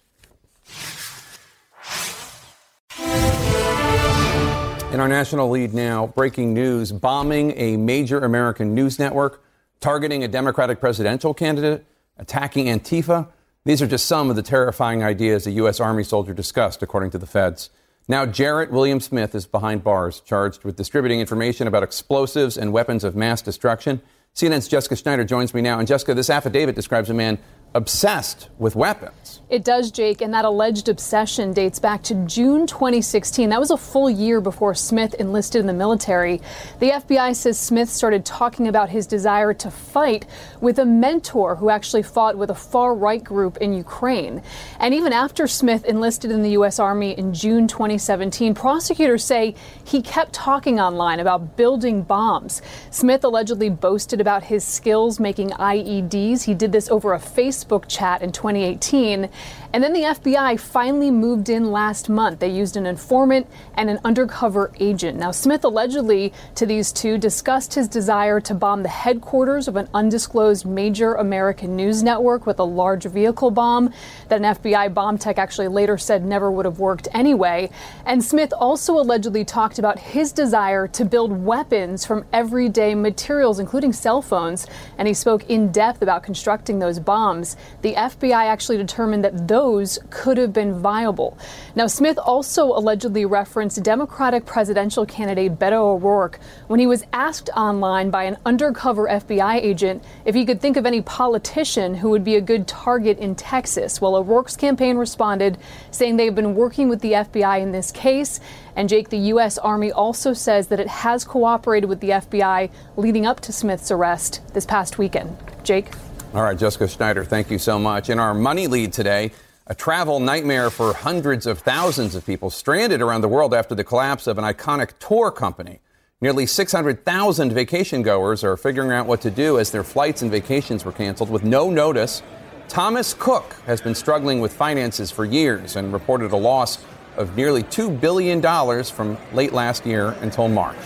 In 4.92 5.00
our 5.00 5.08
national 5.08 5.48
lead 5.48 5.72
now, 5.72 6.08
breaking 6.08 6.52
news 6.52 6.92
bombing 6.92 7.54
a 7.56 7.78
major 7.78 8.20
American 8.20 8.74
news 8.74 8.98
network, 8.98 9.42
targeting 9.80 10.22
a 10.22 10.28
Democratic 10.28 10.80
presidential 10.80 11.32
candidate, 11.32 11.86
attacking 12.18 12.66
Antifa. 12.66 13.28
These 13.64 13.80
are 13.80 13.86
just 13.86 14.04
some 14.04 14.28
of 14.28 14.36
the 14.36 14.42
terrifying 14.42 15.02
ideas 15.02 15.46
a 15.46 15.52
U.S. 15.52 15.80
Army 15.80 16.04
soldier 16.04 16.34
discussed, 16.34 16.82
according 16.82 17.08
to 17.12 17.18
the 17.18 17.26
feds. 17.26 17.70
Now, 18.06 18.26
Jarrett 18.26 18.70
William 18.70 19.00
Smith 19.00 19.34
is 19.34 19.46
behind 19.46 19.82
bars, 19.82 20.20
charged 20.20 20.62
with 20.62 20.76
distributing 20.76 21.20
information 21.20 21.66
about 21.66 21.82
explosives 21.82 22.58
and 22.58 22.70
weapons 22.70 23.02
of 23.02 23.16
mass 23.16 23.40
destruction. 23.40 24.02
CNN's 24.36 24.66
Jessica 24.66 24.96
Schneider 24.96 25.24
joins 25.24 25.54
me 25.54 25.62
now. 25.62 25.78
And 25.78 25.86
Jessica, 25.86 26.12
this 26.12 26.28
affidavit 26.28 26.74
describes 26.74 27.08
a 27.08 27.14
man 27.14 27.38
obsessed 27.74 28.48
with 28.56 28.76
weapons. 28.76 29.40
It 29.50 29.64
does, 29.64 29.90
Jake, 29.90 30.20
and 30.20 30.32
that 30.32 30.44
alleged 30.44 30.88
obsession 30.88 31.52
dates 31.52 31.80
back 31.80 32.04
to 32.04 32.14
June 32.26 32.68
2016. 32.68 33.50
That 33.50 33.58
was 33.58 33.72
a 33.72 33.76
full 33.76 34.08
year 34.08 34.40
before 34.40 34.74
Smith 34.74 35.14
enlisted 35.14 35.60
in 35.60 35.66
the 35.66 35.72
military. 35.72 36.40
The 36.78 36.90
FBI 36.90 37.34
says 37.34 37.58
Smith 37.58 37.90
started 37.90 38.24
talking 38.24 38.68
about 38.68 38.90
his 38.90 39.08
desire 39.08 39.52
to 39.54 39.70
fight 39.72 40.26
with 40.60 40.78
a 40.78 40.84
mentor 40.84 41.56
who 41.56 41.68
actually 41.68 42.04
fought 42.04 42.38
with 42.38 42.50
a 42.50 42.54
far 42.54 42.94
right 42.94 43.22
group 43.22 43.56
in 43.56 43.74
Ukraine. 43.74 44.40
And 44.78 44.94
even 44.94 45.12
after 45.12 45.46
Smith 45.48 45.84
enlisted 45.84 46.30
in 46.30 46.42
the 46.42 46.50
U.S. 46.50 46.78
Army 46.78 47.18
in 47.18 47.34
June 47.34 47.66
2017, 47.66 48.54
prosecutors 48.54 49.24
say 49.24 49.56
he 49.84 50.00
kept 50.00 50.32
talking 50.32 50.78
online 50.78 51.18
about 51.18 51.56
building 51.56 52.02
bombs. 52.02 52.62
Smith 52.90 53.24
allegedly 53.24 53.68
boasted 53.68 54.20
about 54.20 54.44
his 54.44 54.64
skills 54.64 55.18
making 55.18 55.50
IEDs. 55.50 56.44
He 56.44 56.54
did 56.54 56.70
this 56.70 56.88
over 56.88 57.14
a 57.14 57.18
Facebook 57.18 57.63
chat 57.88 58.22
in 58.22 58.32
2018. 58.32 59.28
And 59.74 59.82
then 59.82 59.92
the 59.92 60.02
FBI 60.02 60.60
finally 60.60 61.10
moved 61.10 61.48
in 61.48 61.72
last 61.72 62.08
month. 62.08 62.38
They 62.38 62.48
used 62.48 62.76
an 62.76 62.86
informant 62.86 63.48
and 63.74 63.90
an 63.90 63.98
undercover 64.04 64.70
agent. 64.78 65.18
Now, 65.18 65.32
Smith 65.32 65.64
allegedly 65.64 66.32
to 66.54 66.64
these 66.64 66.92
two 66.92 67.18
discussed 67.18 67.74
his 67.74 67.88
desire 67.88 68.38
to 68.42 68.54
bomb 68.54 68.84
the 68.84 68.88
headquarters 68.88 69.66
of 69.66 69.74
an 69.74 69.88
undisclosed 69.92 70.64
major 70.64 71.14
American 71.14 71.74
news 71.74 72.04
network 72.04 72.46
with 72.46 72.60
a 72.60 72.64
large 72.64 73.02
vehicle 73.06 73.50
bomb 73.50 73.92
that 74.28 74.40
an 74.40 74.54
FBI 74.54 74.94
bomb 74.94 75.18
tech 75.18 75.38
actually 75.38 75.66
later 75.66 75.98
said 75.98 76.24
never 76.24 76.52
would 76.52 76.66
have 76.66 76.78
worked 76.78 77.08
anyway. 77.12 77.68
And 78.06 78.22
Smith 78.22 78.52
also 78.56 78.92
allegedly 79.00 79.44
talked 79.44 79.80
about 79.80 79.98
his 79.98 80.30
desire 80.30 80.86
to 80.86 81.04
build 81.04 81.32
weapons 81.44 82.06
from 82.06 82.26
everyday 82.32 82.94
materials, 82.94 83.58
including 83.58 83.92
cell 83.92 84.22
phones. 84.22 84.68
And 84.98 85.08
he 85.08 85.14
spoke 85.14 85.50
in 85.50 85.72
depth 85.72 86.00
about 86.00 86.22
constructing 86.22 86.78
those 86.78 87.00
bombs. 87.00 87.56
The 87.82 87.94
FBI 87.94 88.46
actually 88.46 88.76
determined 88.76 89.24
that 89.24 89.48
those 89.48 89.63
could 90.10 90.36
have 90.36 90.52
been 90.52 90.80
viable. 90.80 91.38
Now, 91.74 91.86
Smith 91.86 92.18
also 92.18 92.66
allegedly 92.66 93.24
referenced 93.24 93.82
Democratic 93.82 94.44
presidential 94.44 95.06
candidate 95.06 95.58
Beto 95.58 95.94
O'Rourke 95.94 96.38
when 96.66 96.80
he 96.80 96.86
was 96.86 97.04
asked 97.12 97.48
online 97.56 98.10
by 98.10 98.24
an 98.24 98.36
undercover 98.44 99.08
FBI 99.08 99.56
agent 99.56 100.04
if 100.26 100.34
he 100.34 100.44
could 100.44 100.60
think 100.60 100.76
of 100.76 100.84
any 100.84 101.00
politician 101.00 101.94
who 101.94 102.10
would 102.10 102.24
be 102.24 102.36
a 102.36 102.42
good 102.42 102.68
target 102.68 103.18
in 103.18 103.34
Texas. 103.34 104.00
Well, 104.00 104.16
O'Rourke's 104.16 104.56
campaign 104.56 104.98
responded 104.98 105.56
saying 105.90 106.16
they've 106.16 106.34
been 106.34 106.54
working 106.54 106.90
with 106.90 107.00
the 107.00 107.12
FBI 107.12 107.60
in 107.62 107.72
this 107.72 107.90
case. 107.90 108.40
And 108.76 108.88
Jake, 108.88 109.08
the 109.08 109.18
U.S. 109.32 109.56
Army 109.56 109.90
also 109.90 110.34
says 110.34 110.66
that 110.68 110.78
it 110.78 110.88
has 110.88 111.24
cooperated 111.24 111.88
with 111.88 112.00
the 112.00 112.10
FBI 112.10 112.70
leading 112.96 113.24
up 113.24 113.40
to 113.40 113.52
Smith's 113.52 113.90
arrest 113.90 114.42
this 114.52 114.66
past 114.66 114.98
weekend. 114.98 115.36
Jake? 115.62 115.88
All 116.34 116.42
right, 116.42 116.58
Jessica 116.58 116.88
Schneider, 116.88 117.24
thank 117.24 117.48
you 117.48 117.58
so 117.58 117.78
much. 117.78 118.10
In 118.10 118.18
our 118.18 118.34
money 118.34 118.66
lead 118.66 118.92
today, 118.92 119.30
a 119.66 119.74
travel 119.74 120.20
nightmare 120.20 120.68
for 120.68 120.92
hundreds 120.92 121.46
of 121.46 121.58
thousands 121.60 122.14
of 122.14 122.26
people 122.26 122.50
stranded 122.50 123.00
around 123.00 123.22
the 123.22 123.28
world 123.28 123.54
after 123.54 123.74
the 123.74 123.84
collapse 123.84 124.26
of 124.26 124.36
an 124.36 124.44
iconic 124.44 124.90
tour 124.98 125.30
company. 125.30 125.80
Nearly 126.20 126.46
600,000 126.46 127.52
vacation 127.52 128.02
goers 128.02 128.44
are 128.44 128.56
figuring 128.56 128.92
out 128.92 129.06
what 129.06 129.20
to 129.22 129.30
do 129.30 129.58
as 129.58 129.70
their 129.70 129.84
flights 129.84 130.22
and 130.22 130.30
vacations 130.30 130.84
were 130.84 130.92
canceled 130.92 131.30
with 131.30 131.44
no 131.44 131.70
notice 131.70 132.22
Thomas 132.68 133.14
Cook 133.14 133.54
has 133.66 133.80
been 133.80 133.94
struggling 133.94 134.40
with 134.40 134.52
finances 134.52 135.10
for 135.10 135.24
years 135.24 135.76
and 135.76 135.92
reported 135.92 136.32
a 136.32 136.36
loss 136.36 136.78
of 137.16 137.36
nearly 137.36 137.62
$2 137.62 138.00
billion 138.00 138.42
from 138.84 139.16
late 139.32 139.52
last 139.52 139.86
year 139.86 140.16
until 140.20 140.48
March. 140.48 140.76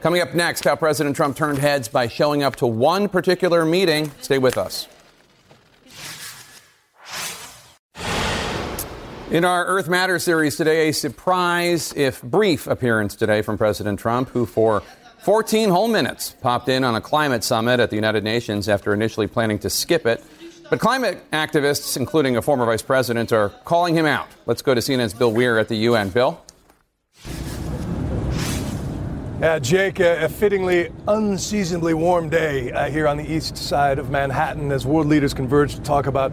Coming 0.00 0.22
up 0.22 0.34
next, 0.34 0.64
how 0.64 0.76
President 0.76 1.14
Trump 1.14 1.36
turned 1.36 1.58
heads 1.58 1.88
by 1.88 2.08
showing 2.08 2.42
up 2.42 2.56
to 2.56 2.66
one 2.66 3.08
particular 3.08 3.64
meeting. 3.64 4.10
Stay 4.20 4.38
with 4.38 4.56
us. 4.56 4.88
In 9.30 9.44
our 9.44 9.64
Earth 9.64 9.88
Matters 9.88 10.24
series 10.24 10.56
today, 10.56 10.88
a 10.88 10.92
surprise, 10.92 11.92
if 11.94 12.20
brief, 12.20 12.66
appearance 12.66 13.14
today 13.14 13.42
from 13.42 13.56
President 13.56 14.00
Trump, 14.00 14.28
who 14.30 14.44
for 14.44 14.82
14 15.20 15.70
whole 15.70 15.86
minutes 15.86 16.34
popped 16.40 16.68
in 16.68 16.82
on 16.82 16.96
a 16.96 17.00
climate 17.00 17.44
summit 17.44 17.78
at 17.78 17.90
the 17.90 17.96
United 17.96 18.24
Nations 18.24 18.68
after 18.68 18.92
initially 18.92 19.28
planning 19.28 19.60
to 19.60 19.70
skip 19.70 20.04
it. 20.04 20.20
But 20.68 20.80
climate 20.80 21.22
activists, 21.30 21.96
including 21.96 22.38
a 22.38 22.42
former 22.42 22.66
vice 22.66 22.82
president, 22.82 23.30
are 23.30 23.50
calling 23.64 23.94
him 23.94 24.04
out. 24.04 24.26
Let's 24.46 24.62
go 24.62 24.74
to 24.74 24.80
CNN's 24.80 25.14
Bill 25.14 25.32
Weir 25.32 25.60
at 25.60 25.68
the 25.68 25.76
UN. 25.76 26.08
Bill? 26.08 26.42
Uh, 29.40 29.60
Jake, 29.60 30.00
a, 30.00 30.24
a, 30.24 30.28
fittingly 30.28 30.90
unseasonably 31.06 31.94
warm 31.94 32.28
day 32.28 32.72
uh, 32.72 32.90
here 32.90 33.06
on 33.06 33.16
the 33.16 33.32
east 33.32 33.56
side 33.56 34.00
of 34.00 34.10
Manhattan 34.10 34.72
as 34.72 34.84
world 34.84 35.06
leaders 35.06 35.32
converge 35.32 35.76
to 35.76 35.80
talk 35.82 36.06
about 36.06 36.32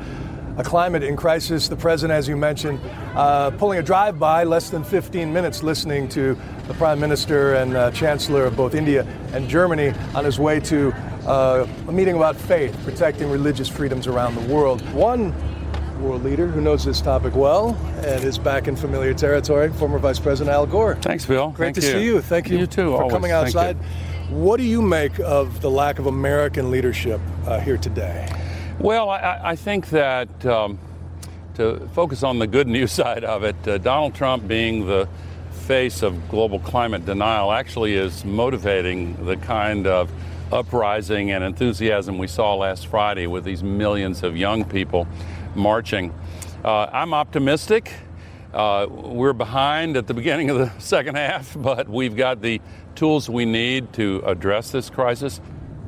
a 0.57 0.63
climate 0.63 1.03
in 1.03 1.15
crisis. 1.15 1.67
The 1.67 1.75
president, 1.75 2.17
as 2.17 2.27
you 2.27 2.35
mentioned, 2.35 2.79
uh, 3.15 3.51
pulling 3.51 3.79
a 3.79 3.83
drive 3.83 4.19
by 4.19 4.43
less 4.43 4.69
than 4.69 4.83
15 4.83 5.31
minutes 5.31 5.63
listening 5.63 6.09
to 6.09 6.37
the 6.67 6.73
prime 6.73 6.99
minister 6.99 7.53
and 7.55 7.77
uh, 7.77 7.91
chancellor 7.91 8.45
of 8.45 8.55
both 8.55 8.75
India 8.75 9.05
and 9.33 9.47
Germany 9.47 9.93
on 10.13 10.25
his 10.25 10.39
way 10.39 10.59
to 10.61 10.91
uh, 11.25 11.67
a 11.87 11.91
meeting 11.91 12.15
about 12.15 12.35
faith, 12.35 12.77
protecting 12.83 13.29
religious 13.29 13.69
freedoms 13.69 14.07
around 14.07 14.35
the 14.35 14.53
world. 14.53 14.81
One 14.93 15.33
world 16.01 16.23
leader 16.23 16.47
who 16.47 16.61
knows 16.61 16.85
this 16.85 17.01
topic 17.01 17.35
well 17.35 17.75
and 18.03 18.23
is 18.23 18.37
back 18.37 18.67
in 18.67 18.75
familiar 18.75 19.13
territory, 19.13 19.69
former 19.73 19.99
Vice 19.99 20.19
President 20.19 20.53
Al 20.53 20.65
Gore. 20.65 20.95
Thanks, 20.95 21.25
Bill. 21.25 21.49
Great 21.49 21.75
Thank 21.75 21.75
to 21.77 21.81
you. 21.81 21.91
see 21.91 22.05
you. 22.05 22.21
Thank 22.21 22.49
you, 22.49 22.59
you 22.59 22.67
too, 22.67 22.91
for 22.91 23.03
always. 23.03 23.13
coming 23.13 23.31
outside. 23.31 23.77
What 24.29 24.57
do 24.57 24.63
you 24.63 24.81
make 24.81 25.19
of 25.19 25.61
the 25.61 25.71
lack 25.71 25.99
of 25.99 26.05
American 26.05 26.69
leadership 26.69 27.21
uh, 27.45 27.59
here 27.59 27.77
today? 27.77 28.27
Well, 28.79 29.09
I, 29.09 29.41
I 29.43 29.55
think 29.55 29.89
that 29.89 30.45
um, 30.45 30.77
to 31.55 31.89
focus 31.93 32.21
on 32.21 32.37
the 32.37 32.45
good 32.45 32.67
news 32.67 32.91
side 32.91 33.23
of 33.23 33.43
it, 33.43 33.55
uh, 33.67 33.79
Donald 33.79 34.13
Trump 34.13 34.47
being 34.47 34.85
the 34.85 35.09
face 35.51 36.03
of 36.03 36.29
global 36.29 36.59
climate 36.59 37.03
denial 37.03 37.51
actually 37.51 37.95
is 37.95 38.23
motivating 38.23 39.25
the 39.25 39.35
kind 39.35 39.87
of 39.87 40.11
uprising 40.51 41.31
and 41.31 41.43
enthusiasm 41.43 42.19
we 42.19 42.27
saw 42.27 42.53
last 42.53 42.85
Friday 42.85 43.25
with 43.25 43.43
these 43.43 43.63
millions 43.63 44.21
of 44.21 44.37
young 44.37 44.63
people 44.63 45.07
marching. 45.55 46.13
Uh, 46.63 46.85
I'm 46.93 47.15
optimistic. 47.15 47.91
Uh, 48.53 48.85
we're 48.89 49.33
behind 49.33 49.97
at 49.97 50.05
the 50.05 50.13
beginning 50.13 50.51
of 50.51 50.59
the 50.59 50.69
second 50.79 51.15
half, 51.15 51.55
but 51.59 51.89
we've 51.89 52.15
got 52.15 52.43
the 52.43 52.61
tools 52.93 53.27
we 53.27 53.43
need 53.43 53.91
to 53.93 54.21
address 54.23 54.69
this 54.69 54.91
crisis. 54.91 55.41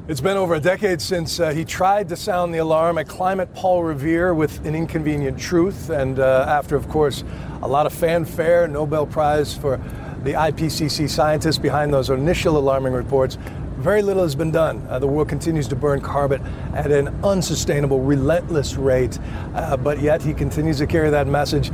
It's 0.09 0.21
been 0.21 0.37
over 0.37 0.55
a 0.55 0.59
decade 0.59 1.01
since 1.01 1.39
uh, 1.39 1.51
he 1.51 1.63
tried 1.63 2.09
to 2.09 2.15
sound 2.15 2.51
the 2.51 2.57
alarm 2.57 2.97
at 2.97 3.07
Climate 3.07 3.53
Paul 3.53 3.83
Revere 3.83 4.33
with 4.33 4.65
an 4.65 4.73
inconvenient 4.73 5.37
truth. 5.39 5.91
And 5.91 6.17
uh, 6.17 6.45
after, 6.49 6.75
of 6.75 6.89
course, 6.89 7.23
a 7.61 7.67
lot 7.67 7.85
of 7.85 7.93
fanfare, 7.93 8.67
Nobel 8.67 9.05
Prize 9.05 9.55
for 9.55 9.77
the 10.23 10.33
IPCC 10.33 11.07
scientists 11.07 11.59
behind 11.59 11.93
those 11.93 12.09
initial 12.09 12.57
alarming 12.57 12.93
reports, 12.93 13.37
very 13.77 14.01
little 14.01 14.23
has 14.23 14.33
been 14.33 14.49
done. 14.49 14.83
Uh, 14.89 14.97
the 14.97 15.05
world 15.05 15.29
continues 15.29 15.67
to 15.67 15.75
burn 15.75 16.01
carbon 16.01 16.41
at 16.73 16.91
an 16.91 17.09
unsustainable, 17.23 17.99
relentless 17.99 18.77
rate. 18.77 19.19
Uh, 19.53 19.77
but 19.77 20.01
yet 20.01 20.23
he 20.23 20.33
continues 20.33 20.79
to 20.79 20.87
carry 20.87 21.11
that 21.11 21.27
message 21.27 21.69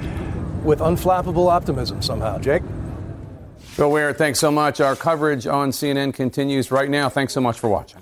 with 0.62 0.80
unflappable 0.80 1.50
optimism 1.50 2.02
somehow. 2.02 2.38
Jake? 2.38 2.64
Bill 3.78 3.92
Weir, 3.92 4.12
thanks 4.12 4.40
so 4.40 4.52
much. 4.52 4.82
Our 4.82 4.98
coverage 4.98 5.48
on 5.48 5.70
CNN 5.70 6.14
continues 6.14 6.70
right 6.70 6.90
now. 6.90 7.08
Thanks 7.08 7.32
so 7.32 7.40
much 7.40 7.58
for 7.58 7.70
watching. 7.70 8.02